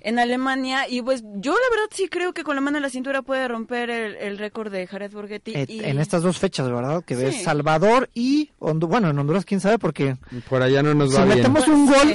en 0.00 0.18
Alemania 0.18 0.88
y 0.88 1.02
pues 1.02 1.22
yo 1.36 1.52
la 1.52 1.70
verdad 1.70 1.90
sí 1.90 2.08
creo 2.08 2.32
que 2.32 2.44
con 2.44 2.54
la 2.54 2.60
mano 2.60 2.78
en 2.78 2.82
la 2.82 2.90
cintura 2.90 3.22
puede 3.22 3.48
romper 3.48 3.90
el, 3.90 4.38
récord 4.38 4.70
de 4.70 4.86
Jared 4.86 5.10
Borghetti. 5.12 5.52
En 5.54 5.98
estas 5.98 6.22
dos 6.22 6.38
fechas, 6.38 6.70
¿verdad? 6.70 7.02
Que 7.04 7.16
ves 7.16 7.42
Salvador 7.42 8.10
y 8.14 8.50
bueno, 8.58 9.10
en 9.10 9.18
Honduras 9.18 9.44
quién 9.44 9.60
sabe 9.60 9.78
porque 9.78 10.16
por 10.48 10.62
allá 10.62 10.82
no 10.82 10.94
nos 10.94 11.14
va 11.14 11.22
si 11.22 11.28
metemos 11.28 11.66
un 11.68 11.86
gol 11.86 12.10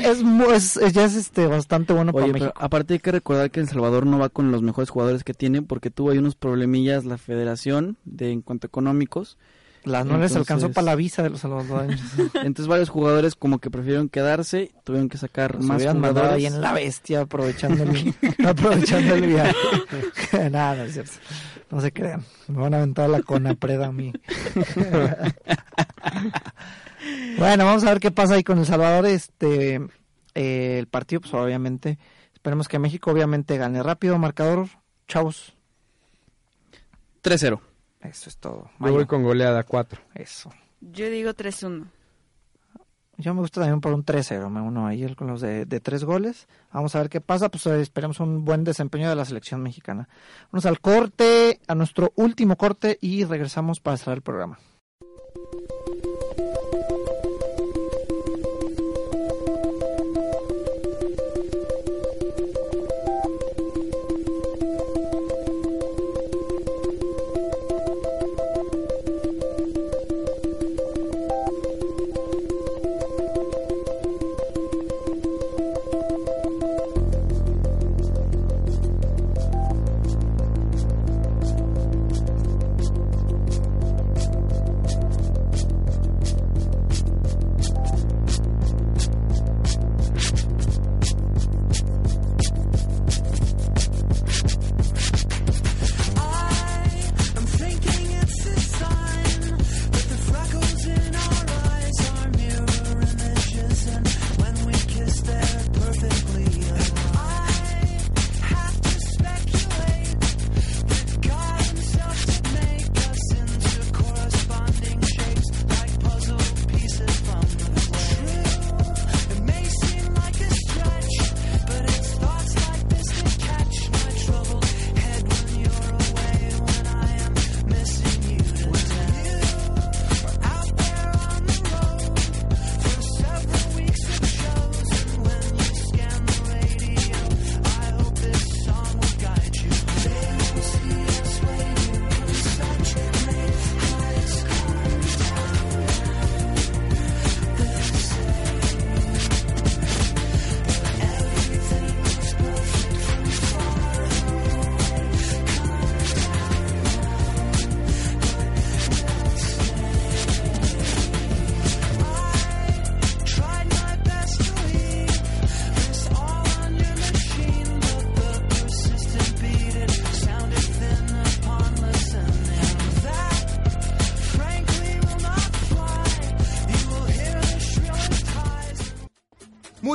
es, 0.53 0.77
es, 0.77 0.93
ya 0.93 1.05
es 1.05 1.15
este 1.15 1.47
bastante 1.47 1.93
bueno 1.93 2.13
para 2.13 2.27
México. 2.27 2.53
aparte 2.55 2.93
hay 2.93 2.99
que 2.99 3.11
recordar 3.11 3.51
que 3.51 3.59
El 3.59 3.67
Salvador 3.67 4.05
no 4.05 4.19
va 4.19 4.29
con 4.29 4.51
los 4.51 4.61
mejores 4.61 4.89
jugadores 4.89 5.23
que 5.23 5.33
tiene 5.33 5.61
porque 5.61 5.89
tuvo 5.89 6.11
ahí 6.11 6.17
unos 6.17 6.35
problemillas 6.35 7.05
la 7.05 7.17
federación 7.17 7.97
de 8.05 8.31
en 8.31 8.41
cuanto 8.41 8.67
económicos 8.67 9.37
la, 9.85 10.03
no 10.03 10.17
les 10.17 10.35
alcanzó 10.35 10.71
para 10.71 10.85
la 10.85 10.95
visa 10.95 11.23
de 11.23 11.29
los 11.29 11.41
salvadoreños. 11.41 12.01
Entonces 12.35 12.67
varios 12.67 12.89
jugadores 12.89 13.35
como 13.35 13.59
que 13.59 13.69
prefirieron 13.69 14.09
quedarse, 14.09 14.71
tuvieron 14.83 15.09
que 15.09 15.17
sacar 15.17 15.59
más 15.59 15.83
jugadores. 15.85 16.31
ahí 16.31 16.45
en 16.45 16.61
la 16.61 16.73
bestia 16.73 17.21
aprovechando 17.21 17.83
el, 17.83 18.15
aprovechando 18.45 19.15
el 19.15 19.27
viaje. 19.27 19.55
Nada, 20.51 20.75
no 20.75 20.83
es 20.83 20.93
cierto. 20.93 21.11
No 21.69 21.81
se 21.81 21.91
crean. 21.91 22.23
Me 22.47 22.59
van 22.59 22.73
a 22.73 22.77
aventar 22.77 23.09
la 23.09 23.21
conapreda 23.23 23.87
a 23.87 23.91
mí. 23.91 24.13
bueno, 27.37 27.65
vamos 27.65 27.83
a 27.83 27.89
ver 27.89 27.99
qué 27.99 28.11
pasa 28.11 28.35
ahí 28.35 28.43
con 28.43 28.59
El 28.59 28.65
Salvador. 28.65 29.05
Este, 29.07 29.81
eh, 30.35 30.77
el 30.79 30.87
partido, 30.87 31.21
pues 31.21 31.33
obviamente, 31.33 31.97
esperemos 32.33 32.67
que 32.67 32.79
México 32.79 33.11
obviamente 33.11 33.57
gane 33.57 33.81
rápido. 33.81 34.17
Marcador, 34.19 34.67
chavos. 35.07 35.55
3-0. 37.23 37.59
Eso 38.03 38.29
es 38.29 38.37
todo. 38.37 38.69
Yo 38.79 38.91
voy 38.91 39.05
con 39.05 39.23
goleada 39.23 39.63
4. 39.63 40.01
Eso. 40.15 40.51
Yo 40.81 41.09
digo 41.09 41.31
3-1. 41.31 41.87
Yo 43.17 43.33
me 43.33 43.41
gusta 43.41 43.61
también 43.61 43.79
por 43.79 43.93
un 43.93 44.03
3-0, 44.03 44.49
me 44.49 44.59
uno 44.59 44.87
ahí 44.87 45.13
con 45.13 45.27
los 45.27 45.39
de, 45.39 45.65
de, 45.65 45.79
tres 45.79 46.03
goles. 46.03 46.47
Vamos 46.71 46.95
a 46.95 46.99
ver 46.99 47.09
qué 47.09 47.21
pasa, 47.21 47.49
pues 47.49 47.65
eh, 47.67 47.79
esperemos 47.79 48.19
un 48.19 48.43
buen 48.43 48.63
desempeño 48.63 49.07
de 49.07 49.15
la 49.15 49.23
selección 49.23 49.61
mexicana. 49.61 50.09
Vamos 50.51 50.65
al 50.65 50.79
corte, 50.79 51.59
a 51.67 51.75
nuestro 51.75 52.11
último 52.15 52.57
corte 52.57 52.97
y 53.01 53.23
regresamos 53.23 53.79
para 53.79 53.97
cerrar 53.97 54.17
el 54.17 54.23
programa. 54.23 54.57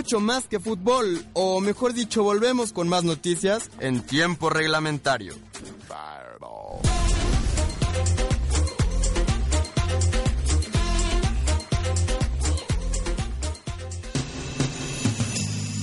Mucho 0.09 0.21
más 0.21 0.49
que 0.49 0.59
fútbol, 0.59 1.23
o 1.35 1.61
mejor 1.61 1.93
dicho, 1.93 2.23
volvemos 2.23 2.73
con 2.73 2.89
más 2.89 3.05
noticias 3.05 3.69
en 3.79 4.01
tiempo 4.01 4.49
reglamentario. 4.49 5.35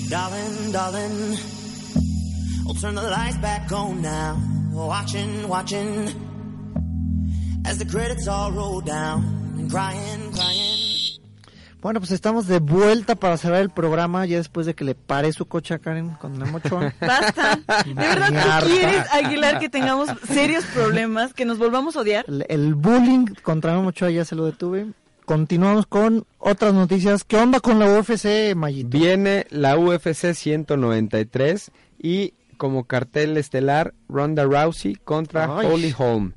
Darling, 0.09 0.71
darling, 0.71 1.37
I'll 2.67 2.73
turn 2.81 2.95
the 2.95 3.03
lights 3.03 3.37
back 3.37 3.71
on 3.71 4.01
now. 4.01 4.37
Watching, 4.73 5.47
watching. 5.47 6.09
As 7.63 7.77
the 7.77 7.85
credits 7.85 8.27
all 8.27 8.51
roll 8.51 8.81
down. 8.81 9.67
Crying, 9.69 10.31
crying. 10.33 10.74
Bueno, 11.85 11.99
pues 11.99 12.13
estamos 12.13 12.47
de 12.47 12.57
vuelta 12.57 13.13
para 13.13 13.37
cerrar 13.37 13.61
el 13.61 13.69
programa 13.69 14.25
ya 14.25 14.37
después 14.37 14.65
de 14.65 14.73
que 14.73 14.83
le 14.83 14.95
pare 14.95 15.31
su 15.33 15.45
coche 15.45 15.75
a 15.75 15.77
Karen 15.77 16.15
con 16.19 16.35
Memo 16.35 16.59
Basta. 16.99 17.59
¿De 17.85 17.93
verdad 17.93 18.59
tú 18.59 18.65
quieres, 18.65 19.05
Aguilar, 19.13 19.59
que 19.59 19.69
tengamos 19.69 20.09
serios 20.33 20.65
problemas, 20.73 21.35
que 21.35 21.45
nos 21.45 21.59
volvamos 21.59 21.95
a 21.95 21.99
odiar? 21.99 22.25
El, 22.49 22.73
bullying 22.73 23.27
contra 23.43 23.75
Memo 23.75 23.91
ya 23.91 24.25
se 24.25 24.33
lo 24.33 24.45
detuve. 24.45 24.87
Continuamos 25.25 25.85
con 25.85 26.25
otras 26.39 26.73
noticias. 26.73 27.23
¿Qué 27.23 27.37
onda 27.37 27.59
con 27.59 27.77
la 27.77 27.85
UFC, 27.85 28.55
Mayito? 28.55 28.97
Viene 28.97 29.45
la 29.51 29.77
UFC 29.77 30.33
193 30.33 31.69
y 31.99 32.33
como 32.57 32.85
cartel 32.85 33.37
estelar 33.37 33.93
Ronda 34.09 34.43
Rousey 34.45 34.95
contra 34.95 35.51
Holly 35.51 35.93
Holm. 35.95 36.33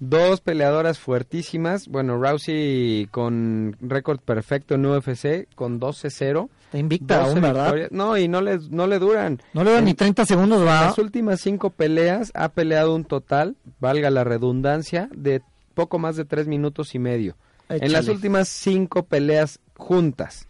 Dos 0.00 0.40
peleadoras 0.40 0.98
fuertísimas. 0.98 1.86
Bueno, 1.86 2.18
Rousey 2.18 3.06
con 3.10 3.76
récord 3.82 4.18
perfecto 4.18 4.74
en 4.74 4.86
UFC, 4.86 5.46
con 5.54 5.78
12-0. 5.78 6.48
Está 6.64 6.78
invicta 6.78 7.24
aún, 7.24 7.42
¿verdad? 7.42 7.88
No, 7.90 8.16
y 8.16 8.26
no 8.26 8.40
le, 8.40 8.58
no 8.70 8.86
le 8.86 8.98
duran. 8.98 9.42
No 9.52 9.62
le 9.62 9.70
duran 9.70 9.84
ni 9.84 9.92
30 9.92 10.24
segundos, 10.24 10.66
¿va? 10.66 10.78
En 10.78 10.86
las 10.86 10.98
últimas 10.98 11.42
cinco 11.42 11.68
peleas 11.68 12.32
ha 12.34 12.48
peleado 12.48 12.94
un 12.94 13.04
total, 13.04 13.56
valga 13.78 14.08
la 14.08 14.24
redundancia, 14.24 15.10
de 15.14 15.42
poco 15.74 15.98
más 15.98 16.16
de 16.16 16.24
tres 16.24 16.48
minutos 16.48 16.94
y 16.94 16.98
medio. 16.98 17.36
En 17.68 17.92
las 17.92 18.08
últimas 18.08 18.48
cinco 18.48 19.04
peleas 19.04 19.60
juntas. 19.76 20.48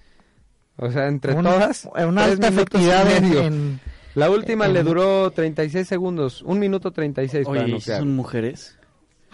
O 0.77 0.93
sea, 0.93 1.09
entre 1.09 1.35
todas. 1.35 1.89
Una 2.07 2.25
alta 2.25 2.49
efectividad 2.49 3.11
en, 3.11 3.81
La 4.15 4.31
última 4.31 4.69
le 4.69 4.85
duró 4.85 5.31
36 5.33 5.89
segundos, 5.89 6.43
un 6.43 6.61
minuto 6.61 6.93
36 6.93 7.47
Oye, 7.49 7.79
para 7.81 7.99
¿son 7.99 8.15
mujeres? 8.15 8.77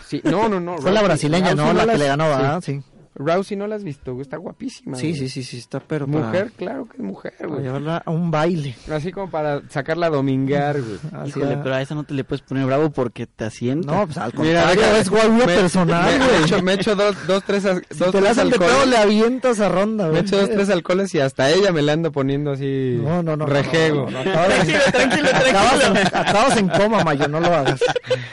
Sí, 0.07 0.20
no, 0.24 0.48
no, 0.48 0.61
no. 0.61 0.78
Fue 0.78 0.92
la 0.92 1.02
brasileña, 1.02 1.54
¿no? 1.54 1.72
La 1.72 1.86
que 1.86 1.98
le 1.98 2.07
ganó, 2.07 2.28
¿verdad? 2.28 2.61
Sí. 2.64 2.80
Rousey 3.18 3.56
no 3.56 3.66
la 3.66 3.76
has 3.76 3.84
visto, 3.84 4.20
está 4.20 4.36
guapísima. 4.36 4.96
Sí, 4.96 5.14
sí, 5.14 5.28
sí, 5.28 5.42
sí, 5.42 5.56
está 5.58 5.80
pero 5.80 6.06
Mujer, 6.06 6.52
claro 6.56 6.86
que 6.86 6.98
es 6.98 7.02
mujer, 7.02 7.32
güey. 7.46 7.62
llevarla 7.62 8.02
a 8.04 8.10
un 8.10 8.30
baile. 8.30 8.74
Así 8.90 9.10
como 9.10 9.30
para 9.30 9.62
sacarla 9.70 10.06
a 10.06 10.10
domingar, 10.10 10.80
güey. 10.80 10.98
Híjole, 11.28 11.56
pero 11.62 11.74
a 11.74 11.80
esa 11.82 11.94
no 11.94 12.04
te 12.04 12.14
le 12.14 12.24
puedes 12.24 12.42
poner 12.42 12.66
bravo 12.66 12.90
porque 12.90 13.26
te 13.26 13.44
asienta. 13.44 13.90
No, 13.90 14.04
pues 14.06 14.18
al 14.18 14.32
contrario, 14.32 14.82
Mira, 14.82 14.98
es 14.98 15.08
guay 15.08 15.30
personal, 15.46 16.18
güey. 16.18 16.30
Me, 16.30 16.44
hecho, 16.44 16.62
me 16.62 16.72
echo 16.74 16.94
dos, 16.94 17.16
dos 17.26 17.42
tres, 17.44 17.62
si 17.62 17.98
dos, 17.98 18.12
te 18.12 18.18
tres 18.20 18.38
alcoholes. 18.38 18.88
le 18.88 18.96
avientas 18.98 19.60
a 19.60 19.68
ronda, 19.68 20.08
güey. 20.08 20.20
Me 20.20 20.26
echo 20.26 20.36
dos, 20.36 20.50
tres 20.50 20.68
alcoholes 20.70 21.14
y 21.14 21.20
hasta 21.20 21.50
ella 21.50 21.72
me 21.72 21.82
la 21.82 21.92
ando 21.94 22.12
poniendo 22.12 22.52
así 22.52 22.98
no, 23.02 23.22
no, 23.22 23.36
no, 23.36 23.46
rejego. 23.46 24.06
tranquilo, 24.06 24.78
tranquilo, 24.92 25.28
tranquilo. 25.30 26.00
Acabas 26.12 26.56
en, 26.56 26.68
coma, 26.68 27.02
Mayo, 27.02 27.28
no 27.28 27.40
lo 27.40 27.54
hagas. 27.54 27.80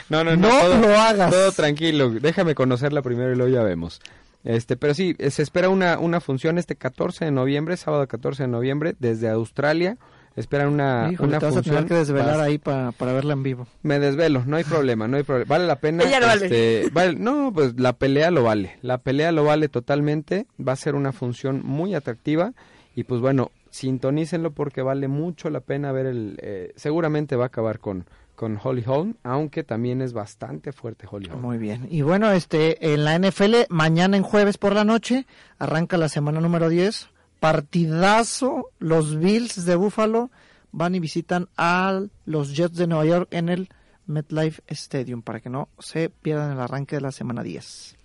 No, 0.08 0.22
no, 0.24 0.36
no. 0.36 0.48
No 0.48 0.86
lo 0.86 0.98
hagas. 0.98 1.30
Todo 1.30 1.52
tranquilo, 1.52 2.10
déjame 2.10 2.54
conocerla 2.54 3.02
primero 3.02 3.32
y 3.32 3.36
luego 3.36 3.52
ya 3.52 3.62
vemos. 3.62 4.00
Este, 4.44 4.76
pero 4.76 4.94
sí, 4.94 5.16
se 5.18 5.42
espera 5.42 5.70
una, 5.70 5.98
una 5.98 6.20
función 6.20 6.58
este 6.58 6.76
14 6.76 7.24
de 7.24 7.30
noviembre, 7.30 7.76
sábado 7.76 8.06
14 8.06 8.44
de 8.44 8.48
noviembre, 8.48 8.94
desde 8.98 9.28
Australia. 9.30 9.96
Esperan 10.36 10.68
una, 10.68 11.12
una 11.20 11.38
te 11.38 11.46
vas 11.46 11.56
a 11.56 11.62
tener 11.62 11.84
que 11.86 11.94
desvelar 11.94 12.40
ahí 12.40 12.58
para, 12.58 12.90
para 12.92 13.12
verla 13.12 13.34
en 13.34 13.44
vivo. 13.44 13.68
Me 13.82 14.00
desvelo, 14.00 14.42
no 14.44 14.56
hay 14.56 14.64
problema, 14.64 15.06
no 15.06 15.16
hay 15.16 15.22
problema. 15.22 15.48
Vale 15.48 15.66
la 15.66 15.76
pena. 15.76 16.02
Ella 16.06 16.18
lo 16.18 16.26
este, 16.26 16.90
vale. 16.92 17.14
No, 17.14 17.52
pues 17.54 17.78
la 17.78 17.92
pelea 17.92 18.32
lo 18.32 18.42
vale. 18.42 18.76
La 18.82 18.98
pelea 18.98 19.30
lo 19.30 19.44
vale 19.44 19.68
totalmente. 19.68 20.46
Va 20.60 20.72
a 20.72 20.76
ser 20.76 20.96
una 20.96 21.12
función 21.12 21.62
muy 21.64 21.94
atractiva. 21.94 22.52
Y 22.96 23.04
pues 23.04 23.20
bueno, 23.20 23.52
sintonícenlo 23.70 24.50
porque 24.50 24.82
vale 24.82 25.06
mucho 25.06 25.50
la 25.50 25.60
pena 25.60 25.92
ver 25.92 26.06
el... 26.06 26.38
Eh, 26.42 26.72
seguramente 26.74 27.36
va 27.36 27.44
a 27.44 27.48
acabar 27.48 27.78
con, 27.78 28.04
con 28.34 28.58
Holly 28.62 28.84
Holm, 28.86 29.14
aunque 29.22 29.64
también 29.64 30.02
es 30.02 30.12
bastante 30.12 30.72
fuerte 30.72 31.06
Holly 31.10 31.28
Holm. 31.30 31.42
Muy 31.42 31.58
bien. 31.58 31.86
Y 31.90 32.02
bueno, 32.02 32.30
este 32.32 32.92
en 32.92 33.04
la 33.04 33.18
NFL 33.18 33.54
mañana 33.68 34.16
en 34.16 34.22
jueves 34.22 34.58
por 34.58 34.74
la 34.74 34.84
noche 34.84 35.26
arranca 35.58 35.96
la 35.96 36.08
semana 36.08 36.40
número 36.40 36.68
10. 36.68 37.08
Partidazo, 37.40 38.70
los 38.78 39.18
Bills 39.18 39.64
de 39.64 39.76
Buffalo 39.76 40.30
van 40.72 40.94
y 40.94 41.00
visitan 41.00 41.48
a 41.56 42.02
los 42.24 42.56
Jets 42.56 42.76
de 42.76 42.86
Nueva 42.86 43.04
York 43.04 43.28
en 43.30 43.48
el 43.48 43.68
MetLife 44.06 44.62
Stadium 44.66 45.22
para 45.22 45.40
que 45.40 45.50
no 45.50 45.68
se 45.78 46.10
pierdan 46.10 46.52
el 46.52 46.60
arranque 46.60 46.96
de 46.96 47.02
la 47.02 47.12
semana 47.12 47.42
10. 47.42 47.96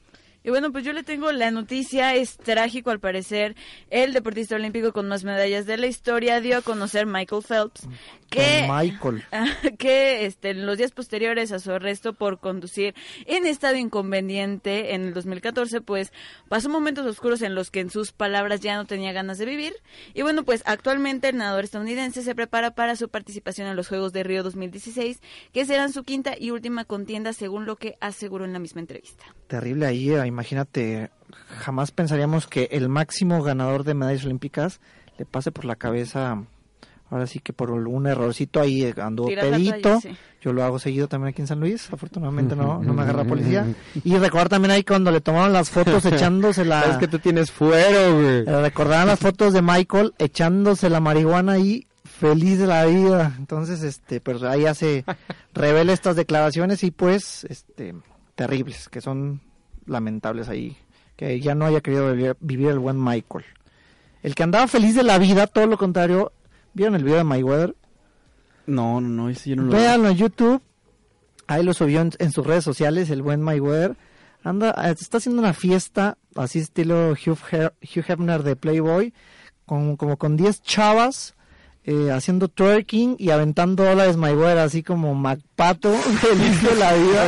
Y 0.50 0.52
bueno, 0.52 0.72
pues 0.72 0.84
yo 0.84 0.93
le 0.93 1.04
tengo 1.04 1.32
la 1.32 1.52
noticia, 1.52 2.16
es 2.16 2.36
trágico 2.36 2.89
al 2.89 3.00
parecer, 3.00 3.56
el 3.91 4.14
deportista 4.14 4.56
olímpico 4.56 4.93
con 4.93 5.08
más 5.08 5.24
medallas 5.24 5.68
de 5.68 5.78
la 5.78 5.86
historia 5.86 6.41
dio 6.41 6.58
a 6.58 6.62
conocer 6.64 7.06
Michael 7.06 7.43
Phelps 7.43 7.88
que, 8.30 8.68
Michael. 8.70 9.24
que 9.78 10.26
este, 10.26 10.52
en 10.52 10.66
los 10.66 10.78
días 10.78 10.91
posteriores 10.91 11.52
a 11.52 11.60
su 11.60 11.72
arresto 11.72 12.14
por 12.14 12.39
conducir 12.39 12.93
en 13.26 13.45
estado 13.45 13.76
inconveniente 13.76 14.93
en 14.93 15.06
el 15.06 15.14
2014, 15.14 15.82
pues 15.82 16.14
pasó 16.47 16.70
momentos 16.70 17.06
oscuros 17.06 17.41
en 17.41 17.56
los 17.56 17.72
que 17.72 17.80
en 17.80 17.89
sus 17.89 18.12
palabras 18.12 18.62
ya 18.62 18.76
no 18.76 18.86
tenía 18.86 19.12
ganas 19.12 19.38
de 19.38 19.45
vivir. 19.45 19.74
Y 20.14 20.22
bueno, 20.22 20.43
pues 20.43 20.64
actualmente 20.66 21.30
el 21.30 21.38
nadador 21.38 21.64
estadounidense 21.64 22.22
se 22.22 22.36
prepara 22.36 22.72
para 22.72 22.95
su 22.95 23.10
participación 23.10 23.68
en 23.68 23.76
los 23.76 23.88
Juegos 23.88 24.14
de 24.14 24.24
Río 24.24 24.43
2016, 24.43 25.20
que 25.52 25.66
serán 25.66 25.91
su 25.91 26.04
quinta 26.04 26.36
y 26.38 26.52
última 26.52 26.86
contienda 26.86 27.34
según 27.34 27.66
lo 27.66 27.76
que 27.76 27.95
aseguró 28.00 28.45
en 28.45 28.54
la 28.54 28.60
misma 28.60 28.82
entrevista. 28.82 29.26
Terrible 29.47 29.88
ahí, 29.88 30.10
imagínate, 30.40 31.12
jamás 31.58 31.92
pensaríamos 31.92 32.48
que 32.48 32.70
el 32.72 32.88
máximo 32.88 33.44
ganador 33.44 33.84
de 33.84 33.94
medallas 33.94 34.24
olímpicas 34.24 34.80
le 35.18 35.26
pase 35.26 35.52
por 35.52 35.66
la 35.66 35.76
cabeza 35.76 36.46
ahora 37.10 37.28
sí 37.28 37.40
que 37.40 37.52
por 37.52 37.72
un 37.72 38.08
errorcito 38.08 38.62
ahí 38.62 38.84
eh, 38.84 38.94
anduvo 39.02 39.28
pedito. 39.28 40.00
Yo 40.42 40.54
lo 40.54 40.64
hago 40.64 40.80
seguido 40.80 41.10
también 41.10 41.34
aquí 41.34 41.42
en 41.42 41.48
San 41.48 41.60
Luis. 41.60 41.92
Afortunadamente 41.92 42.56
no, 42.56 42.82
no 42.82 42.94
me 42.94 43.02
agarra 43.02 43.24
la 43.24 43.30
policía. 43.30 43.66
Y 44.06 44.16
recordar 44.16 44.48
también 44.48 44.72
ahí 44.72 44.86
cuando 44.86 45.12
le 45.12 45.20
tomaron 45.20 45.52
las 45.52 45.70
fotos 45.70 46.06
echándose 46.06 46.64
la... 46.64 46.84
Es 46.84 46.98
que 46.98 47.10
tú 47.10 47.20
tienes 47.20 47.52
fuero, 47.52 48.14
güey. 48.14 48.48
Eh, 48.48 48.62
recordaban 48.62 49.08
las 49.08 49.20
fotos 49.20 49.52
de 49.52 49.62
Michael 49.62 50.14
echándose 50.20 50.90
la 50.90 51.02
marihuana 51.02 51.54
ahí 51.54 51.86
feliz 52.06 52.60
de 52.60 52.68
la 52.68 52.86
vida. 52.86 53.36
Entonces, 53.38 53.84
este, 53.84 54.22
pero 54.22 54.48
ahí 54.48 54.68
hace, 54.68 55.04
revela 55.54 55.92
estas 55.92 56.16
declaraciones 56.16 56.86
y 56.86 56.92
pues, 56.92 57.44
este, 57.50 57.94
terribles, 58.36 58.88
que 58.88 59.02
son 59.02 59.42
lamentables 59.86 60.49
ahí. 60.49 60.77
Que 61.15 61.39
ya 61.39 61.55
no 61.55 61.65
haya 61.65 61.82
querido 61.82 62.13
vivir, 62.13 62.38
vivir 62.39 62.69
el 62.69 62.80
buen 62.80 63.03
Michael. 63.03 63.45
El 64.23 64.36
que 64.36 64.43
andaba 64.43 64.67
feliz 64.67 64.95
de 64.95 65.03
la 65.03 65.17
vida, 65.17 65.47
todo 65.47 65.67
lo 65.67 65.77
contrario, 65.77 66.32
¿Vieron 66.73 66.95
el 66.95 67.03
video 67.03 67.17
de 67.17 67.23
Mayweather? 67.23 67.75
No, 68.67 69.01
no, 69.01 69.09
no, 69.09 69.32
yo 69.32 69.55
no 69.55 69.63
lo 69.63 69.71
Véanlo 69.71 70.09
en 70.09 70.17
YouTube. 70.17 70.61
Ahí 71.47 71.63
lo 71.63 71.73
subió 71.73 72.01
en, 72.01 72.32
sus 72.32 72.45
redes 72.45 72.63
sociales, 72.63 73.09
el 73.09 73.23
buen 73.23 73.41
Mayweather. 73.41 73.97
Anda, 74.43 74.71
está 74.91 75.17
haciendo 75.17 75.41
una 75.41 75.53
fiesta, 75.53 76.17
así 76.36 76.59
estilo 76.59 77.11
Hugh, 77.11 77.39
Hugh 77.82 78.05
Hefner 78.07 78.43
de 78.43 78.55
Playboy, 78.55 79.13
con, 79.65 79.97
como 79.97 80.17
con 80.17 80.38
10 80.38 80.61
chavas, 80.61 81.36
eh, 81.90 82.12
haciendo 82.12 82.50
twerking 82.50 83.16
y 83.18 83.32
aventando 83.32 83.84
dólares 83.84 84.16
Mayweather, 84.16 84.60
así 84.60 84.84
como 84.84 85.16
MacPato, 85.16 85.92
feliz 86.22 86.62
de 86.62 86.76
la 86.76 86.94
vida. 86.94 87.28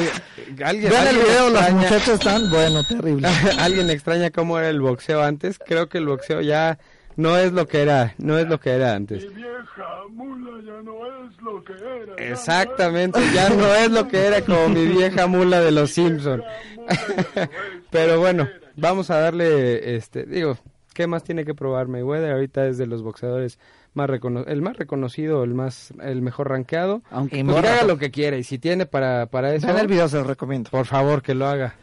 ¿Alguien, 0.63 0.91
Vean 0.91 1.07
el 1.07 1.15
video, 1.15 1.49
los 1.49 1.71
muchachos 1.71 2.09
están, 2.09 2.47
bueno, 2.51 2.83
terrible. 2.83 3.27
¿Alguien 3.59 3.89
extraña 3.89 4.29
cómo 4.29 4.59
era 4.59 4.69
el 4.69 4.79
boxeo 4.79 5.23
antes? 5.23 5.57
Creo 5.57 5.89
que 5.89 5.97
el 5.97 6.05
boxeo 6.05 6.41
ya 6.41 6.77
no 7.15 7.39
es 7.39 7.53
lo 7.53 7.67
que 7.67 7.81
era, 7.81 8.13
no 8.19 8.37
es 8.37 8.47
lo 8.47 8.59
que 8.59 8.69
era 8.69 8.93
antes. 8.93 9.23
Mi 9.23 9.33
vieja 9.33 10.03
mula 10.11 10.51
ya 10.63 10.81
no 10.83 11.07
es 11.07 11.41
lo 11.41 11.63
que 11.63 11.73
era. 11.73 12.15
Exactamente, 12.17 13.19
ya 13.33 13.49
no 13.49 13.73
es 13.73 13.89
lo 13.89 14.07
que 14.07 14.27
era 14.27 14.41
como 14.41 14.69
mi 14.69 14.85
vieja 14.85 15.25
mula 15.25 15.59
de 15.61 15.71
los 15.71 15.89
Simpson. 15.89 16.43
Pero 17.89 18.19
bueno, 18.19 18.47
vamos 18.75 19.09
a 19.09 19.17
darle, 19.21 19.95
este, 19.95 20.27
digo, 20.27 20.59
¿qué 20.93 21.07
más 21.07 21.23
tiene 21.23 21.45
que 21.45 21.55
probar 21.55 21.87
Mayweather? 21.87 22.31
Ahorita 22.31 22.67
es 22.67 22.77
de 22.77 22.85
los 22.85 23.01
boxeadores 23.01 23.57
más 23.93 24.09
el 24.47 24.61
más 24.61 24.77
reconocido, 24.77 25.43
el 25.43 25.53
más, 25.53 25.93
el 26.01 26.21
mejor 26.21 26.49
rankeado. 26.49 27.01
Aunque 27.11 27.43
pues 27.43 27.57
haga 27.57 27.83
lo 27.83 27.97
que 27.97 28.11
quiera 28.11 28.37
y 28.37 28.43
si 28.43 28.57
tiene 28.57 28.85
para, 28.85 29.25
para 29.27 29.53
eso. 29.53 29.69
En 29.69 29.77
el 29.77 29.87
video 29.87 30.07
se 30.07 30.17
lo 30.17 30.23
recomiendo. 30.23 30.69
Por 30.69 30.85
favor, 30.85 31.21
que 31.21 31.33
lo 31.33 31.47
haga. 31.47 31.75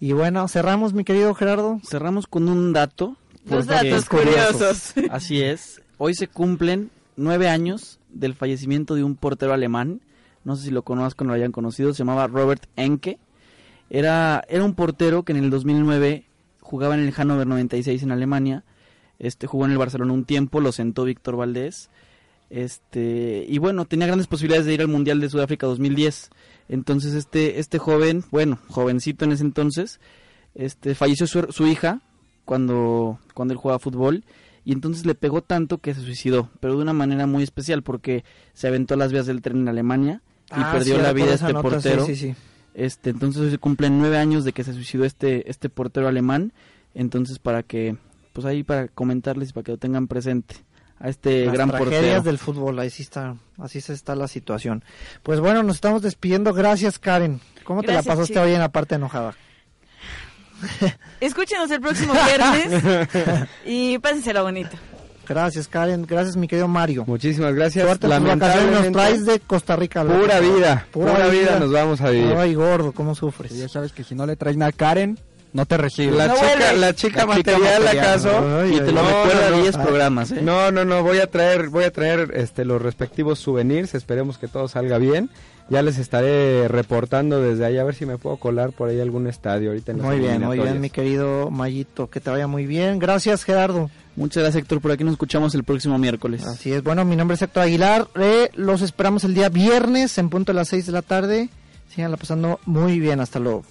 Y 0.00 0.12
bueno, 0.12 0.48
cerramos, 0.48 0.94
mi 0.94 1.04
querido 1.04 1.34
Gerardo. 1.34 1.78
Cerramos 1.84 2.26
con 2.26 2.48
un 2.48 2.72
dato 2.72 3.16
los 3.44 3.66
datos 3.66 4.06
curiosos. 4.06 4.94
Así 5.10 5.42
es. 5.42 5.82
Hoy 5.98 6.14
se 6.14 6.28
cumplen 6.28 6.90
nueve 7.16 7.48
años 7.48 7.98
del 8.08 8.34
fallecimiento 8.34 8.94
de 8.94 9.04
un 9.04 9.16
portero 9.16 9.52
alemán. 9.52 10.00
No 10.44 10.56
sé 10.56 10.64
si 10.64 10.70
lo 10.70 10.82
conozcan 10.82 11.26
o 11.26 11.30
lo 11.30 11.36
hayan 11.36 11.52
conocido. 11.52 11.92
Se 11.92 11.98
llamaba 11.98 12.26
Robert 12.26 12.64
Enke. 12.76 13.18
Era, 13.90 14.42
era 14.48 14.64
un 14.64 14.74
portero 14.74 15.24
que 15.24 15.32
en 15.32 15.38
el 15.44 15.50
2009 15.50 16.24
jugaba 16.60 16.94
en 16.94 17.00
el 17.00 17.12
Hannover 17.12 17.46
96 17.46 18.02
en 18.02 18.12
Alemania. 18.12 18.64
Este 19.20 19.46
jugó 19.46 19.66
en 19.66 19.72
el 19.72 19.78
Barcelona 19.78 20.12
un 20.12 20.24
tiempo, 20.24 20.60
lo 20.60 20.72
sentó 20.72 21.04
Víctor 21.04 21.36
Valdés. 21.36 21.90
Este, 22.48 23.46
y 23.48 23.58
bueno, 23.58 23.84
tenía 23.84 24.08
grandes 24.08 24.26
posibilidades 24.26 24.66
de 24.66 24.74
ir 24.74 24.80
al 24.80 24.88
Mundial 24.88 25.20
de 25.20 25.28
Sudáfrica 25.28 25.68
2010. 25.68 26.30
Entonces 26.68 27.14
este 27.14 27.60
este 27.60 27.78
joven, 27.78 28.24
bueno, 28.32 28.58
jovencito 28.68 29.24
en 29.24 29.32
ese 29.32 29.44
entonces, 29.44 30.00
este 30.54 30.96
falleció 30.96 31.28
su, 31.28 31.46
su 31.50 31.66
hija 31.66 32.00
cuando, 32.44 33.20
cuando 33.34 33.52
él 33.52 33.58
jugaba 33.58 33.78
fútbol. 33.78 34.24
y 34.64 34.72
entonces 34.72 35.06
le 35.06 35.14
pegó 35.14 35.42
tanto 35.42 35.78
que 35.78 35.94
se 35.94 36.00
suicidó, 36.00 36.48
pero 36.58 36.74
de 36.74 36.82
una 36.82 36.92
manera 36.92 37.26
muy 37.26 37.44
especial 37.44 37.82
porque 37.82 38.24
se 38.54 38.66
aventó 38.66 38.96
las 38.96 39.12
vías 39.12 39.26
del 39.26 39.42
tren 39.42 39.58
en 39.58 39.68
Alemania 39.68 40.22
y 40.50 40.54
ah, 40.56 40.72
perdió 40.72 40.98
la 40.98 41.12
vida 41.12 41.34
este 41.34 41.54
portero. 41.54 42.06
Este, 42.74 43.10
entonces 43.10 43.50
se 43.50 43.58
cumplen 43.58 43.98
nueve 43.98 44.18
años 44.18 44.44
de 44.44 44.52
que 44.52 44.64
se 44.64 44.72
suicidó 44.72 45.04
este, 45.04 45.48
este 45.50 45.68
portero 45.68 46.08
alemán, 46.08 46.52
entonces 46.94 47.38
para 47.38 47.62
que, 47.62 47.96
pues 48.32 48.46
ahí 48.46 48.62
para 48.62 48.88
comentarles 48.88 49.50
y 49.50 49.52
para 49.52 49.64
que 49.64 49.72
lo 49.72 49.78
tengan 49.78 50.08
presente 50.08 50.56
a 50.98 51.08
este 51.08 51.46
Las 51.46 51.54
gran 51.54 51.70
tragedias 51.70 52.24
del 52.24 52.38
fútbol, 52.38 52.78
ahí 52.78 52.90
sí 52.90 53.02
está, 53.02 53.36
así 53.58 53.80
se 53.80 53.92
está 53.92 54.14
la 54.14 54.28
situación. 54.28 54.84
Pues 55.22 55.40
bueno, 55.40 55.62
nos 55.62 55.76
estamos 55.76 56.02
despidiendo. 56.02 56.52
Gracias, 56.52 56.98
Karen. 56.98 57.40
¿Cómo 57.64 57.82
te 57.82 57.92
la 57.92 58.02
pasaste 58.02 58.38
hoy 58.38 58.52
en 58.52 58.60
la 58.60 58.68
parte 58.68 58.96
enojada? 58.96 59.34
Escúchenos 61.20 61.70
el 61.70 61.80
próximo 61.80 62.12
viernes 62.12 63.08
y 63.64 63.98
pásensela 63.98 64.42
bonito. 64.42 64.76
Gracias, 65.26 65.68
Karen. 65.68 66.06
Gracias, 66.06 66.36
mi 66.36 66.48
querido 66.48 66.66
Mario. 66.66 67.04
Muchísimas 67.06 67.54
gracias. 67.54 68.02
Lamentablemente 68.02 68.90
nos 68.90 68.92
traes 68.92 69.24
de 69.24 69.38
Costa 69.38 69.76
Rica. 69.76 70.02
Pura 70.02 70.40
vida, 70.40 70.86
pura, 70.90 71.28
vida. 71.28 71.60
nos 71.60 71.70
vamos 71.70 72.00
a 72.00 72.10
vivir. 72.10 72.34
Ay, 72.34 72.54
gordo, 72.54 72.92
¿cómo 72.92 73.14
sufres? 73.14 73.56
ya 73.56 73.68
sabes 73.68 73.92
que 73.92 74.02
si 74.02 74.16
no 74.16 74.26
le 74.26 74.34
traes 74.34 74.56
nada 74.56 74.70
a 74.70 74.72
Karen, 74.72 75.20
no 75.52 75.66
te 75.66 75.76
recibe. 75.76 76.16
La, 76.16 76.34
chica, 76.34 76.72
la 76.72 76.94
chica 76.94 77.26
material, 77.26 77.86
acaso. 77.88 78.64
y 78.66 78.78
te 78.78 78.92
lo 78.92 79.02
recuerda 79.02 79.50
10 79.62 79.76
programas, 79.78 80.30
¿eh? 80.32 80.42
No, 80.42 80.70
no, 80.70 80.84
no, 80.84 81.02
voy 81.02 81.18
a 81.18 81.26
traer, 81.26 81.68
voy 81.68 81.84
a 81.84 81.90
traer 81.90 82.32
este 82.34 82.64
los 82.64 82.80
respectivos 82.80 83.38
souvenirs, 83.38 83.94
esperemos 83.94 84.38
que 84.38 84.48
todo 84.48 84.68
salga 84.68 84.98
bien. 84.98 85.30
Ya 85.68 85.82
les 85.82 85.98
estaré 85.98 86.66
reportando 86.66 87.40
desde 87.40 87.64
ahí 87.64 87.78
a 87.78 87.84
ver 87.84 87.94
si 87.94 88.04
me 88.04 88.18
puedo 88.18 88.38
colar 88.38 88.72
por 88.72 88.88
ahí 88.88 89.00
algún 89.00 89.28
estadio 89.28 89.70
ahorita 89.70 89.92
Muy 89.92 90.18
bien, 90.18 90.42
muy 90.42 90.58
bien, 90.58 90.80
mi 90.80 90.90
querido 90.90 91.48
Mayito, 91.48 92.10
que 92.10 92.18
te 92.18 92.28
vaya 92.28 92.48
muy 92.48 92.66
bien. 92.66 92.98
Gracias, 92.98 93.44
Gerardo. 93.44 93.88
Muchas 94.16 94.42
gracias, 94.42 94.62
Héctor. 94.62 94.80
Por 94.80 94.90
aquí 94.90 95.04
nos 95.04 95.12
escuchamos 95.12 95.54
el 95.54 95.62
próximo 95.62 95.96
miércoles. 95.96 96.44
Así 96.44 96.72
es. 96.72 96.82
Bueno, 96.82 97.04
mi 97.04 97.14
nombre 97.14 97.36
es 97.36 97.42
Héctor 97.42 97.62
Aguilar. 97.62 98.08
Eh, 98.16 98.50
los 98.54 98.82
esperamos 98.82 99.22
el 99.22 99.34
día 99.34 99.48
viernes 99.48 100.18
en 100.18 100.28
punto 100.28 100.50
a 100.50 100.56
las 100.56 100.68
6 100.68 100.86
de 100.86 100.92
la 100.92 101.02
tarde. 101.02 101.48
Síganla 101.88 102.16
pasando 102.16 102.58
muy 102.66 102.98
bien. 102.98 103.20
Hasta 103.20 103.38
luego. 103.38 103.62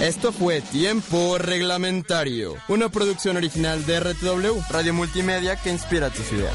Esto 0.00 0.30
fue 0.30 0.60
Tiempo 0.60 1.38
Reglamentario, 1.38 2.54
una 2.68 2.88
producción 2.88 3.36
original 3.36 3.84
de 3.84 3.98
RTW, 3.98 4.60
Radio 4.70 4.94
Multimedia 4.94 5.56
que 5.56 5.70
inspira 5.70 6.08
tus 6.08 6.32
ideas. 6.32 6.54